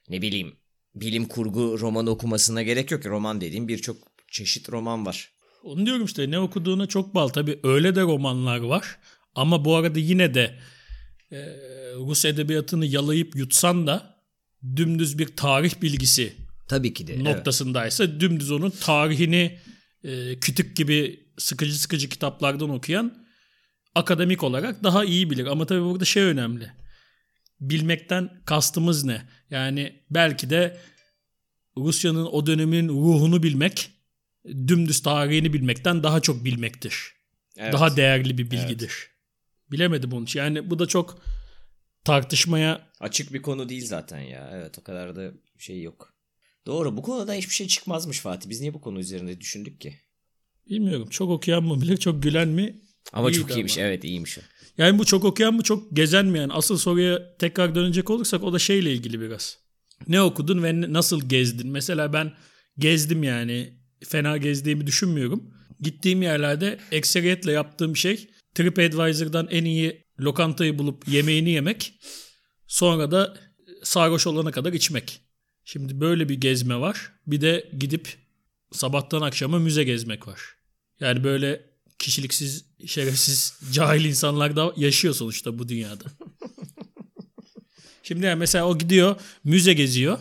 ne 0.08 0.22
bileyim 0.22 0.56
bilim 0.94 1.28
kurgu 1.28 1.80
roman 1.80 2.06
okumasına 2.06 2.62
gerek 2.62 2.90
yok. 2.90 3.02
ki. 3.02 3.08
Roman 3.08 3.40
dediğim 3.40 3.68
birçok 3.68 3.96
çeşit 4.30 4.70
roman 4.70 5.06
var. 5.06 5.30
Onu 5.62 5.86
diyorum 5.86 6.04
işte 6.04 6.30
ne 6.30 6.38
okuduğuna 6.38 6.86
çok 6.86 7.14
bal. 7.14 7.28
Tabii 7.28 7.60
öyle 7.62 7.94
de 7.94 8.02
romanlar 8.02 8.58
var. 8.58 8.98
Ama 9.34 9.64
bu 9.64 9.76
arada 9.76 9.98
yine 9.98 10.34
de 10.34 10.58
e, 11.32 11.36
Rus 11.94 12.24
edebiyatını 12.24 12.86
yalayıp 12.86 13.36
yutsan 13.36 13.86
da 13.86 14.18
dümdüz 14.76 15.18
bir 15.18 15.36
tarih 15.36 15.82
bilgisi 15.82 16.32
Tabii 16.68 16.94
ki 16.94 17.06
de. 17.06 17.14
evet. 17.14 17.24
noktasındaysa 17.24 18.20
dümdüz 18.20 18.50
onun 18.50 18.70
tarihini 18.70 19.58
e, 20.04 20.38
kütük 20.40 20.76
gibi 20.76 21.26
sıkıcı 21.38 21.78
sıkıcı 21.78 22.08
kitaplardan 22.08 22.70
okuyan 22.70 23.26
akademik 23.94 24.42
olarak 24.42 24.84
daha 24.84 25.04
iyi 25.04 25.30
bilir. 25.30 25.46
Ama 25.46 25.66
tabii 25.66 25.82
burada 25.82 26.04
şey 26.04 26.22
önemli. 26.22 26.72
Bilmekten 27.60 28.30
kastımız 28.44 29.04
ne? 29.04 29.22
Yani 29.50 30.02
belki 30.10 30.50
de 30.50 30.80
Rusya'nın 31.76 32.26
o 32.26 32.46
dönemin 32.46 32.88
ruhunu 32.88 33.42
bilmek 33.42 33.90
dümdüz 34.46 35.02
tarihini 35.02 35.52
bilmekten 35.52 36.02
daha 36.02 36.20
çok 36.20 36.44
bilmektir. 36.44 37.12
Evet. 37.56 37.72
Daha 37.72 37.96
değerli 37.96 38.38
bir 38.38 38.50
bilgidir. 38.50 39.10
Bilemedim 39.72 40.12
onu. 40.12 40.24
Yani 40.34 40.70
bu 40.70 40.78
da 40.78 40.86
çok 40.86 41.22
tartışmaya 42.04 42.88
Açık 43.00 43.32
bir 43.32 43.42
konu 43.42 43.68
değil 43.68 43.86
zaten 43.86 44.20
ya. 44.20 44.50
Evet 44.54 44.78
o 44.78 44.82
kadar 44.82 45.16
da 45.16 45.32
şey 45.58 45.82
yok. 45.82 46.14
Doğru 46.66 46.96
bu 46.96 47.02
konuda 47.02 47.32
hiçbir 47.32 47.54
şey 47.54 47.66
çıkmazmış 47.66 48.20
Fatih. 48.20 48.50
Biz 48.50 48.60
niye 48.60 48.74
bu 48.74 48.80
konu 48.80 49.00
üzerinde 49.00 49.40
düşündük 49.40 49.80
ki? 49.80 49.96
bilmiyorum. 50.70 51.08
Çok 51.10 51.30
okuyan 51.30 51.64
mı 51.64 51.80
bilir, 51.80 51.96
çok 51.96 52.22
gülen 52.22 52.48
mi? 52.48 52.76
Ama 53.12 53.32
çok 53.32 53.50
iyiymiş. 53.50 53.78
ama. 53.78 53.86
Evet 53.86 54.04
iyiymiş 54.04 54.38
o. 54.38 54.40
Yani 54.78 54.98
bu 54.98 55.04
çok 55.04 55.24
okuyan 55.24 55.54
mı, 55.54 55.62
çok 55.62 55.96
gezen 55.96 56.26
mi? 56.26 56.38
Yani 56.38 56.52
asıl 56.52 56.78
soruya 56.78 57.36
tekrar 57.36 57.74
dönecek 57.74 58.10
olursak 58.10 58.42
o 58.42 58.52
da 58.52 58.58
şeyle 58.58 58.92
ilgili 58.92 59.20
biraz. 59.20 59.58
Ne 60.08 60.22
okudun 60.22 60.62
ve 60.62 60.92
nasıl 60.92 61.28
gezdin? 61.28 61.70
Mesela 61.70 62.12
ben 62.12 62.32
gezdim 62.78 63.22
yani. 63.22 63.78
Fena 64.04 64.36
gezdiğimi 64.36 64.86
düşünmüyorum. 64.86 65.54
Gittiğim 65.80 66.22
yerlerde 66.22 66.78
ekseriyetle 66.92 67.52
yaptığım 67.52 67.96
şey 67.96 68.30
TripAdvisor'dan 68.58 69.48
en 69.50 69.64
iyi 69.64 70.04
lokantayı 70.20 70.78
bulup 70.78 71.08
yemeğini 71.08 71.50
yemek. 71.50 72.00
Sonra 72.66 73.10
da 73.10 73.36
sarhoş 73.82 74.26
olana 74.26 74.50
kadar 74.50 74.72
içmek. 74.72 75.20
Şimdi 75.64 76.00
böyle 76.00 76.28
bir 76.28 76.34
gezme 76.34 76.80
var. 76.80 77.12
Bir 77.26 77.40
de 77.40 77.70
gidip 77.78 78.16
sabahtan 78.72 79.22
akşama 79.22 79.58
müze 79.58 79.84
gezmek 79.84 80.28
var. 80.28 80.40
Yani 81.00 81.24
böyle 81.24 81.70
kişiliksiz, 81.98 82.64
şerefsiz, 82.86 83.60
cahil 83.72 84.04
insanlar 84.04 84.56
da 84.56 84.72
yaşıyor 84.76 85.14
sonuçta 85.14 85.58
bu 85.58 85.68
dünyada. 85.68 86.04
Şimdi 88.02 88.26
yani 88.26 88.38
mesela 88.38 88.66
o 88.66 88.78
gidiyor 88.78 89.20
müze 89.44 89.72
geziyor 89.72 90.18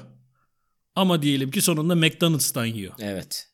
ama 0.96 1.22
diyelim 1.22 1.52
ki 1.52 1.62
sonunda 1.62 1.96
McDonald's'tan 1.96 2.66
yiyor. 2.66 2.94
Evet. 3.00 3.50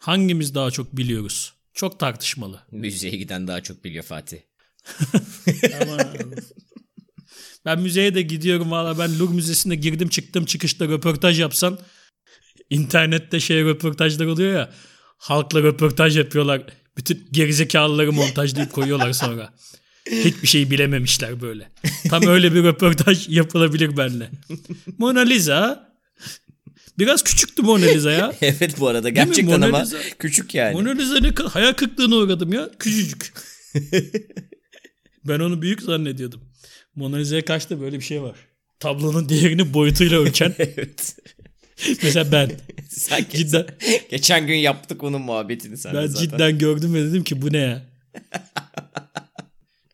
Hangimiz 0.00 0.54
daha 0.54 0.70
çok 0.70 0.96
biliyoruz? 0.96 1.59
Çok 1.74 2.00
tartışmalı. 2.00 2.60
Müzeye 2.70 3.16
giden 3.16 3.48
daha 3.48 3.60
çok 3.60 3.84
biliyor 3.84 4.04
Fatih. 4.04 4.38
Ama 5.82 5.98
ben 7.64 7.80
müzeye 7.80 8.14
de 8.14 8.22
gidiyorum 8.22 8.70
valla 8.70 8.98
ben 8.98 9.18
Louvre 9.18 9.34
Müzesi'ne 9.34 9.74
girdim 9.74 10.08
çıktım 10.08 10.44
çıkışta 10.44 10.88
röportaj 10.88 11.40
yapsan 11.40 11.78
internette 12.70 13.40
şey 13.40 13.64
röportajlar 13.64 14.26
oluyor 14.26 14.52
ya 14.52 14.72
halkla 15.18 15.62
röportaj 15.62 16.16
yapıyorlar. 16.16 16.62
Bütün 16.96 17.28
gerizekalıları 17.32 18.12
montajlayıp 18.12 18.72
koyuyorlar 18.72 19.12
sonra. 19.12 19.54
Hiçbir 20.10 20.48
şey 20.48 20.70
bilememişler 20.70 21.40
böyle. 21.40 21.70
Tam 22.08 22.26
öyle 22.26 22.54
bir 22.54 22.64
röportaj 22.64 23.28
yapılabilir 23.28 23.96
benimle. 23.96 24.30
Mona 24.98 25.20
Lisa 25.20 25.89
biraz 27.00 27.24
küçüktü 27.24 27.62
Mona 27.62 27.84
Lisa 27.84 28.10
ya. 28.10 28.32
evet 28.40 28.80
bu 28.80 28.88
arada 28.88 29.08
gerçekten 29.08 29.60
ama 29.60 29.78
Lisa- 29.82 30.16
küçük 30.18 30.54
yani. 30.54 30.72
Mona 30.72 30.90
Lisa 30.90 31.20
ne 31.20 31.48
hayal 31.48 31.72
kırıklığına 31.72 32.14
uğradım 32.16 32.52
ya. 32.52 32.70
Küçücük. 32.78 33.32
ben 35.24 35.40
onu 35.40 35.62
büyük 35.62 35.82
zannediyordum. 35.82 36.40
Mona 36.94 37.16
Lisa'ya 37.16 37.44
kaçta 37.44 37.80
böyle 37.80 37.96
bir 37.96 38.04
şey 38.04 38.22
var. 38.22 38.36
Tablonun 38.80 39.28
değerini 39.28 39.74
boyutuyla 39.74 40.20
ölçen. 40.20 40.54
evet. 40.58 41.16
mesela 42.02 42.32
ben. 42.32 42.50
Sen 42.88 43.26
Cidden. 43.32 43.66
Geçen 44.10 44.46
gün 44.46 44.54
yaptık 44.54 45.04
onun 45.04 45.20
muhabbetini 45.20 45.76
sen 45.76 45.94
Ben 45.94 46.06
zaten. 46.06 46.24
cidden 46.24 46.58
gördüm 46.58 46.94
ve 46.94 47.04
dedim 47.04 47.24
ki 47.24 47.42
bu 47.42 47.52
ne 47.52 47.58
ya? 47.58 47.82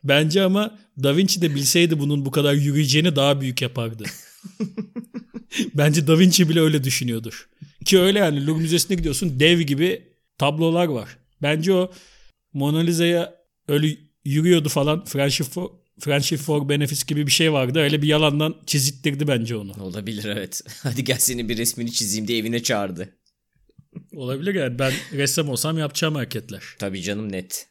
Bence 0.04 0.42
ama 0.42 0.78
Da 1.02 1.16
Vinci 1.16 1.42
de 1.42 1.54
bilseydi 1.54 1.98
bunun 1.98 2.26
bu 2.26 2.30
kadar 2.30 2.54
yürüyeceğini 2.54 3.16
daha 3.16 3.40
büyük 3.40 3.62
yapardı. 3.62 4.04
Bence 5.74 6.06
Da 6.06 6.18
Vinci 6.18 6.48
bile 6.48 6.60
öyle 6.60 6.84
düşünüyordur. 6.84 7.48
Ki 7.84 7.98
öyle 7.98 8.18
yani 8.18 8.46
Louvre 8.46 8.62
Müzesi'ne 8.62 8.96
gidiyorsun 8.96 9.40
dev 9.40 9.60
gibi 9.60 10.02
tablolar 10.38 10.86
var. 10.86 11.18
Bence 11.42 11.72
o 11.72 11.92
Mona 12.52 12.78
Lisa'ya 12.78 13.34
öyle 13.68 13.96
yürüyordu 14.24 14.68
falan 14.68 15.04
Friendship 15.04 15.46
for, 15.46 15.70
Friendship 16.00 16.40
for 16.40 16.68
Benefits 16.68 17.04
gibi 17.04 17.26
bir 17.26 17.32
şey 17.32 17.52
vardı. 17.52 17.78
Öyle 17.78 18.02
bir 18.02 18.08
yalandan 18.08 18.56
çizittirdi 18.66 19.28
bence 19.28 19.56
onu. 19.56 19.72
Olabilir 19.80 20.24
evet. 20.24 20.60
Hadi 20.82 21.04
gel 21.04 21.18
senin 21.18 21.48
bir 21.48 21.56
resmini 21.56 21.92
çizeyim 21.92 22.28
diye 22.28 22.38
evine 22.38 22.62
çağırdı. 22.62 23.08
Olabilir 24.14 24.54
yani 24.54 24.78
ben 24.78 24.92
ressam 25.12 25.48
olsam 25.48 25.78
yapacağım 25.78 26.14
hareketler. 26.14 26.62
Tabii 26.78 27.02
canım 27.02 27.32
net. 27.32 27.66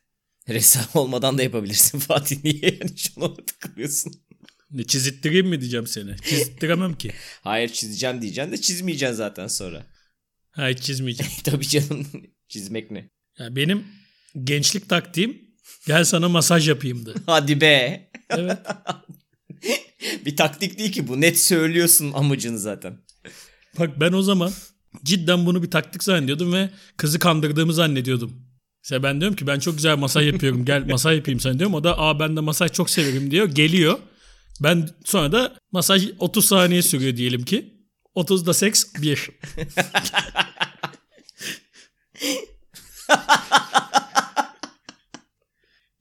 Ressam 0.49 0.85
olmadan 0.93 1.37
da 1.37 1.43
yapabilirsin 1.43 1.99
Fatih. 2.07 2.43
Niye 2.43 2.59
yani 2.61 2.97
şuna 2.97 3.33
tıklıyorsun? 3.35 4.13
Ne 4.75 4.83
çizittireyim 4.83 5.47
mi 5.47 5.61
diyeceğim 5.61 5.87
seni. 5.87 6.15
Çizittiremem 6.29 6.93
ki. 6.97 7.11
Hayır 7.41 7.69
çizeceğim 7.69 8.21
diyeceksin 8.21 8.51
de 8.51 8.61
çizmeyeceksin 8.61 9.15
zaten 9.15 9.47
sonra. 9.47 9.85
Ha 10.51 10.67
hiç 10.67 10.79
çizmeyeceğim. 10.79 11.31
Tabii 11.43 11.67
canım 11.67 12.07
çizmek 12.47 12.91
ne? 12.91 13.09
Ya 13.39 13.55
benim 13.55 13.83
gençlik 14.43 14.89
taktiğim 14.89 15.41
gel 15.87 16.03
sana 16.03 16.29
masaj 16.29 16.69
yapayımdı. 16.69 17.15
Hadi 17.25 17.61
be. 17.61 18.09
Evet. 18.29 18.57
Bir 20.25 20.35
taktik 20.35 20.79
değil 20.79 20.91
ki 20.91 21.07
bu. 21.07 21.21
Net 21.21 21.39
söylüyorsun 21.39 22.11
amacını 22.13 22.59
zaten. 22.59 22.97
Bak 23.79 23.99
ben 23.99 24.13
o 24.13 24.21
zaman 24.21 24.51
cidden 25.03 25.45
bunu 25.45 25.63
bir 25.63 25.71
taktik 25.71 26.03
zannediyordum 26.03 26.53
ve 26.53 26.69
kızı 26.97 27.19
kandırdığımı 27.19 27.73
zannediyordum. 27.73 28.45
Mesela 28.83 29.03
ben 29.03 29.21
diyorum 29.21 29.35
ki 29.35 29.47
ben 29.47 29.59
çok 29.59 29.75
güzel 29.75 29.97
masaj 29.97 30.27
yapıyorum 30.27 30.65
gel 30.65 30.85
masaj 30.85 31.17
yapayım 31.17 31.39
sana 31.39 31.59
diyorum. 31.59 31.73
O 31.73 31.83
da 31.83 31.99
aa 31.99 32.19
ben 32.19 32.35
de 32.35 32.39
masaj 32.39 32.71
çok 32.71 32.89
severim 32.89 33.31
diyor. 33.31 33.47
Geliyor. 33.47 33.99
Ben 34.59 34.89
sonra 35.05 35.31
da 35.31 35.55
masaj 35.71 36.09
30 36.19 36.45
saniye 36.45 36.81
sürüyor 36.81 37.17
diyelim 37.17 37.45
ki. 37.45 37.75
30'da 38.15 38.53
seks 38.53 38.85
1. 39.01 39.29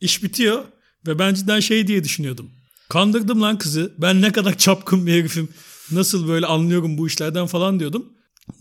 İş 0.01 0.23
bitiyor 0.23 0.65
ve 1.07 1.19
ben 1.19 1.35
cidden 1.35 1.61
şey 1.61 1.87
diye 1.87 2.05
düşünüyordum. 2.05 2.51
Kandırdım 2.89 3.43
lan 3.43 3.59
kızı. 3.59 3.95
Ben 3.99 4.23
ne 4.23 4.33
kadar 4.33 4.59
çapkın 4.59 5.07
bir 5.07 5.13
herifim. 5.13 5.49
Nasıl 5.91 6.29
böyle 6.29 6.47
anlıyorum 6.47 6.99
bu 6.99 7.07
işlerden 7.07 7.47
falan 7.47 7.81
diyordum. 7.81 8.13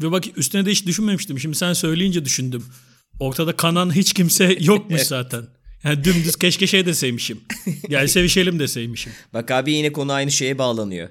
Ve 0.02 0.12
bak 0.12 0.24
üstüne 0.38 0.66
de 0.66 0.72
hiç 0.72 0.86
düşünmemiştim. 0.86 1.40
Şimdi 1.40 1.58
sen 1.58 1.74
söyleyince 1.74 2.26
düşündüm. 2.26 2.66
Ortada 3.20 3.56
kanan 3.56 3.96
hiç 3.96 4.14
kimse 4.14 4.58
yokmuş 4.60 5.02
zaten. 5.02 5.48
Yani 5.84 6.04
dümdüz 6.04 6.36
keşke 6.36 6.68
şey 6.68 6.86
deseymişim. 6.86 7.42
Gel 7.90 8.08
sevişelim 8.08 8.60
deseymişim. 8.60 9.14
Bak 9.34 9.52
abi 9.52 9.74
yine 9.74 9.92
konu 9.92 10.12
aynı 10.12 10.32
şeye 10.32 10.58
bağlanıyor. 10.58 11.10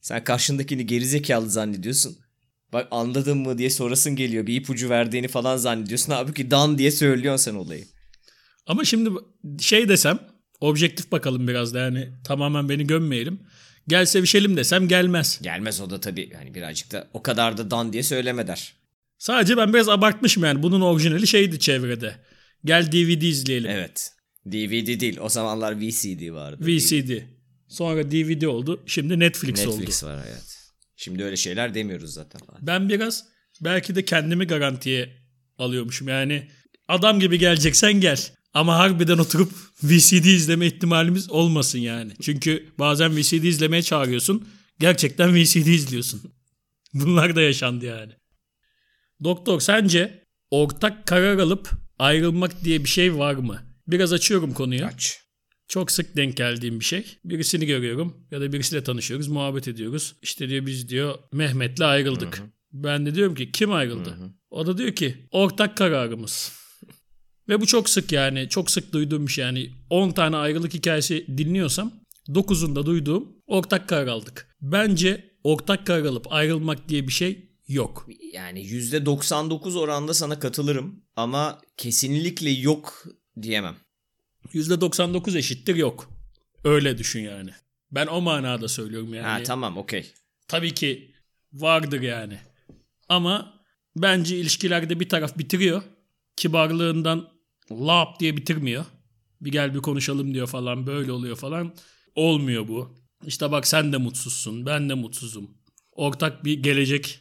Sen 0.00 0.24
karşındakini 0.24 0.86
gerizekalı 0.86 1.50
zannediyorsun. 1.50 2.18
Bak 2.72 2.88
anladın 2.90 3.38
mı 3.38 3.58
diye 3.58 3.70
sorasın 3.70 4.16
geliyor. 4.16 4.46
Bir 4.46 4.56
ipucu 4.56 4.90
verdiğini 4.90 5.28
falan 5.28 5.56
zannediyorsun. 5.56 6.12
Halbuki 6.12 6.50
dan 6.50 6.78
diye 6.78 6.90
söylüyorsun 6.90 7.44
sen 7.44 7.54
olayı. 7.54 7.84
Ama 8.66 8.84
şimdi 8.84 9.10
şey 9.60 9.88
desem 9.88 10.18
objektif 10.60 11.12
bakalım 11.12 11.48
biraz 11.48 11.74
da 11.74 11.78
yani 11.78 12.08
tamamen 12.24 12.68
beni 12.68 12.86
gömmeyelim. 12.86 13.40
Gel 13.88 14.06
sevişelim 14.06 14.56
desem 14.56 14.88
gelmez. 14.88 15.40
Gelmez 15.42 15.80
o 15.80 15.90
da 15.90 16.00
tabii. 16.00 16.30
Yani 16.32 16.54
birazcık 16.54 16.92
da 16.92 17.08
o 17.12 17.22
kadar 17.22 17.56
da 17.56 17.70
dan 17.70 17.92
diye 17.92 18.02
söyleme 18.02 18.46
der. 18.46 18.74
Sadece 19.18 19.56
ben 19.56 19.74
biraz 19.74 19.88
abartmışım 19.88 20.44
yani. 20.44 20.62
Bunun 20.62 20.80
orijinali 20.80 21.26
şeydi 21.26 21.58
çevrede. 21.58 22.16
Gel 22.64 22.92
DVD 22.92 23.22
izleyelim. 23.22 23.70
Evet. 23.70 24.12
DVD 24.46 25.00
değil. 25.00 25.18
O 25.20 25.28
zamanlar 25.28 25.80
VCD 25.80 26.32
vardı. 26.32 26.66
VCD. 26.66 27.10
Sonra 27.68 28.10
DVD 28.10 28.42
oldu. 28.42 28.82
Şimdi 28.86 29.18
Netflix, 29.18 29.66
oldu. 29.66 29.78
Netflix 29.78 30.04
var 30.04 30.24
evet. 30.28 30.58
Şimdi 30.96 31.24
öyle 31.24 31.36
şeyler 31.36 31.74
demiyoruz 31.74 32.12
zaten. 32.12 32.40
Ben 32.60 32.88
biraz 32.88 33.24
belki 33.60 33.94
de 33.94 34.04
kendimi 34.04 34.46
garantiye 34.46 35.16
alıyormuşum. 35.58 36.08
Yani 36.08 36.48
adam 36.88 37.20
gibi 37.20 37.38
geleceksen 37.38 37.92
gel. 37.92 38.18
Ama 38.54 38.78
harbiden 38.78 39.18
oturup 39.18 39.52
VCD 39.82 40.24
izleme 40.24 40.66
ihtimalimiz 40.66 41.30
olmasın 41.30 41.78
yani. 41.78 42.12
Çünkü 42.22 42.72
bazen 42.78 43.16
VCD 43.16 43.44
izlemeye 43.44 43.82
çağırıyorsun. 43.82 44.48
Gerçekten 44.80 45.34
VCD 45.34 45.66
izliyorsun. 45.66 46.22
Bunlar 46.94 47.36
da 47.36 47.42
yaşandı 47.42 47.86
yani. 47.86 48.12
Doktor 49.24 49.60
sence 49.60 50.24
ortak 50.50 51.06
karar 51.06 51.38
alıp 51.38 51.81
ayrılmak 52.02 52.64
diye 52.64 52.84
bir 52.84 52.88
şey 52.88 53.18
var 53.18 53.34
mı? 53.34 53.62
Biraz 53.86 54.12
açıyorum 54.12 54.52
konuyu. 54.54 54.84
Aç. 54.84 55.18
Çok 55.68 55.90
sık 55.90 56.16
denk 56.16 56.36
geldiğim 56.36 56.80
bir 56.80 56.84
şey. 56.84 57.18
Birisini 57.24 57.66
görüyorum 57.66 58.26
ya 58.30 58.40
da 58.40 58.52
birisiyle 58.52 58.84
tanışıyoruz, 58.84 59.28
muhabbet 59.28 59.68
ediyoruz. 59.68 60.14
İşte 60.22 60.48
diyor 60.48 60.66
biz 60.66 60.88
diyor 60.88 61.18
Mehmet'le 61.32 61.80
ayrıldık. 61.80 62.42
Ben 62.72 63.06
de 63.06 63.14
diyorum 63.14 63.34
ki 63.34 63.52
kim 63.52 63.72
ayrıldı? 63.72 64.16
O 64.50 64.66
da 64.66 64.78
diyor 64.78 64.92
ki 64.92 65.28
ortak 65.30 65.76
kararımız. 65.76 66.52
Ve 67.48 67.60
bu 67.60 67.66
çok 67.66 67.88
sık 67.88 68.12
yani. 68.12 68.48
Çok 68.48 68.70
sık 68.70 68.92
duyduğum 68.92 69.26
bir 69.26 69.32
şey. 69.32 69.44
Yani 69.44 69.70
10 69.90 70.10
tane 70.10 70.36
ayrılık 70.36 70.74
hikayesi 70.74 71.26
dinliyorsam 71.38 71.92
9'unda 72.28 72.86
duyduğum 72.86 73.28
ortak 73.46 73.88
karar 73.88 74.06
aldık. 74.06 74.56
Bence 74.60 75.30
ortak 75.44 75.86
karar 75.86 76.04
alıp 76.04 76.32
ayrılmak 76.32 76.88
diye 76.88 77.08
bir 77.08 77.12
şey 77.12 77.51
yok. 77.72 78.08
Yani 78.32 78.60
%99 78.66 79.78
oranda 79.78 80.14
sana 80.14 80.38
katılırım 80.38 81.02
ama 81.16 81.60
kesinlikle 81.76 82.50
yok 82.50 83.04
diyemem. 83.42 83.76
%99 84.54 85.38
eşittir 85.38 85.76
yok. 85.76 86.10
Öyle 86.64 86.98
düşün 86.98 87.20
yani. 87.20 87.50
Ben 87.90 88.06
o 88.06 88.20
manada 88.20 88.68
söylüyorum 88.68 89.14
yani. 89.14 89.26
Ha 89.26 89.42
tamam 89.42 89.76
okey. 89.76 90.12
Tabii 90.48 90.74
ki 90.74 91.14
vardır 91.52 92.00
yani. 92.00 92.38
Ama 93.08 93.60
bence 93.96 94.38
ilişkilerde 94.38 95.00
bir 95.00 95.08
taraf 95.08 95.38
bitiriyor. 95.38 95.82
Kibarlığından 96.36 97.28
lap 97.70 98.20
diye 98.20 98.36
bitirmiyor. 98.36 98.84
Bir 99.40 99.52
gel 99.52 99.74
bir 99.74 99.78
konuşalım 99.78 100.34
diyor 100.34 100.46
falan 100.46 100.86
böyle 100.86 101.12
oluyor 101.12 101.36
falan. 101.36 101.74
Olmuyor 102.14 102.68
bu. 102.68 102.94
İşte 103.26 103.52
bak 103.52 103.66
sen 103.66 103.92
de 103.92 103.96
mutsuzsun 103.96 104.66
ben 104.66 104.88
de 104.88 104.94
mutsuzum. 104.94 105.50
Ortak 105.92 106.44
bir 106.44 106.62
gelecek 106.62 107.20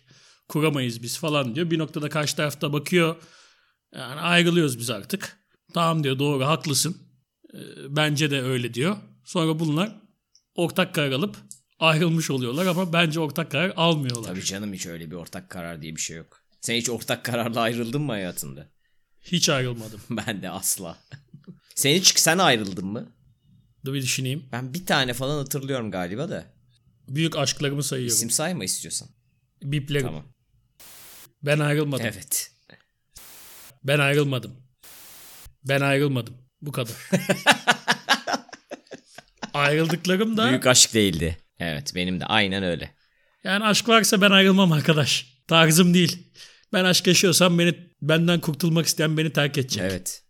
kuramayız 0.52 1.04
biz 1.04 1.18
falan 1.18 1.56
diyor. 1.56 1.72
Bir 1.72 1.80
noktada 1.80 2.10
karşı 2.10 2.36
tarafta 2.36 2.74
bakıyor. 2.74 3.16
Yani 3.96 4.22
ayrılıyoruz 4.22 4.80
biz 4.80 4.90
artık. 4.90 5.38
Tamam 5.74 6.04
diyor 6.04 6.20
doğru 6.20 6.46
haklısın. 6.46 6.98
Ee, 7.54 7.58
bence 7.90 8.32
de 8.32 8.42
öyle 8.42 8.74
diyor. 8.74 8.98
Sonra 9.26 9.60
bunlar 9.60 10.02
ortak 10.56 10.96
karar 10.96 11.12
alıp 11.12 11.38
ayrılmış 11.80 12.32
oluyorlar 12.32 12.66
ama 12.66 12.94
bence 12.94 13.20
ortak 13.20 13.52
karar 13.52 13.74
almıyorlar. 13.76 14.28
Tabii 14.30 14.44
canım 14.44 14.74
hiç 14.74 14.86
öyle 14.86 15.12
bir 15.12 15.16
ortak 15.16 15.50
karar 15.50 15.82
diye 15.82 15.96
bir 15.96 16.02
şey 16.02 16.18
yok. 16.18 16.42
Sen 16.62 16.76
hiç 16.76 16.90
ortak 16.90 17.26
kararla 17.26 17.62
ayrıldın 17.62 18.02
mı 18.02 18.12
hayatında? 18.12 18.68
Hiç 19.22 19.50
ayrılmadım. 19.50 20.02
Ben 20.10 20.42
de 20.42 20.50
asla. 20.50 20.98
sen 21.76 21.96
hiç 21.96 22.20
sen 22.20 22.38
ayrıldın 22.38 22.86
mı? 22.86 23.12
Dur 23.86 23.94
bir 23.94 24.02
düşüneyim. 24.02 24.46
Ben 24.52 24.74
bir 24.74 24.86
tane 24.86 25.14
falan 25.14 25.38
hatırlıyorum 25.38 25.92
galiba 25.92 26.30
da. 26.30 26.46
Büyük 27.08 27.38
aşklarımı 27.38 27.84
sayıyorum. 27.84 28.16
İsim 28.16 28.30
sayma 28.30 28.64
istiyorsan. 28.64 29.10
Biplerim. 29.64 30.06
Tamam. 30.08 30.24
Ben 31.44 31.60
ayrılmadım. 31.60 32.06
Evet. 32.06 32.52
Ben 33.84 34.00
ayrılmadım. 34.00 34.52
Ben 35.64 35.82
ayrılmadım. 35.82 36.38
Bu 36.62 36.72
kadar. 36.72 36.96
Ayrıldıklarım 39.54 40.38
da 40.38 40.50
Büyük 40.50 40.68
aşk 40.68 40.94
değildi. 40.94 41.38
Evet 41.60 41.92
benim 41.96 42.20
de 42.20 42.26
aynen 42.26 42.64
öyle. 42.64 42.92
yani 43.44 43.66
aşk 43.66 43.90
varsa 43.90 44.22
ben 44.22 44.32
ayrılmam 44.32 44.72
arkadaş. 44.72 45.42
Tarzım 45.48 45.94
değil. 45.94 46.34
Ben 46.74 46.84
aşk 46.84 47.08
yaşıyorsam 47.08 47.60
beni 47.60 47.76
benden 48.02 48.40
kurtulmak 48.40 48.86
isteyen 48.86 49.18
beni 49.18 49.34
terk 49.34 49.58
edecek. 49.58 49.84
Evet. 49.86 50.24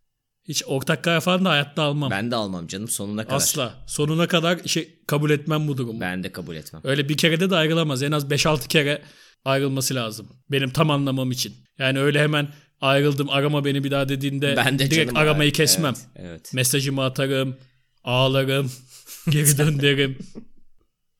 Hiç 0.47 0.63
ortak 0.65 1.03
karar 1.03 1.21
falan 1.21 1.45
da 1.45 1.49
hayatta 1.49 1.83
almam. 1.83 2.11
Ben 2.11 2.31
de 2.31 2.35
almam 2.35 2.67
canım 2.67 2.87
sonuna 2.87 3.23
kadar. 3.23 3.35
Asla. 3.35 3.83
Sonuna 3.87 4.27
kadar 4.27 4.59
şey 4.65 4.99
kabul 5.07 5.29
etmem 5.29 5.67
bu 5.67 5.77
durumu. 5.77 6.01
Ben 6.01 6.23
de 6.23 6.31
kabul 6.31 6.55
etmem. 6.55 6.81
Öyle 6.85 7.09
bir 7.09 7.17
kere 7.17 7.49
de 7.49 7.55
ayrılamaz. 7.55 8.03
En 8.03 8.11
az 8.11 8.25
5-6 8.25 8.67
kere 8.67 9.01
ayrılması 9.45 9.95
lazım. 9.95 10.27
Benim 10.51 10.69
tam 10.69 10.91
anlamam 10.91 11.31
için. 11.31 11.55
Yani 11.79 11.99
öyle 11.99 12.21
hemen 12.21 12.53
ayrıldım 12.81 13.29
arama 13.29 13.65
beni 13.65 13.83
bir 13.83 13.91
daha 13.91 14.09
dediğinde 14.09 14.53
Ben 14.57 14.79
de 14.79 14.91
direkt 14.91 15.17
aramayı 15.17 15.47
evet, 15.47 15.57
kesmem. 15.57 15.93
Evet, 16.15 16.29
evet. 16.29 16.53
Mesajımı 16.53 17.03
atarım, 17.03 17.57
ağlarım, 18.03 18.71
geri 19.29 19.57
döndürürüm. 19.57 20.17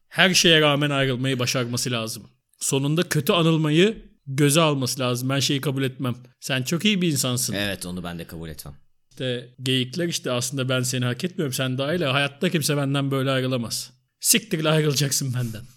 Her 0.08 0.34
şeye 0.34 0.62
rağmen 0.62 0.90
ayrılmayı 0.90 1.40
başarması 1.40 1.92
lazım. 1.92 2.24
Sonunda 2.60 3.10
kötü 3.10 3.34
anılmayı 3.34 4.12
göze 4.28 4.62
alması 4.62 5.00
lazım. 5.00 5.30
Ben 5.30 5.40
şeyi 5.40 5.62
kabul 5.62 5.84
etmem. 5.84 6.16
Sen 6.40 6.64
çok 6.64 6.86
iyi 6.86 7.02
bir 7.02 7.12
insansın. 7.12 7.54
Evet 7.54 7.86
onu 7.86 8.04
ben 8.04 8.20
de 8.20 8.28
kabul 8.28 8.50
etmem. 8.50 8.76
İşte 9.12 9.56
geyikler 9.62 10.08
işte 10.08 10.32
aslında 10.32 10.70
ben 10.70 10.82
seni 10.82 11.06
hak 11.06 11.24
etmiyorum. 11.24 11.54
Sen 11.54 11.78
dahil. 11.78 12.02
Hayatta 12.02 12.50
kimse 12.50 12.78
benden 12.78 13.12
böyle 13.12 13.32
ayrılamaz. 13.32 13.92
Siktirle 14.20 14.70
ayrılacaksın 14.70 15.34
benden. 15.34 15.62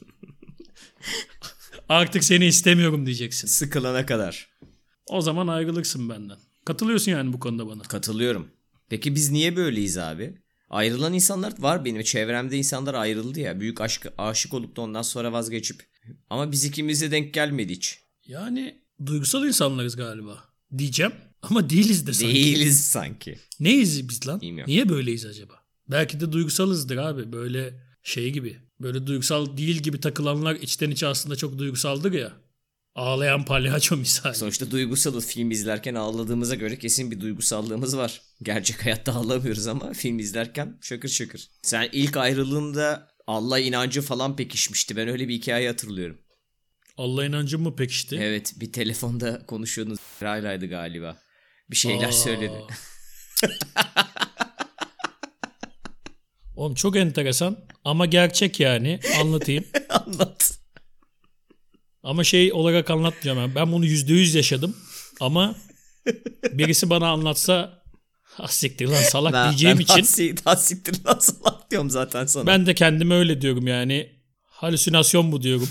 Artık 1.88 2.24
seni 2.24 2.46
istemiyorum 2.46 3.06
diyeceksin. 3.06 3.48
Sıkılana 3.48 4.06
kadar. 4.06 4.48
O 5.06 5.20
zaman 5.20 5.48
ayrılırsın 5.48 6.08
benden. 6.08 6.38
Katılıyorsun 6.64 7.12
yani 7.12 7.32
bu 7.32 7.40
konuda 7.40 7.66
bana. 7.66 7.82
Katılıyorum. 7.82 8.48
Peki 8.88 9.14
biz 9.14 9.30
niye 9.30 9.56
böyleyiz 9.56 9.98
abi? 9.98 10.34
Ayrılan 10.70 11.14
insanlar 11.14 11.52
var 11.58 11.84
benim 11.84 12.02
çevremde 12.02 12.56
insanlar 12.56 12.94
ayrıldı 12.94 13.40
ya. 13.40 13.60
Büyük 13.60 13.80
aşk 13.80 14.06
aşık 14.18 14.54
olup 14.54 14.76
da 14.76 14.80
ondan 14.80 15.02
sonra 15.02 15.32
vazgeçip. 15.32 15.86
Ama 16.30 16.52
biz 16.52 16.64
ikimize 16.64 17.10
denk 17.10 17.34
gelmedi 17.34 17.72
hiç. 17.72 17.98
Yani 18.26 18.78
duygusal 19.06 19.46
insanlarız 19.46 19.96
galiba. 19.96 20.44
Diyeceğim 20.78 21.12
ama 21.42 21.70
değiliz 21.70 22.06
de 22.06 22.12
sanki. 22.12 22.34
Değiliz 22.34 22.84
sanki. 22.84 23.38
Neyiz 23.60 24.08
biz 24.08 24.26
lan? 24.28 24.40
Bilmiyorum. 24.40 24.72
Niye 24.72 24.88
böyleyiz 24.88 25.26
acaba? 25.26 25.54
Belki 25.88 26.20
de 26.20 26.32
duygusalızdır 26.32 26.96
abi. 26.96 27.32
Böyle 27.32 27.80
şey 28.02 28.32
gibi. 28.32 28.56
Böyle 28.84 29.06
duygusal 29.06 29.56
değil 29.56 29.76
gibi 29.76 30.00
takılanlar 30.00 30.54
içten 30.54 30.90
içe 30.90 31.06
aslında 31.06 31.36
çok 31.36 31.58
duygusaldır 31.58 32.12
ya. 32.12 32.32
Ağlayan 32.94 33.44
palyaço 33.44 33.96
misali. 33.96 34.34
Sonuçta 34.34 34.70
duygusalız. 34.70 35.26
Film 35.26 35.50
izlerken 35.50 35.94
ağladığımıza 35.94 36.54
göre 36.54 36.78
kesin 36.78 37.10
bir 37.10 37.20
duygusallığımız 37.20 37.96
var. 37.96 38.22
Gerçek 38.42 38.84
hayatta 38.84 39.12
ağlamıyoruz 39.14 39.66
ama 39.66 39.92
film 39.92 40.18
izlerken 40.18 40.78
şakır 40.82 41.08
şakır. 41.08 41.48
Sen 41.62 41.88
ilk 41.92 42.16
ayrılığında 42.16 43.08
Allah 43.26 43.58
inancı 43.58 44.02
falan 44.02 44.36
pekişmişti. 44.36 44.96
Ben 44.96 45.08
öyle 45.08 45.28
bir 45.28 45.34
hikaye 45.34 45.68
hatırlıyorum. 45.68 46.18
Allah 46.96 47.26
inancım 47.26 47.62
mı 47.62 47.76
pekişti? 47.76 48.18
Evet 48.22 48.54
bir 48.56 48.72
telefonda 48.72 49.46
konuşuyordunuz. 49.46 50.00
Raylaydı 50.22 50.66
galiba. 50.66 51.18
Bir 51.70 51.76
şeyler 51.76 52.08
Aa. 52.08 52.12
söyledi. 52.12 52.60
Oğlum 56.56 56.74
çok 56.74 56.96
enteresan 56.96 57.58
ama 57.84 58.06
gerçek 58.06 58.60
yani. 58.60 59.00
Anlatayım. 59.20 59.64
Anlat. 59.88 60.58
Ama 62.02 62.24
şey 62.24 62.52
olarak 62.52 62.90
anlatmayacağım. 62.90 63.38
ben. 63.38 63.54
Ben 63.54 63.72
bunu 63.72 63.86
yüzde 63.86 64.12
yüz 64.12 64.34
yaşadım. 64.34 64.76
Ama 65.20 65.54
birisi 66.52 66.90
bana 66.90 67.08
anlatsa 67.10 67.82
"Ha 68.22 68.48
siktir 68.48 68.88
lan 68.88 69.02
salak 69.02 69.32
Ben, 69.32 69.48
diyeceğim 69.50 69.78
ben 69.78 69.82
için 69.82 69.94
Hasi, 70.00 70.34
hasiktir 70.44 71.04
lan 71.04 71.18
salak 71.18 71.70
diyorum 71.70 71.90
zaten 71.90 72.26
sana. 72.26 72.46
ben 72.46 72.66
de 72.66 72.74
kendime 72.74 73.14
öyle 73.14 73.40
diyorum 73.40 73.66
yani. 73.66 74.10
Halüsinasyon 74.42 75.32
bu 75.32 75.42
diyorum. 75.42 75.68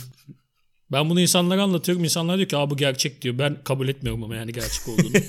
Ben 0.92 1.10
bunu 1.10 1.20
insanlara 1.22 1.64
anlatıyorum. 1.64 2.04
İnsanlar 2.04 2.38
diyor 2.38 2.50
ki 2.50 2.58
Aa, 2.58 2.70
bu 2.70 2.78
gerçek 2.78 3.22
diyor. 3.22 3.38
Ben 3.38 3.64
kabul 3.64 3.88
etmiyorum 3.88 4.24
ama 4.24 4.36
yani 4.36 4.52
gerçek 4.54 4.88
olduğunu. 4.88 5.12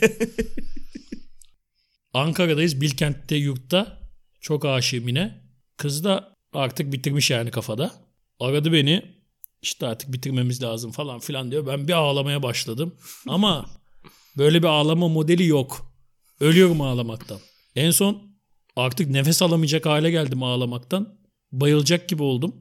Ankara'dayız. 2.14 2.80
Bilkent'te 2.80 3.36
yurtta. 3.36 3.98
Çok 4.40 4.64
aşığım 4.64 5.08
yine. 5.08 5.43
Kız 5.76 6.04
da 6.04 6.36
artık 6.52 6.92
bitirmiş 6.92 7.30
yani 7.30 7.50
kafada. 7.50 7.94
Aradı 8.40 8.72
beni. 8.72 9.14
İşte 9.62 9.86
artık 9.86 10.12
bitirmemiz 10.12 10.62
lazım 10.62 10.92
falan 10.92 11.20
filan 11.20 11.50
diyor. 11.50 11.66
Ben 11.66 11.88
bir 11.88 11.92
ağlamaya 11.92 12.42
başladım. 12.42 12.94
Ama 13.28 13.66
böyle 14.36 14.62
bir 14.62 14.68
ağlama 14.68 15.08
modeli 15.08 15.46
yok. 15.46 15.92
Ölüyorum 16.40 16.80
ağlamaktan. 16.80 17.38
En 17.76 17.90
son 17.90 18.22
artık 18.76 19.10
nefes 19.10 19.42
alamayacak 19.42 19.86
hale 19.86 20.10
geldim 20.10 20.42
ağlamaktan. 20.42 21.18
Bayılacak 21.52 22.08
gibi 22.08 22.22
oldum. 22.22 22.54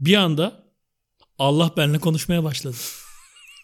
Bir 0.00 0.14
anda 0.14 0.64
Allah 1.38 1.72
benimle 1.76 1.98
konuşmaya 1.98 2.44
başladı. 2.44 2.76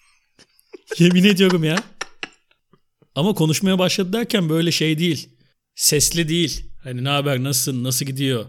Yemin 0.98 1.24
ediyorum 1.24 1.64
ya. 1.64 1.82
Ama 3.14 3.34
konuşmaya 3.34 3.78
başladı 3.78 4.12
derken 4.12 4.48
böyle 4.48 4.72
şey 4.72 4.98
değil. 4.98 5.28
Sesli 5.74 6.28
değil. 6.28 6.70
Hani 6.82 7.04
ne 7.04 7.08
haber 7.08 7.42
nasılsın 7.42 7.84
nasıl 7.84 8.06
gidiyor 8.06 8.46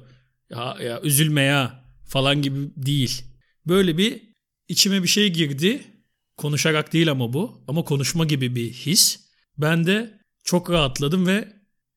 ya, 0.49 0.77
ya 0.83 1.01
üzülme 1.01 1.41
ya 1.41 1.85
falan 2.05 2.41
gibi 2.41 2.59
değil. 2.75 3.23
Böyle 3.67 3.97
bir 3.97 4.21
içime 4.67 5.03
bir 5.03 5.07
şey 5.07 5.33
girdi. 5.33 5.83
Konuşarak 6.37 6.93
değil 6.93 7.11
ama 7.11 7.33
bu. 7.33 7.63
Ama 7.67 7.83
konuşma 7.83 8.25
gibi 8.25 8.55
bir 8.55 8.73
his. 8.73 9.19
Ben 9.57 9.85
de 9.85 10.19
çok 10.43 10.69
rahatladım 10.69 11.27
ve 11.27 11.53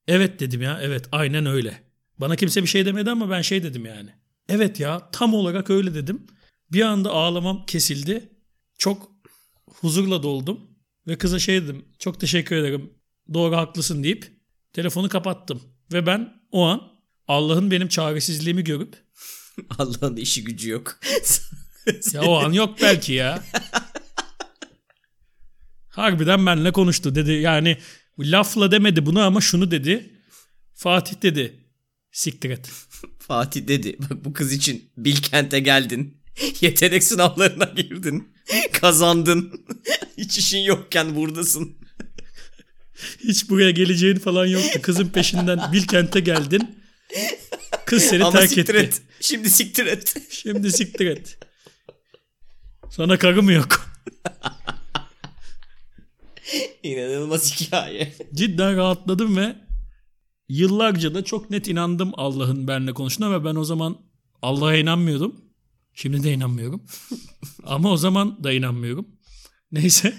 evet 0.08 0.40
dedim 0.40 0.62
ya 0.62 0.78
evet 0.82 1.08
aynen 1.12 1.46
öyle. 1.46 1.82
Bana 2.18 2.36
kimse 2.36 2.62
bir 2.62 2.68
şey 2.68 2.86
demedi 2.86 3.10
ama 3.10 3.30
ben 3.30 3.42
şey 3.42 3.62
dedim 3.62 3.86
yani. 3.86 4.10
Evet 4.48 4.80
ya 4.80 5.10
tam 5.12 5.34
olarak 5.34 5.70
öyle 5.70 5.94
dedim. 5.94 6.26
Bir 6.72 6.82
anda 6.82 7.10
ağlamam 7.10 7.66
kesildi. 7.66 8.28
Çok 8.78 9.12
huzurla 9.66 10.22
doldum. 10.22 10.60
Ve 11.06 11.18
kıza 11.18 11.38
şey 11.38 11.62
dedim. 11.62 11.84
Çok 11.98 12.20
teşekkür 12.20 12.56
ederim. 12.56 12.90
Doğru 13.34 13.56
haklısın 13.56 14.02
deyip 14.04 14.32
telefonu 14.72 15.08
kapattım. 15.08 15.62
Ve 15.92 16.06
ben 16.06 16.42
o 16.52 16.64
an 16.64 16.97
Allah'ın 17.28 17.70
benim 17.70 17.88
çaresizliğimi 17.88 18.64
görüp 18.64 18.94
Allah'ın 19.78 20.16
işi 20.16 20.44
gücü 20.44 20.70
yok. 20.70 21.00
ya 22.12 22.22
o 22.22 22.36
an 22.38 22.52
yok 22.52 22.78
belki 22.82 23.12
ya. 23.12 23.44
Harbiden 25.88 26.46
benimle 26.46 26.72
konuştu 26.72 27.14
dedi. 27.14 27.32
Yani 27.32 27.78
lafla 28.18 28.70
demedi 28.70 29.06
bunu 29.06 29.20
ama 29.20 29.40
şunu 29.40 29.70
dedi. 29.70 30.12
Fatih 30.74 31.22
dedi. 31.22 31.64
Siktir 32.12 32.50
et. 32.50 32.70
Fatih 33.18 33.68
dedi. 33.68 33.96
Bak 33.98 34.24
bu 34.24 34.32
kız 34.32 34.52
için 34.52 34.90
Bilkent'e 34.96 35.60
geldin. 35.60 36.22
Yetenek 36.60 37.04
sınavlarına 37.04 37.64
girdin. 37.64 38.34
Kazandın. 38.72 39.66
Hiç 40.18 40.38
işin 40.38 40.58
yokken 40.58 41.16
buradasın. 41.16 41.78
Hiç 43.24 43.50
buraya 43.50 43.70
geleceğin 43.70 44.18
falan 44.18 44.46
yoktu. 44.46 44.78
Kızın 44.82 45.08
peşinden 45.08 45.72
Bilkent'e 45.72 46.20
geldin. 46.20 46.78
Kız 47.86 48.02
seni 48.02 48.24
Ama 48.24 48.38
terk 48.38 48.48
siktir 48.50 48.74
etti. 48.74 48.86
et. 48.86 49.02
Şimdi 49.20 49.50
siktir 49.50 49.86
et. 49.86 50.14
Şimdi 50.30 50.72
siktir 50.72 51.06
et. 51.06 51.38
Sana 52.90 53.18
karı 53.18 53.42
mı 53.42 53.52
yok? 53.52 53.88
İnanılmaz 56.82 57.60
hikaye. 57.60 58.14
Cidden 58.34 58.76
rahatladım 58.76 59.36
ve 59.36 59.56
yıllarca 60.48 61.14
da 61.14 61.24
çok 61.24 61.50
net 61.50 61.68
inandım 61.68 62.12
Allah'ın 62.16 62.68
benimle 62.68 62.92
konuştuğuna 62.94 63.32
ve 63.40 63.44
ben 63.44 63.54
o 63.54 63.64
zaman 63.64 63.98
Allah'a 64.42 64.76
inanmıyordum. 64.76 65.40
Şimdi 65.94 66.22
de 66.22 66.32
inanmıyorum. 66.32 66.82
Ama 67.64 67.90
o 67.92 67.96
zaman 67.96 68.44
da 68.44 68.52
inanmıyorum. 68.52 69.06
Neyse. 69.72 70.14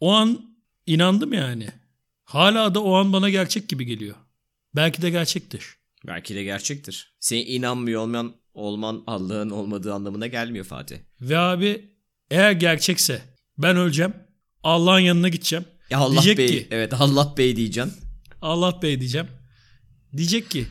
O 0.00 0.12
an 0.12 0.56
inandım 0.86 1.32
yani. 1.32 1.68
Hala 2.24 2.74
da 2.74 2.82
o 2.82 2.94
an 2.94 3.12
bana 3.12 3.30
gerçek 3.30 3.68
gibi 3.68 3.86
geliyor. 3.86 4.16
Belki 4.76 5.02
de 5.02 5.10
gerçektir. 5.10 5.76
Belki 6.06 6.34
de 6.34 6.44
gerçektir. 6.44 7.14
Senin 7.20 7.46
inanmıyor 7.46 8.00
olman, 8.02 8.36
olman 8.54 9.02
Allah'ın 9.06 9.50
olmadığı 9.50 9.94
anlamına 9.94 10.26
gelmiyor 10.26 10.64
Fatih. 10.64 10.96
Ve 11.20 11.38
abi 11.38 11.90
eğer 12.30 12.52
gerçekse 12.52 13.22
ben 13.58 13.76
öleceğim. 13.76 14.14
Allah'ın 14.62 14.98
yanına 15.00 15.28
gideceğim. 15.28 15.64
Ya 15.90 15.98
Allah 15.98 16.12
Diyecek 16.22 16.38
Bey, 16.38 16.48
ki- 16.48 16.68
evet 16.70 16.92
Allah 16.94 17.34
Bey 17.36 17.56
diyeceksin. 17.56 17.94
Allah 18.42 18.82
Bey 18.82 19.00
diyeceğim. 19.00 19.26
Diyecek 20.16 20.50
ki 20.50 20.66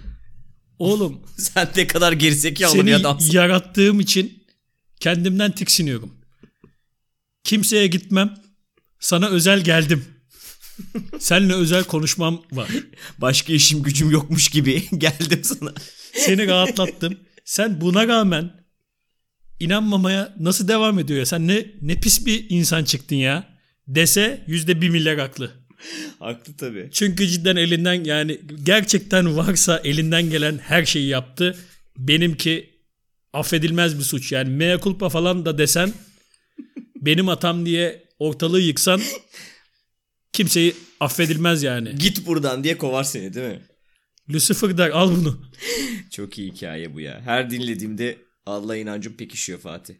oğlum 0.80 1.22
Sen 1.38 1.70
ne 1.78 1.88
kadar 1.88 2.12
gerizekalı 2.12 2.86
bir 2.86 2.94
adamsın. 2.94 3.32
yarattığım 3.34 4.00
için 4.00 4.44
kendimden 5.00 5.52
tiksiniyorum. 5.52 6.14
Kimseye 7.44 7.88
gitmem. 7.88 8.38
Sana 9.00 9.28
özel 9.28 9.62
geldim. 9.64 10.06
Seninle 11.20 11.54
özel 11.54 11.84
konuşmam 11.84 12.42
var. 12.52 12.70
Başka 13.18 13.54
işim 13.54 13.84
gücüm 13.84 14.12
yokmuş 14.12 14.48
gibi 14.50 14.84
geldim 14.98 15.44
sana. 15.44 15.74
Seni 16.14 16.48
rahatlattım. 16.48 17.18
Sen 17.46 17.82
buna 17.82 18.08
rağmen 18.08 18.52
inanmamaya 19.60 20.36
nasıl 20.40 20.68
devam 20.68 21.00
ediyor 21.00 21.20
ya? 21.20 21.26
Sen 21.26 21.48
ne 21.48 21.66
ne 21.82 21.96
pis 21.96 22.26
bir 22.26 22.46
insan 22.50 22.84
çıktın 22.84 23.16
ya. 23.16 23.58
Dese 23.88 24.44
yüzde 24.48 24.82
bir 24.82 24.90
milyar 24.90 25.20
haklı. 25.20 25.52
Haklı 26.20 26.58
tabii. 26.58 26.90
Çünkü 26.92 27.28
cidden 27.28 27.56
elinden 27.56 28.04
yani 28.04 28.42
gerçekten 28.64 29.38
varsa 29.38 29.82
elinden 29.84 30.30
gelen 30.30 30.58
her 30.58 30.86
şeyi 30.86 31.08
yaptı. 31.08 31.58
Benimki 31.98 32.70
affedilmez 33.34 33.98
bir 33.98 34.04
suç. 34.04 34.32
Yani 34.32 34.50
mea 34.50 34.80
culpa 34.80 35.10
falan 35.10 35.46
da 35.46 35.58
desen 35.58 35.94
benim 36.96 37.28
hatam 37.28 37.66
diye 37.66 38.04
ortalığı 38.20 38.62
yıksan 38.62 39.02
kimseyi 40.34 40.76
affedilmez 41.00 41.64
yani. 41.64 41.96
Git 41.96 42.26
buradan 42.26 42.64
diye 42.64 42.78
kovar 42.78 43.04
seni 43.04 43.34
değil 43.34 43.48
mi? 43.48 43.62
Lucifer 44.34 44.78
der 44.78 44.90
al 44.90 45.12
bunu. 45.12 45.42
Çok 46.12 46.38
iyi 46.38 46.52
hikaye 46.52 46.94
bu 46.94 47.00
ya. 47.00 47.22
Her 47.22 47.50
dinlediğimde 47.50 48.18
Allah 48.46 48.78
inancım 48.78 49.14
pekişiyor 49.14 49.60
Fatih. 49.60 49.96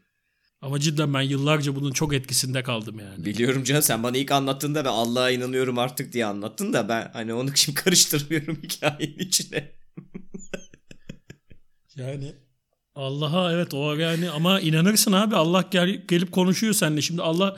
Ama 0.60 0.80
cidden 0.80 1.14
ben 1.14 1.22
yıllarca 1.22 1.76
bunun 1.76 1.92
çok 1.92 2.14
etkisinde 2.14 2.62
kaldım 2.62 2.98
yani. 2.98 3.24
Biliyorum 3.24 3.64
canım 3.64 3.82
sen 3.82 4.02
bana 4.02 4.16
ilk 4.16 4.30
anlattığında 4.30 4.84
ben 4.84 4.90
Allah'a 4.90 5.30
inanıyorum 5.30 5.78
artık 5.78 6.12
diye 6.12 6.26
anlattın 6.26 6.72
da 6.72 6.88
ben 6.88 7.10
hani 7.12 7.34
onu 7.34 7.56
şimdi 7.56 7.80
karıştırmıyorum 7.80 8.58
hikayenin 8.62 9.18
içine. 9.18 9.72
Yani 11.96 12.32
Allah'a 12.94 13.52
evet 13.52 13.74
o 13.74 13.94
yani 13.94 14.30
ama 14.30 14.60
inanırsın 14.60 15.12
abi 15.12 15.36
Allah 15.36 15.68
gel, 15.70 16.04
gelip 16.08 16.32
konuşuyor 16.32 16.72
seninle. 16.72 17.02
Şimdi 17.02 17.22
Allah 17.22 17.56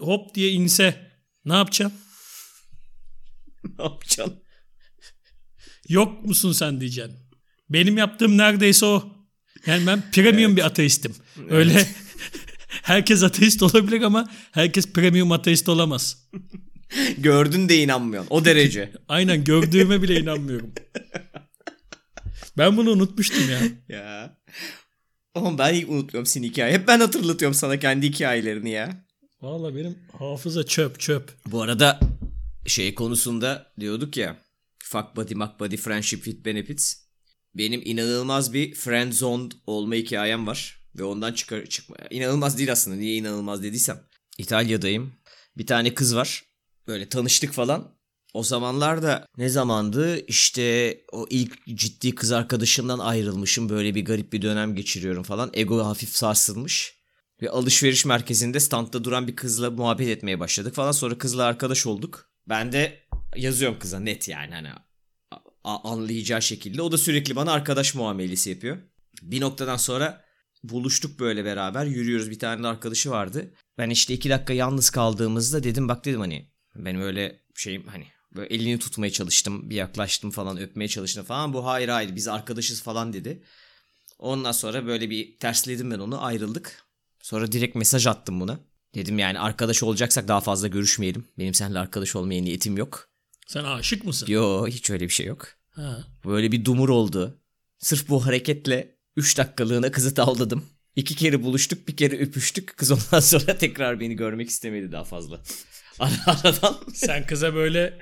hop 0.00 0.34
diye 0.34 0.50
inse 0.50 1.09
ne 1.50 1.56
yapacaksın? 1.56 1.98
ne 3.78 3.84
yapacaksın? 3.84 4.42
Yok 5.88 6.24
musun 6.24 6.52
sen 6.52 6.80
diyeceksin. 6.80 7.16
Benim 7.70 7.98
yaptığım 7.98 8.38
neredeyse 8.38 8.86
o. 8.86 9.12
Yani 9.66 9.86
ben 9.86 10.10
premium 10.10 10.56
bir 10.56 10.66
ateistim. 10.66 11.14
Öyle 11.50 11.86
herkes 12.82 13.22
ateist 13.22 13.62
olabilir 13.62 14.02
ama 14.02 14.30
herkes 14.52 14.92
premium 14.92 15.32
ateist 15.32 15.68
olamaz. 15.68 16.28
Gördün 17.18 17.68
de 17.68 17.82
inanmıyorsun. 17.82 18.30
O 18.30 18.44
derece. 18.44 18.92
Aynen 19.08 19.44
gördüğüme 19.44 20.02
bile 20.02 20.20
inanmıyorum. 20.20 20.72
Ben 22.58 22.76
bunu 22.76 22.90
unutmuştum 22.90 23.50
ya. 23.50 23.60
ya. 23.88 24.36
Ama 25.34 25.58
ben 25.58 25.74
ilk 25.74 25.90
unutuyorum 25.90 26.26
senin 26.26 26.46
hikayeyi. 26.48 26.78
Hep 26.78 26.88
ben 26.88 27.00
hatırlatıyorum 27.00 27.54
sana 27.54 27.78
kendi 27.78 28.08
hikayelerini 28.08 28.70
ya. 28.70 29.06
Valla 29.42 29.76
benim 29.76 29.98
hafıza 30.18 30.66
çöp 30.66 31.00
çöp. 31.00 31.32
Bu 31.46 31.62
arada 31.62 32.00
şey 32.66 32.94
konusunda 32.94 33.72
diyorduk 33.80 34.16
ya. 34.16 34.36
Fuck 34.78 35.16
body, 35.16 35.34
muck 35.34 35.60
body, 35.60 35.76
friendship 35.76 36.24
with 36.24 36.44
benefits. 36.44 36.96
Benim 37.54 37.82
inanılmaz 37.84 38.52
bir 38.52 38.74
friend 38.74 39.12
zone 39.12 39.48
olma 39.66 39.94
hikayem 39.94 40.46
var. 40.46 40.80
Ve 40.98 41.04
ondan 41.04 41.32
çıkar 41.32 41.66
çıkma. 41.66 41.96
İnanılmaz 42.10 42.58
değil 42.58 42.72
aslında. 42.72 42.96
Niye 42.96 43.16
inanılmaz 43.16 43.62
dediysem. 43.62 44.00
İtalya'dayım. 44.38 45.12
Bir 45.56 45.66
tane 45.66 45.94
kız 45.94 46.16
var. 46.16 46.44
Böyle 46.86 47.08
tanıştık 47.08 47.52
falan. 47.52 48.00
O 48.34 48.42
zamanlarda 48.42 49.26
ne 49.36 49.48
zamandı? 49.48 50.26
İşte 50.26 50.98
o 51.12 51.26
ilk 51.30 51.66
ciddi 51.74 52.14
kız 52.14 52.32
arkadaşımdan 52.32 52.98
ayrılmışım. 52.98 53.68
Böyle 53.68 53.94
bir 53.94 54.04
garip 54.04 54.32
bir 54.32 54.42
dönem 54.42 54.74
geçiriyorum 54.74 55.22
falan. 55.22 55.50
Ego 55.54 55.84
hafif 55.84 56.16
sarsılmış. 56.16 56.99
Ve 57.42 57.50
alışveriş 57.50 58.04
merkezinde 58.04 58.60
standta 58.60 59.04
duran 59.04 59.28
bir 59.28 59.36
kızla 59.36 59.70
muhabbet 59.70 60.08
etmeye 60.08 60.40
başladık 60.40 60.74
falan. 60.74 60.92
Sonra 60.92 61.18
kızla 61.18 61.44
arkadaş 61.44 61.86
olduk. 61.86 62.30
Ben 62.48 62.72
de 62.72 63.00
yazıyorum 63.36 63.78
kıza 63.78 64.00
net 64.00 64.28
yani 64.28 64.54
hani 64.54 64.68
anlayacağı 65.64 66.42
şekilde. 66.42 66.82
O 66.82 66.92
da 66.92 66.98
sürekli 66.98 67.36
bana 67.36 67.52
arkadaş 67.52 67.94
muamelesi 67.94 68.50
yapıyor. 68.50 68.78
Bir 69.22 69.40
noktadan 69.40 69.76
sonra 69.76 70.24
buluştuk 70.64 71.20
böyle 71.20 71.44
beraber 71.44 71.86
yürüyoruz. 71.86 72.30
Bir 72.30 72.38
tane 72.38 72.62
de 72.62 72.66
arkadaşı 72.66 73.10
vardı. 73.10 73.54
Ben 73.78 73.90
işte 73.90 74.14
iki 74.14 74.30
dakika 74.30 74.52
yalnız 74.52 74.90
kaldığımızda 74.90 75.62
dedim 75.62 75.88
bak 75.88 76.04
dedim 76.04 76.20
hani 76.20 76.50
benim 76.74 77.00
öyle 77.00 77.40
şeyim 77.54 77.86
hani 77.86 78.06
böyle 78.36 78.54
elini 78.54 78.78
tutmaya 78.78 79.12
çalıştım. 79.12 79.70
Bir 79.70 79.76
yaklaştım 79.76 80.30
falan 80.30 80.58
öpmeye 80.58 80.88
çalıştım 80.88 81.24
falan. 81.24 81.52
Bu 81.52 81.66
hayır 81.66 81.88
hayır 81.88 82.16
biz 82.16 82.28
arkadaşız 82.28 82.82
falan 82.82 83.12
dedi. 83.12 83.42
Ondan 84.18 84.52
sonra 84.52 84.86
böyle 84.86 85.10
bir 85.10 85.38
tersledim 85.38 85.90
ben 85.90 85.98
onu 85.98 86.24
ayrıldık. 86.24 86.89
Sonra 87.22 87.52
direkt 87.52 87.76
mesaj 87.76 88.06
attım 88.06 88.40
buna. 88.40 88.60
Dedim 88.94 89.18
yani 89.18 89.38
arkadaş 89.38 89.82
olacaksak 89.82 90.28
daha 90.28 90.40
fazla 90.40 90.68
görüşmeyelim. 90.68 91.24
Benim 91.38 91.54
seninle 91.54 91.78
arkadaş 91.78 92.16
olmaya 92.16 92.42
niyetim 92.42 92.76
yok. 92.76 93.08
Sen 93.46 93.64
aşık 93.64 94.04
mısın? 94.04 94.26
Yo 94.30 94.66
hiç 94.66 94.90
öyle 94.90 95.04
bir 95.04 95.12
şey 95.12 95.26
yok. 95.26 95.48
Ha. 95.70 96.04
Böyle 96.24 96.52
bir 96.52 96.64
dumur 96.64 96.88
oldu. 96.88 97.38
Sırf 97.78 98.08
bu 98.08 98.26
hareketle 98.26 98.96
3 99.16 99.38
dakikalığına 99.38 99.90
kızı 99.90 100.14
tavladım. 100.14 100.64
İki 100.96 101.16
kere 101.16 101.42
buluştuk 101.42 101.88
bir 101.88 101.96
kere 101.96 102.18
öpüştük. 102.18 102.76
Kız 102.76 102.90
ondan 102.90 103.20
sonra 103.20 103.58
tekrar 103.58 104.00
beni 104.00 104.16
görmek 104.16 104.50
istemedi 104.50 104.92
daha 104.92 105.04
fazla. 105.04 105.40
Ara- 105.98 106.26
Aradan 106.44 106.76
Sen 106.94 107.26
kıza 107.26 107.54
böyle 107.54 107.98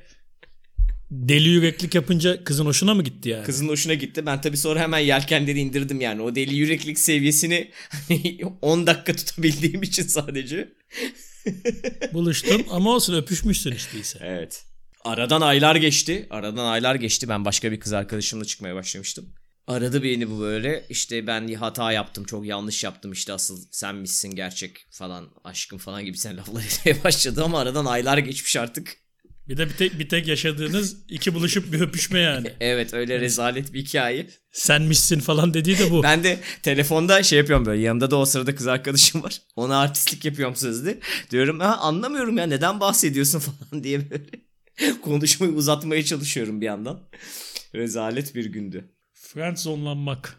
deli 1.10 1.48
yüreklik 1.48 1.94
yapınca 1.94 2.44
kızın 2.44 2.66
hoşuna 2.66 2.94
mı 2.94 3.02
gitti 3.02 3.28
yani? 3.28 3.44
kızın 3.44 3.68
hoşuna 3.68 3.94
gitti. 3.94 4.26
Ben 4.26 4.40
tabii 4.40 4.56
sonra 4.56 4.80
hemen 4.80 4.98
yelkenleri 4.98 5.60
indirdim 5.60 6.00
yani. 6.00 6.22
O 6.22 6.34
deli 6.34 6.56
yüreklik 6.56 6.98
seviyesini 6.98 7.70
10 8.62 8.86
dakika 8.86 9.16
tutabildiğim 9.16 9.82
için 9.82 10.02
sadece. 10.02 10.72
Buluştun 12.12 12.66
ama 12.70 12.90
olsun 12.90 13.14
öpüşmüşsün 13.14 13.72
işte 13.72 13.98
ise. 13.98 14.18
Evet. 14.22 14.64
Aradan 15.04 15.40
aylar 15.40 15.76
geçti. 15.76 16.26
Aradan 16.30 16.66
aylar 16.66 16.94
geçti. 16.94 17.28
Ben 17.28 17.44
başka 17.44 17.72
bir 17.72 17.80
kız 17.80 17.92
arkadaşımla 17.92 18.44
çıkmaya 18.44 18.74
başlamıştım. 18.74 19.34
Aradı 19.66 20.02
beni 20.02 20.30
bu 20.30 20.40
böyle. 20.40 20.84
İşte 20.88 21.26
ben 21.26 21.54
hata 21.54 21.92
yaptım. 21.92 22.24
Çok 22.24 22.46
yanlış 22.46 22.84
yaptım. 22.84 23.12
İşte 23.12 23.32
asıl 23.32 23.58
sen 23.70 23.96
misin 23.96 24.30
gerçek 24.34 24.86
falan. 24.90 25.28
Aşkım 25.44 25.78
falan 25.78 26.04
gibi 26.04 26.18
sen 26.18 26.36
laflar 26.36 26.62
etmeye 26.62 27.04
başladı. 27.04 27.44
Ama 27.44 27.60
aradan 27.60 27.84
aylar 27.84 28.18
geçmiş 28.18 28.56
artık. 28.56 28.96
Bir 29.48 29.56
de 29.56 29.68
bir 29.68 29.74
tek, 29.74 29.98
bir 29.98 30.08
tek 30.08 30.28
yaşadığınız 30.28 30.96
iki 31.08 31.34
buluşup 31.34 31.72
bir 31.72 31.80
öpüşme 31.80 32.20
yani. 32.20 32.52
Evet 32.60 32.94
öyle 32.94 33.20
rezalet 33.20 33.72
bir 33.72 33.80
hikaye. 33.80 34.26
Senmişsin 34.52 35.20
falan 35.20 35.54
dediği 35.54 35.78
de 35.78 35.90
bu. 35.90 36.02
Ben 36.02 36.24
de 36.24 36.38
telefonda 36.62 37.22
şey 37.22 37.38
yapıyorum 37.38 37.66
böyle. 37.66 37.82
Yanımda 37.82 38.10
da 38.10 38.16
o 38.16 38.24
sırada 38.24 38.54
kız 38.54 38.66
arkadaşım 38.66 39.22
var. 39.22 39.42
Ona 39.56 39.78
artistlik 39.78 40.24
yapıyorum 40.24 40.56
sözde. 40.56 40.98
Diyorum 41.30 41.60
ha 41.60 41.76
anlamıyorum 41.76 42.38
ya 42.38 42.46
neden 42.46 42.80
bahsediyorsun 42.80 43.38
falan 43.70 43.84
diye 43.84 44.10
böyle. 44.10 44.24
Konuşmayı 45.02 45.52
uzatmaya 45.52 46.04
çalışıyorum 46.04 46.60
bir 46.60 46.66
yandan. 46.66 47.00
Rezalet 47.74 48.34
bir 48.34 48.46
gündü. 48.46 48.84
Friendzonlanmak. 49.12 50.38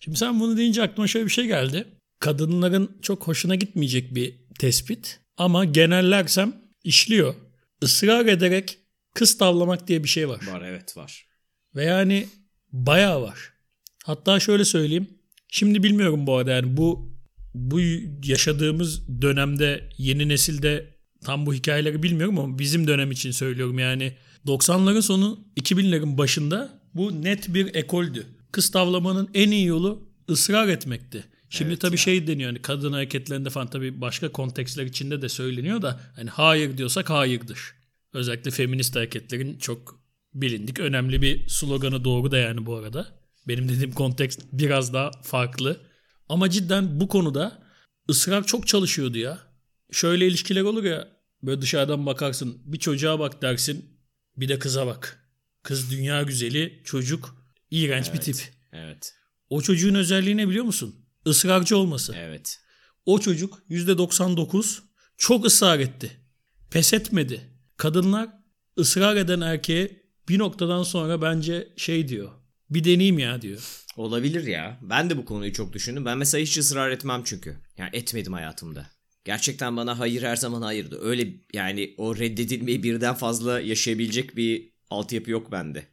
Şimdi 0.00 0.18
sen 0.18 0.40
bunu 0.40 0.56
deyince 0.56 0.82
aklıma 0.82 1.06
şöyle 1.06 1.26
bir 1.26 1.30
şey 1.30 1.46
geldi. 1.46 1.86
Kadınların 2.20 2.98
çok 3.02 3.26
hoşuna 3.28 3.54
gitmeyecek 3.54 4.14
bir 4.14 4.40
tespit. 4.58 5.20
Ama 5.36 5.64
genellersem 5.64 6.56
işliyor. 6.84 7.34
Israr 7.84 8.26
ederek 8.26 8.78
kız 9.14 9.38
tavlamak 9.38 9.88
diye 9.88 10.04
bir 10.04 10.08
şey 10.08 10.28
var. 10.28 10.40
Var 10.52 10.62
evet 10.62 10.96
var. 10.96 11.26
Ve 11.76 11.84
yani 11.84 12.26
bayağı 12.72 13.22
var. 13.22 13.52
Hatta 14.04 14.40
şöyle 14.40 14.64
söyleyeyim. 14.64 15.08
Şimdi 15.48 15.82
bilmiyorum 15.82 16.26
bu 16.26 16.36
arada 16.36 16.50
yani 16.50 16.76
bu 16.76 17.14
bu 17.54 17.80
yaşadığımız 18.24 19.22
dönemde 19.22 19.88
yeni 19.98 20.28
nesilde 20.28 20.94
tam 21.24 21.46
bu 21.46 21.54
hikayeleri 21.54 22.02
bilmiyorum 22.02 22.38
ama 22.38 22.58
bizim 22.58 22.86
dönem 22.86 23.10
için 23.10 23.30
söylüyorum 23.30 23.78
yani 23.78 24.16
90'ların 24.46 25.02
sonu 25.02 25.44
2000'lerin 25.60 26.18
başında 26.18 26.80
bu 26.94 27.22
net 27.22 27.54
bir 27.54 27.74
ekoldü. 27.74 28.26
Kız 28.52 28.70
tavlamanın 28.70 29.30
en 29.34 29.50
iyi 29.50 29.66
yolu 29.66 30.08
ısrar 30.30 30.68
etmekti. 30.68 31.24
Şimdi 31.54 31.70
Evet 31.70 31.80
tabii 31.80 31.92
ya. 31.94 31.98
şey 31.98 32.26
deniyor 32.26 32.50
hani 32.50 32.62
kadın 32.62 32.92
hareketlerinde 32.92 33.50
falan 33.50 33.70
tabii 33.70 34.00
başka 34.00 34.32
kontekstler 34.32 34.84
içinde 34.86 35.22
de 35.22 35.28
söyleniyor 35.28 35.82
da 35.82 36.00
hani 36.16 36.30
hayır 36.30 36.78
diyorsak 36.78 37.10
hayırdır. 37.10 37.60
Özellikle 38.12 38.50
feminist 38.50 38.96
hareketlerin 38.96 39.58
çok 39.58 40.00
bilindik 40.34 40.78
önemli 40.78 41.22
bir 41.22 41.48
sloganı 41.48 42.04
doğru 42.04 42.30
da 42.30 42.38
yani 42.38 42.66
bu 42.66 42.76
arada. 42.76 43.06
Benim 43.48 43.68
dediğim 43.68 43.92
kontekst 43.92 44.40
biraz 44.52 44.92
daha 44.92 45.10
farklı. 45.22 45.80
Ama 46.28 46.50
cidden 46.50 47.00
bu 47.00 47.08
konuda 47.08 47.62
ısrar 48.10 48.46
çok 48.46 48.66
çalışıyordu 48.66 49.18
ya. 49.18 49.38
Şöyle 49.92 50.26
ilişkiler 50.26 50.62
olur 50.62 50.84
ya 50.84 51.08
böyle 51.42 51.60
dışarıdan 51.62 52.06
bakarsın 52.06 52.62
bir 52.64 52.78
çocuğa 52.78 53.18
bak 53.18 53.42
dersin 53.42 53.84
bir 54.36 54.48
de 54.48 54.58
kıza 54.58 54.86
bak. 54.86 55.30
Kız 55.62 55.90
dünya 55.90 56.22
güzeli 56.22 56.80
çocuk 56.84 57.36
iğrenç 57.70 58.06
bir 58.06 58.12
Evet. 58.12 58.24
tip. 58.24 58.36
Evet. 58.72 59.14
O 59.50 59.62
çocuğun 59.62 59.94
özelliği 59.94 60.36
ne 60.36 60.48
biliyor 60.48 60.64
musun? 60.64 61.03
Israrcı 61.26 61.76
olması. 61.76 62.14
Evet. 62.16 62.60
O 63.06 63.20
çocuk 63.20 63.62
%99 63.70 64.78
çok 65.16 65.46
ısrar 65.46 65.78
etti. 65.78 66.10
Pes 66.70 66.92
etmedi. 66.92 67.40
Kadınlar 67.76 68.28
ısrar 68.78 69.16
eden 69.16 69.40
erkeğe 69.40 70.02
bir 70.28 70.38
noktadan 70.38 70.82
sonra 70.82 71.22
bence 71.22 71.72
şey 71.76 72.08
diyor. 72.08 72.30
Bir 72.70 72.84
deneyeyim 72.84 73.18
ya 73.18 73.42
diyor. 73.42 73.84
Olabilir 73.96 74.46
ya. 74.46 74.78
Ben 74.82 75.10
de 75.10 75.16
bu 75.16 75.24
konuyu 75.24 75.52
çok 75.52 75.72
düşündüm. 75.72 76.04
Ben 76.04 76.18
mesela 76.18 76.42
hiç 76.42 76.58
ısrar 76.58 76.90
etmem 76.90 77.22
çünkü. 77.24 77.56
Yani 77.78 77.90
etmedim 77.92 78.32
hayatımda. 78.32 78.86
Gerçekten 79.24 79.76
bana 79.76 79.98
hayır 79.98 80.22
her 80.22 80.36
zaman 80.36 80.62
hayırdı. 80.62 81.00
Öyle 81.02 81.28
yani 81.52 81.94
o 81.98 82.16
reddedilmeyi 82.16 82.82
birden 82.82 83.14
fazla 83.14 83.60
yaşayabilecek 83.60 84.36
bir 84.36 84.72
altyapı 84.90 85.30
yok 85.30 85.52
bende. 85.52 85.86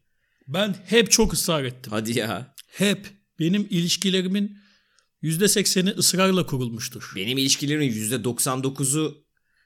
Ben 0.48 0.76
hep 0.86 1.12
çok 1.12 1.34
ısrar 1.34 1.64
ettim. 1.64 1.92
Hadi 1.92 2.20
ya. 2.20 2.56
Hep. 2.72 3.08
Benim 3.40 3.68
ilişkilerimin 3.70 4.58
%80'i 5.24 5.96
ısrarla 5.98 6.46
kurulmuştur. 6.46 7.12
Benim 7.16 7.38
ilişkilerimin 7.38 7.92
%99'u 7.92 9.26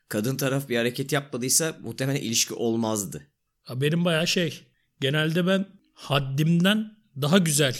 kadın 0.09 0.37
taraf 0.37 0.69
bir 0.69 0.77
hareket 0.77 1.11
yapmadıysa 1.11 1.77
muhtemelen 1.81 2.21
ilişki 2.21 2.53
olmazdı. 2.53 3.27
Ha, 3.63 3.81
Benim 3.81 4.05
bayağı 4.05 4.27
şey. 4.27 4.63
Genelde 5.01 5.47
ben 5.47 5.65
haddimden 5.93 6.97
daha 7.21 7.37
güzel 7.37 7.77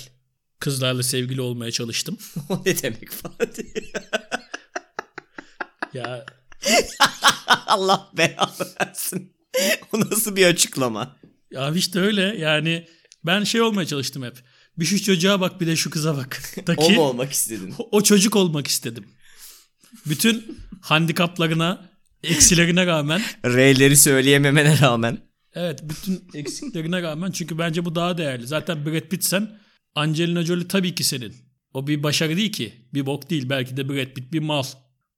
kızlarla 0.60 1.04
sevgili 1.04 1.42
olmaya 1.42 1.72
çalıştım. 1.72 2.18
o 2.50 2.62
ne 2.66 2.82
demek 2.82 3.12
Fatih? 3.12 3.64
Ya 5.94 6.26
Allah 7.68 8.12
belanı 8.18 8.68
versin. 8.82 9.34
o 9.94 10.00
nasıl 10.00 10.36
bir 10.36 10.46
açıklama? 10.46 11.18
Ya 11.52 11.74
işte 11.76 12.00
öyle 12.00 12.22
yani 12.22 12.88
ben 13.26 13.44
şey 13.44 13.62
olmaya 13.62 13.86
çalıştım 13.86 14.24
hep. 14.24 14.44
Bir 14.80 14.86
şu 14.86 15.04
çocuğa 15.04 15.42
bak 15.42 15.62
bir 15.62 15.68
de 15.68 15.76
şu 15.76 15.90
kıza 15.90 16.18
bak. 16.18 16.42
O 16.78 16.90
mu 16.90 17.02
olmak 17.02 17.32
istedin? 17.32 17.74
o 17.92 18.04
çocuk 18.04 18.36
olmak 18.36 18.68
istedim. 18.68 19.06
Bütün 20.06 20.58
handikaplarına, 20.82 21.90
eksilerine 22.24 22.86
rağmen 22.86 23.22
R'leri 23.46 23.98
söyleyememene 23.98 24.82
rağmen. 24.82 25.18
evet 25.54 25.84
bütün 25.90 26.28
eksiklerine 26.34 27.02
rağmen 27.02 27.32
çünkü 27.32 27.58
bence 27.58 27.86
bu 27.86 27.96
daha 27.96 28.18
değerli. 28.18 28.48
Zaten 28.48 28.86
Brad 28.86 29.10
Pitt 29.10 29.24
sen 29.24 29.60
Angelina 29.96 30.44
Jolie 30.44 30.68
tabii 30.68 30.96
ki 30.96 31.04
senin. 31.04 31.36
O 31.74 31.88
bir 31.88 32.04
başarı 32.04 32.38
değil 32.38 32.52
ki. 32.52 32.74
Bir 32.94 33.06
bok 33.06 33.30
değil. 33.30 33.50
Belki 33.50 33.78
de 33.78 33.90
Brad 33.90 34.14
Pitt 34.14 34.34
bir 34.34 34.40
mal. 34.40 34.64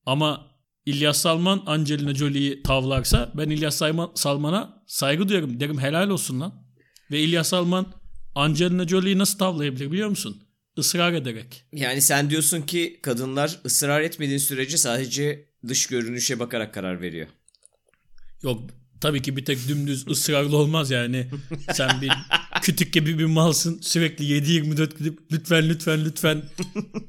Ama 0.05 0.47
İlyas 0.86 1.18
Salman 1.18 1.64
Angelina 1.66 2.16
Jolie'yi 2.16 2.64
tavlarsa 2.64 3.32
ben 3.34 3.49
İlyas 3.49 3.76
Salman, 3.76 4.12
Salman'a 4.16 4.84
saygı 4.88 5.30
duyarım. 5.30 5.60
Derim 5.60 5.80
helal 5.80 6.10
olsun 6.10 6.39
lan. 6.39 6.53
Ve 7.12 7.20
İlyas 7.20 7.47
Salman 7.49 7.93
Angelina 8.38 8.88
Jolie'yi 8.88 9.17
nasıl 9.17 9.38
tavlayabilir 9.38 9.91
biliyor 9.91 10.09
musun? 10.09 10.43
Israr 10.77 11.13
ederek. 11.13 11.65
Yani 11.73 12.01
sen 12.01 12.29
diyorsun 12.29 12.61
ki 12.61 12.99
kadınlar 13.01 13.59
ısrar 13.65 14.01
etmediğin 14.01 14.38
sürece 14.38 14.77
sadece 14.77 15.45
dış 15.67 15.88
görünüşe 15.88 16.39
bakarak 16.39 16.73
karar 16.73 17.01
veriyor. 17.01 17.27
Yok 18.43 18.69
tabii 19.01 19.21
ki 19.21 19.38
bir 19.38 19.45
tek 19.45 19.67
dümdüz 19.67 20.07
ısrarlı 20.07 20.57
olmaz 20.57 20.91
yani. 20.91 21.27
Sen 21.73 22.01
bir 22.01 22.11
kütük 22.61 22.93
gibi 22.93 23.19
bir 23.19 23.25
malsın 23.25 23.79
sürekli 23.81 24.25
7-24 24.25 24.97
gidip 24.97 25.19
lütfen 25.31 25.69
lütfen 25.69 26.05
lütfen 26.05 26.43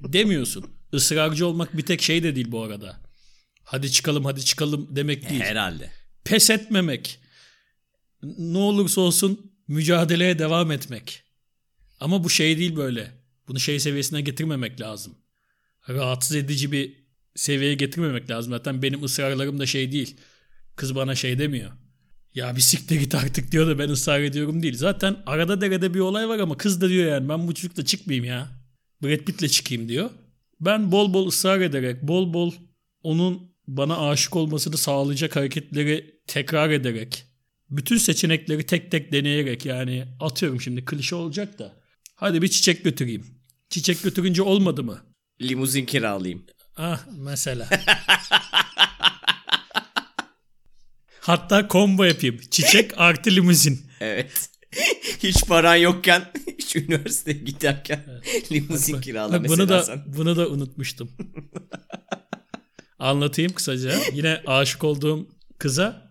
demiyorsun. 0.00 0.66
Israrcı 0.92 1.46
olmak 1.46 1.76
bir 1.76 1.82
tek 1.82 2.02
şey 2.02 2.22
de 2.22 2.36
değil 2.36 2.52
bu 2.52 2.62
arada. 2.62 3.00
Hadi 3.64 3.92
çıkalım 3.92 4.24
hadi 4.24 4.44
çıkalım 4.44 4.96
demek 4.96 5.30
değil. 5.30 5.40
Herhalde. 5.40 5.90
Pes 6.24 6.50
etmemek. 6.50 7.20
Ne 8.22 8.58
olursa 8.58 9.00
olsun 9.00 9.52
mücadeleye 9.68 10.38
devam 10.38 10.70
etmek. 10.70 11.22
Ama 12.00 12.24
bu 12.24 12.30
şey 12.30 12.58
değil 12.58 12.76
böyle. 12.76 13.10
Bunu 13.48 13.60
şey 13.60 13.80
seviyesine 13.80 14.20
getirmemek 14.20 14.80
lazım. 14.80 15.14
Rahatsız 15.88 16.36
edici 16.36 16.72
bir 16.72 17.08
seviyeye 17.36 17.74
getirmemek 17.74 18.30
lazım. 18.30 18.52
Zaten 18.52 18.82
benim 18.82 19.04
ısrarlarım 19.04 19.58
da 19.58 19.66
şey 19.66 19.92
değil. 19.92 20.16
Kız 20.76 20.94
bana 20.94 21.14
şey 21.14 21.38
demiyor. 21.38 21.72
Ya 22.34 22.56
bir 22.56 22.60
siktir 22.60 23.00
git 23.00 23.14
artık 23.14 23.52
diyor 23.52 23.66
da 23.66 23.78
ben 23.78 23.88
ısrar 23.88 24.20
ediyorum 24.20 24.62
değil. 24.62 24.76
Zaten 24.76 25.16
arada 25.26 25.60
derede 25.60 25.94
bir 25.94 26.00
olay 26.00 26.28
var 26.28 26.38
ama 26.38 26.56
kız 26.56 26.80
da 26.80 26.88
diyor 26.88 27.08
yani 27.08 27.28
ben 27.28 27.48
bu 27.48 27.54
çocukla 27.54 27.84
çıkmayayım 27.84 28.24
ya. 28.24 28.48
Brad 29.02 29.18
Pitt'le 29.18 29.50
çıkayım 29.50 29.88
diyor. 29.88 30.10
Ben 30.60 30.92
bol 30.92 31.14
bol 31.14 31.28
ısrar 31.28 31.60
ederek, 31.60 32.02
bol 32.02 32.34
bol 32.34 32.52
onun 33.02 33.52
bana 33.66 34.08
aşık 34.08 34.36
olmasını 34.36 34.76
sağlayacak 34.76 35.36
hareketleri 35.36 36.20
tekrar 36.26 36.70
ederek, 36.70 37.26
bütün 37.70 37.98
seçenekleri 37.98 38.66
tek 38.66 38.90
tek 38.90 39.12
deneyerek 39.12 39.66
yani 39.66 40.04
atıyorum 40.20 40.60
şimdi 40.60 40.84
klişe 40.84 41.14
olacak 41.14 41.58
da. 41.58 41.72
Hadi 42.14 42.42
bir 42.42 42.48
çiçek 42.48 42.84
götüreyim. 42.84 43.26
Çiçek 43.70 44.02
götürünce 44.02 44.42
olmadı 44.42 44.82
mı? 44.84 44.98
Limuzin 45.42 45.84
kiralayayım. 45.84 46.46
Ah 46.76 47.06
mesela. 47.18 47.68
Hatta 51.20 51.68
combo 51.70 52.04
yapayım. 52.04 52.40
Çiçek 52.50 52.92
artı 53.00 53.30
limuzin. 53.30 53.80
Evet. 54.00 54.50
hiç 55.22 55.46
paran 55.46 55.76
yokken, 55.76 56.32
hiç 56.58 56.76
üniversiteye 56.76 57.38
giderken 57.38 58.04
limuzin 58.52 59.00
kirala 59.00 59.32
Bak, 59.32 59.40
mesela 59.40 59.58
bunu 59.58 59.68
da 59.68 59.82
sen. 59.82 60.04
bunu 60.06 60.36
da 60.36 60.48
unutmuştum. 60.48 61.10
Anlatayım 62.98 63.52
kısaca. 63.52 63.94
Yine 64.12 64.42
aşık 64.46 64.84
olduğum 64.84 65.28
kıza 65.58 66.07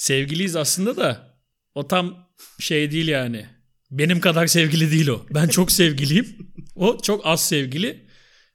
sevgiliyiz 0.00 0.56
aslında 0.56 0.96
da 0.96 1.36
o 1.74 1.88
tam 1.88 2.28
şey 2.58 2.90
değil 2.90 3.08
yani. 3.08 3.46
Benim 3.90 4.20
kadar 4.20 4.46
sevgili 4.46 4.90
değil 4.90 5.08
o. 5.08 5.26
Ben 5.30 5.48
çok 5.48 5.72
sevgiliyim. 5.72 6.52
O 6.74 6.98
çok 7.02 7.26
az 7.26 7.48
sevgili. 7.48 8.06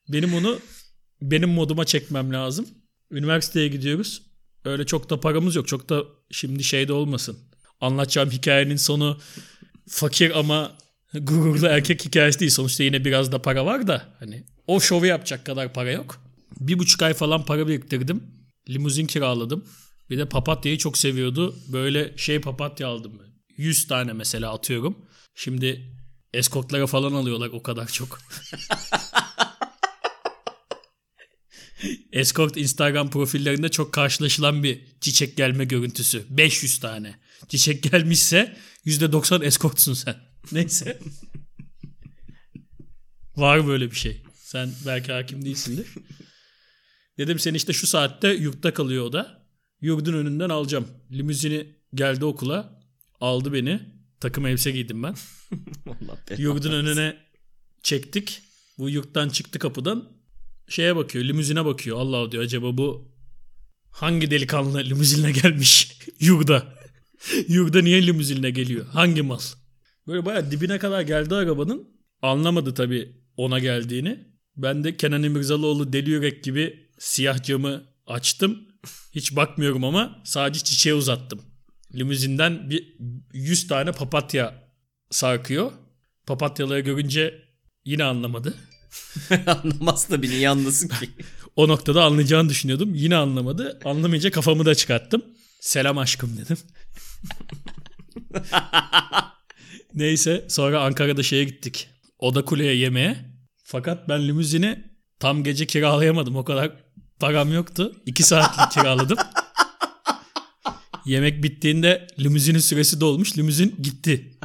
Benim 0.10 0.34
onu 0.34 0.60
benim 1.22 1.50
moduma 1.50 1.86
çekmem 1.86 2.34
lazım. 2.34 2.68
Üniversiteye 3.12 3.68
gidiyoruz. 3.68 4.22
Öyle 4.66 4.86
çok 4.86 5.10
da 5.10 5.20
paramız 5.20 5.56
yok. 5.56 5.68
Çok 5.68 5.90
da 5.90 6.04
şimdi 6.32 6.64
şeyde 6.64 6.94
olmasın. 6.94 7.38
Anlatacağım 7.82 8.32
hikayenin 8.32 8.76
sonu 8.76 9.20
fakir 9.88 10.40
ama 10.40 10.78
gururlu 11.14 11.68
erkek 11.68 12.06
hikayesi 12.06 12.40
değil. 12.40 12.52
Sonuçta 12.52 12.84
yine 12.84 13.06
biraz 13.06 13.32
da 13.32 13.42
para 13.42 13.66
var 13.66 13.88
da 13.88 14.16
hani 14.20 14.44
o 14.68 14.80
şovu 14.80 15.06
yapacak 15.06 15.46
kadar 15.46 15.74
para 15.74 15.92
yok. 15.92 16.22
Bir 16.60 16.80
buçuk 16.80 17.02
ay 17.02 17.14
falan 17.14 17.46
para 17.46 17.68
biriktirdim. 17.68 18.24
Limuzin 18.70 19.06
kiraladım. 19.06 19.66
Bir 20.10 20.18
de 20.18 20.30
papatyayı 20.30 20.78
çok 20.78 20.98
seviyordu. 20.98 21.56
Böyle 21.68 22.18
şey 22.18 22.42
papatya 22.42 22.88
aldım. 22.88 23.22
100 23.58 23.88
tane 23.88 24.14
mesela 24.14 24.54
atıyorum. 24.54 24.98
Şimdi 25.36 25.96
eskortlara 26.34 26.88
falan 26.88 27.14
alıyorlar 27.14 27.50
o 27.54 27.64
kadar 27.64 27.88
çok. 27.88 28.20
Escort 32.12 32.58
Instagram 32.58 33.10
profillerinde 33.10 33.70
çok 33.70 33.94
karşılaşılan 33.94 34.64
bir 34.64 35.00
çiçek 35.02 35.38
gelme 35.38 35.66
görüntüsü. 35.66 36.26
500 36.30 36.80
tane. 36.80 37.20
Çiçek 37.50 37.84
gelmişse 37.84 38.58
%90 38.86 39.46
eskortsun 39.46 39.94
sen. 39.94 40.16
Neyse. 40.52 41.00
Var 43.36 43.68
böyle 43.68 43.92
bir 43.92 43.96
şey. 43.96 44.24
Sen 44.36 44.72
belki 44.86 45.12
hakim 45.12 45.46
değilsindir. 45.46 45.88
Dedim 47.18 47.40
sen 47.40 47.54
işte 47.54 47.74
şu 47.74 47.88
saatte 47.88 48.34
yurtta 48.34 48.74
kalıyor 48.74 49.06
o 49.06 49.14
da. 49.14 49.45
Yurdun 49.82 50.14
önünden 50.14 50.50
alacağım. 50.50 50.88
Limuzini 51.12 51.68
geldi 51.94 52.26
okula. 52.26 52.80
Aldı 53.22 53.54
beni. 53.54 53.82
Takım 54.20 54.46
elbise 54.46 54.72
giydim 54.72 55.04
ben. 55.04 55.16
Yurdun 56.38 56.72
önüne 56.72 57.18
çektik. 57.84 58.42
Bu 58.78 58.90
yurttan 58.90 59.30
çıktı 59.30 59.60
kapıdan. 59.60 60.10
Şeye 60.70 60.96
bakıyor, 60.96 61.26
limuzine 61.26 61.66
bakıyor. 61.66 61.98
Allah 62.00 62.32
diyor 62.32 62.44
acaba 62.44 62.78
bu 62.78 63.16
hangi 63.92 64.32
delikanlı 64.32 64.84
limuzinle 64.84 65.32
gelmiş 65.32 66.00
yurda? 66.20 66.76
yurda 67.48 67.82
niye 67.82 68.08
limuzinle 68.08 68.50
geliyor? 68.50 68.86
Hangi 68.86 69.22
mal? 69.22 69.40
Böyle 70.08 70.26
bayağı 70.26 70.52
dibine 70.52 70.80
kadar 70.80 71.02
geldi 71.02 71.36
arabanın. 71.36 71.88
Anlamadı 72.22 72.74
tabii 72.74 73.16
ona 73.38 73.60
geldiğini. 73.60 74.20
Ben 74.58 74.84
de 74.84 74.98
Kenan 74.98 75.24
İmirzalıoğlu 75.24 75.94
deli 75.94 76.10
yürek 76.10 76.44
gibi 76.44 76.90
siyah 77.00 77.44
camı 77.44 77.84
açtım. 78.08 78.68
Hiç 79.12 79.36
bakmıyorum 79.36 79.84
ama 79.84 80.22
sadece 80.24 80.64
çiçeğe 80.64 80.96
uzattım. 80.96 81.42
Limuzinden 81.96 82.70
bir 82.70 82.96
100 83.34 83.68
tane 83.68 83.92
papatya 83.92 84.72
sarkıyor. 85.12 85.72
Papatyaları 86.28 86.80
görünce 86.80 87.42
yine 87.86 88.04
anlamadı. 88.04 88.54
Anlamaz 89.48 90.08
tabii 90.08 90.30
niye 90.30 90.50
anlasın 90.50 90.88
ki. 90.88 91.10
O 91.56 91.68
noktada 91.68 92.04
anlayacağını 92.04 92.50
düşünüyordum. 92.50 92.96
Yine 92.96 93.16
anlamadı. 93.16 93.80
Anlamayınca 93.86 94.32
kafamı 94.32 94.66
da 94.66 94.76
çıkarttım. 94.76 95.26
Selam 95.60 95.98
aşkım 95.98 96.38
dedim. 96.38 96.58
Neyse 99.94 100.46
sonra 100.50 100.82
Ankara'da 100.82 101.24
şeye 101.24 101.44
gittik. 101.44 101.88
Oda 102.20 102.46
Kule'ye 102.46 102.76
yemeğe. 102.76 103.18
Fakat 103.64 104.10
ben 104.10 104.28
limuzini 104.28 104.84
tam 105.20 105.44
gece 105.44 105.66
kiralayamadım. 105.66 106.36
O 106.36 106.44
kadar 106.44 106.72
param 107.20 107.54
yoktu. 107.54 107.96
2 108.06 108.24
saatlik 108.24 108.72
kiraladım. 108.72 109.18
Yemek 111.06 111.44
bittiğinde 111.44 112.08
limuzinin 112.20 112.60
süresi 112.60 113.02
dolmuş. 113.02 113.38
Limuzin 113.38 113.76
gitti. 113.82 114.40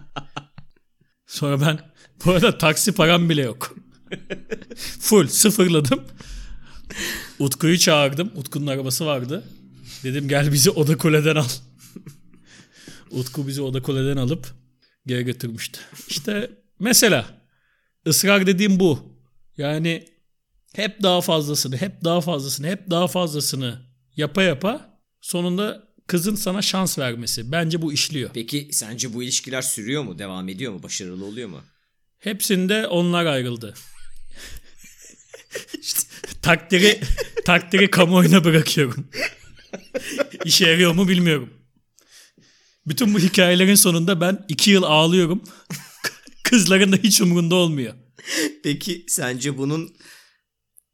Sonra 1.26 1.60
ben 1.60 1.80
bu 2.24 2.30
arada 2.30 2.58
taksi 2.58 2.92
param 2.92 3.28
bile 3.28 3.42
yok. 3.42 3.76
Full 5.00 5.28
sıfırladım. 5.28 6.04
Utku'yu 7.38 7.78
çağırdım. 7.78 8.32
Utku'nun 8.36 8.66
arabası 8.66 9.06
vardı. 9.06 9.44
Dedim 10.04 10.28
gel 10.28 10.52
bizi 10.52 10.70
Oda 10.70 10.96
Kule'den 10.96 11.36
al. 11.36 11.48
Utku 13.10 13.46
bizi 13.46 13.62
Oda 13.62 13.82
Kule'den 13.82 14.16
alıp 14.16 14.54
geri 15.06 15.24
götürmüştü. 15.24 15.80
İşte 16.08 16.50
mesela 16.78 17.26
ısrar 18.06 18.46
dediğim 18.46 18.80
bu. 18.80 19.16
Yani 19.56 20.04
hep 20.74 21.02
daha 21.02 21.20
fazlasını, 21.20 21.76
hep 21.76 22.04
daha 22.04 22.20
fazlasını, 22.20 22.66
hep 22.66 22.90
daha 22.90 23.08
fazlasını 23.08 23.80
yapa 24.16 24.42
yapa 24.42 25.00
sonunda 25.20 25.88
kızın 26.06 26.34
sana 26.34 26.62
şans 26.62 26.98
vermesi. 26.98 27.52
Bence 27.52 27.82
bu 27.82 27.92
işliyor. 27.92 28.30
Peki 28.34 28.68
sence 28.72 29.14
bu 29.14 29.22
ilişkiler 29.22 29.62
sürüyor 29.62 30.02
mu? 30.02 30.18
Devam 30.18 30.48
ediyor 30.48 30.72
mu? 30.72 30.82
Başarılı 30.82 31.24
oluyor 31.24 31.48
mu? 31.48 31.62
Hepsinde 32.18 32.86
onlar 32.86 33.26
ayrıldı. 33.26 33.74
İşte 35.80 36.00
takdiri 36.42 37.00
takdiri 37.44 37.90
kamuoyuna 37.90 38.44
bırakıyorum. 38.44 39.08
İşe 40.44 40.68
yarıyor 40.68 40.94
mu 40.94 41.08
bilmiyorum. 41.08 41.50
Bütün 42.86 43.14
bu 43.14 43.18
hikayelerin 43.18 43.74
sonunda 43.74 44.20
ben 44.20 44.44
iki 44.48 44.70
yıl 44.70 44.82
ağlıyorum. 44.82 45.42
Kızların 46.44 46.92
da 46.92 46.96
hiç 46.96 47.20
umurunda 47.20 47.54
olmuyor. 47.54 47.94
Peki 48.62 49.04
sence 49.08 49.58
bunun 49.58 49.96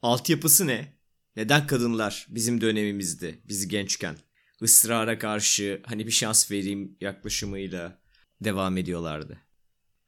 altyapısı 0.06 0.66
ne? 0.66 0.96
Neden 1.36 1.66
kadınlar 1.66 2.26
bizim 2.30 2.60
dönemimizde, 2.60 3.34
biz 3.48 3.68
gençken 3.68 4.16
ısrara 4.62 5.18
karşı 5.18 5.80
hani 5.86 6.06
bir 6.06 6.10
şans 6.12 6.50
vereyim 6.50 6.96
yaklaşımıyla 7.00 7.98
devam 8.40 8.76
ediyorlardı? 8.76 9.38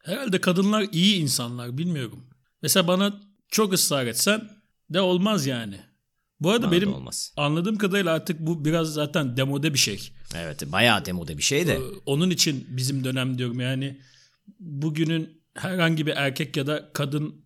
Herhalde 0.05 0.41
kadınlar 0.41 0.87
iyi 0.93 1.17
insanlar 1.17 1.79
bilmiyorum. 1.79 2.27
Mesela 2.63 2.89
bana 2.89 3.21
çok 3.49 3.73
ısrar 3.73 4.07
etsen 4.07 4.51
de 4.91 5.01
olmaz 5.01 5.47
yani. 5.47 5.81
Bu 6.41 6.51
arada 6.51 6.63
Bana 6.67 6.73
benim 6.73 6.95
olmaz. 6.95 7.33
anladığım 7.37 7.79
kadarıyla 7.79 8.13
artık 8.13 8.41
bu 8.41 8.65
biraz 8.65 8.93
zaten 8.93 9.37
demode 9.37 9.75
bir 9.75 9.79
şey. 9.79 10.13
Evet 10.37 10.73
bayağı 10.73 11.05
demode 11.05 11.39
bir 11.39 11.43
şey 11.43 11.67
de. 11.67 11.73
Ee, 11.75 11.79
Onun 12.07 12.31
için 12.31 12.67
bizim 12.71 13.05
dönem 13.05 13.39
diyorum 13.39 13.61
yani 13.61 14.01
bugünün 14.61 15.43
herhangi 15.55 16.07
bir 16.07 16.13
erkek 16.17 16.57
ya 16.57 16.67
da 16.67 16.91
kadın 16.95 17.45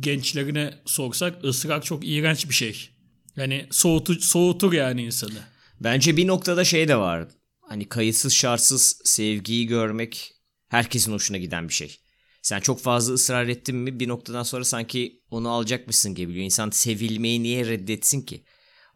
gençlerine 0.00 0.74
sorsak 0.86 1.44
ısrar 1.44 1.82
çok 1.82 2.06
iğrenç 2.06 2.48
bir 2.48 2.54
şey. 2.54 2.90
Yani 3.36 3.66
soğutu, 3.70 4.14
soğutur 4.14 4.72
yani 4.72 5.02
insanı. 5.02 5.40
Bence 5.80 6.16
bir 6.16 6.26
noktada 6.26 6.64
şey 6.64 6.88
de 6.88 6.96
var. 6.96 7.28
Hani 7.68 7.88
kayıtsız 7.88 8.32
şartsız 8.32 9.00
sevgiyi 9.04 9.66
görmek 9.66 10.32
herkesin 10.68 11.12
hoşuna 11.12 11.38
giden 11.38 11.68
bir 11.68 11.74
şey. 11.74 11.96
Sen 12.42 12.60
çok 12.60 12.80
fazla 12.80 13.14
ısrar 13.14 13.48
ettin 13.48 13.76
mi 13.76 14.00
bir 14.00 14.08
noktadan 14.08 14.42
sonra 14.42 14.64
sanki 14.64 15.22
onu 15.30 15.48
alacakmışsın 15.48 16.14
gibi 16.14 16.28
geliyor. 16.32 16.44
İnsan 16.44 16.70
sevilmeyi 16.70 17.42
niye 17.42 17.66
reddetsin 17.66 18.22
ki? 18.22 18.44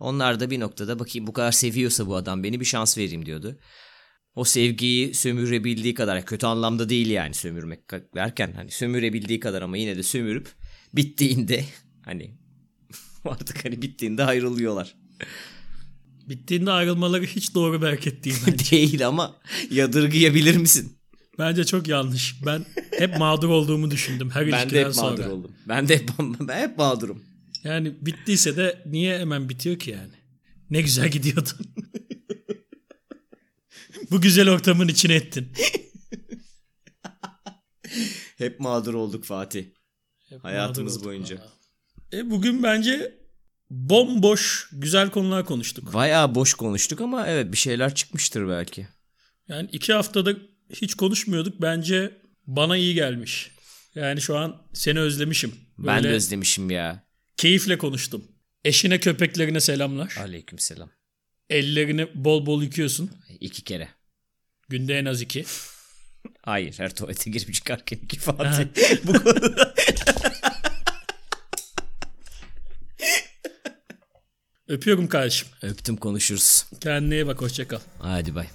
Onlar 0.00 0.40
da 0.40 0.50
bir 0.50 0.60
noktada 0.60 0.98
bakayım 0.98 1.26
bu 1.26 1.32
kadar 1.32 1.52
seviyorsa 1.52 2.06
bu 2.06 2.16
adam 2.16 2.42
beni 2.42 2.60
bir 2.60 2.64
şans 2.64 2.98
vereyim 2.98 3.26
diyordu. 3.26 3.58
O 4.34 4.44
sevgiyi 4.44 5.14
sömürebildiği 5.14 5.94
kadar 5.94 6.26
kötü 6.26 6.46
anlamda 6.46 6.88
değil 6.88 7.10
yani 7.10 7.34
sömürmek 7.34 7.90
derken 8.14 8.52
hani 8.52 8.70
sömürebildiği 8.70 9.40
kadar 9.40 9.62
ama 9.62 9.76
yine 9.76 9.96
de 9.96 10.02
sömürüp 10.02 10.48
bittiğinde 10.96 11.64
hani 12.02 12.30
artık 13.24 13.64
hani 13.64 13.82
bittiğinde 13.82 14.24
ayrılıyorlar. 14.24 14.94
Bittiğinde 16.28 16.70
ayrılmaları 16.70 17.24
hiç 17.24 17.54
doğru 17.54 17.80
bir 17.82 17.86
hareket 17.86 18.24
değil. 18.24 18.36
değil 18.70 19.06
ama 19.06 19.36
yadırgayabilir 19.70 20.56
misin? 20.56 20.98
Bence 21.38 21.64
çok 21.64 21.88
yanlış. 21.88 22.36
Ben 22.46 22.66
hep 22.98 23.18
mağdur 23.18 23.48
olduğumu 23.48 23.90
düşündüm 23.90 24.30
her 24.30 24.46
Ben 24.46 24.52
de 24.52 24.56
ilişkiden 24.56 24.84
hep 24.84 24.94
sonra. 24.94 25.10
mağdur 25.10 25.26
oldum. 25.26 25.52
Ben 25.68 25.88
de 25.88 25.96
hep, 25.98 26.08
ben 26.40 26.60
hep 26.68 26.78
mağdurum. 26.78 27.22
Yani 27.64 27.94
bittiyse 28.00 28.56
de 28.56 28.82
niye 28.86 29.18
hemen 29.18 29.48
bitiyor 29.48 29.78
ki 29.78 29.90
yani? 29.90 30.12
Ne 30.70 30.80
güzel 30.80 31.08
gidiyordun. 31.08 31.66
Bu 34.10 34.20
güzel 34.20 34.50
ortamın 34.50 34.88
içine 34.88 35.14
ettin. 35.14 35.48
Hep 38.38 38.60
mağdur 38.60 38.94
olduk 38.94 39.24
Fatih. 39.24 39.64
Hep 40.34 40.44
Hayatımız 40.44 41.04
boyunca. 41.04 41.36
valla. 41.36 41.50
E 42.12 42.30
bugün 42.30 42.62
bence 42.62 43.14
bomboş 43.70 44.68
güzel 44.72 45.10
konular 45.10 45.46
konuştuk. 45.46 45.94
Bayağı 45.94 46.34
boş 46.34 46.54
konuştuk 46.54 47.00
ama 47.00 47.26
evet 47.26 47.52
bir 47.52 47.56
şeyler 47.56 47.94
çıkmıştır 47.94 48.48
belki. 48.48 48.88
Yani 49.48 49.68
iki 49.72 49.92
haftada 49.92 50.34
hiç 50.70 50.94
konuşmuyorduk. 50.94 51.62
Bence 51.62 52.20
bana 52.46 52.76
iyi 52.76 52.94
gelmiş. 52.94 53.50
Yani 53.94 54.20
şu 54.20 54.36
an 54.38 54.62
seni 54.72 55.00
özlemişim. 55.00 55.54
Ben 55.78 55.98
de 55.98 56.04
Böyle 56.04 56.14
özlemişim 56.14 56.70
ya. 56.70 57.04
keyifle 57.36 57.78
konuştum. 57.78 58.24
Eşine 58.64 59.00
köpeklerine 59.00 59.60
selamlar. 59.60 60.16
Aleykümselam. 60.20 60.90
Ellerini 61.50 62.08
bol 62.14 62.46
bol 62.46 62.62
yıkıyorsun. 62.62 63.10
İki 63.40 63.64
kere. 63.64 63.88
Günde 64.68 64.98
en 64.98 65.04
az 65.04 65.22
iki. 65.22 65.44
Hayır 66.44 66.74
her 66.78 66.94
tuvalete 66.94 67.30
girip 67.30 67.54
çıkarken 67.54 67.98
iki 68.02 68.18
Fatih. 68.18 68.66
Bu 69.04 69.12
konuda. 69.12 69.74
Öpüyorum 74.68 75.08
kardeşim. 75.08 75.48
Öptüm 75.62 75.96
konuşuruz. 75.96 76.66
Kendine 76.80 77.26
bak. 77.26 77.40
Hoşça 77.40 77.68
kal. 77.68 77.80
Hadi 77.98 78.34
bay. 78.34 78.46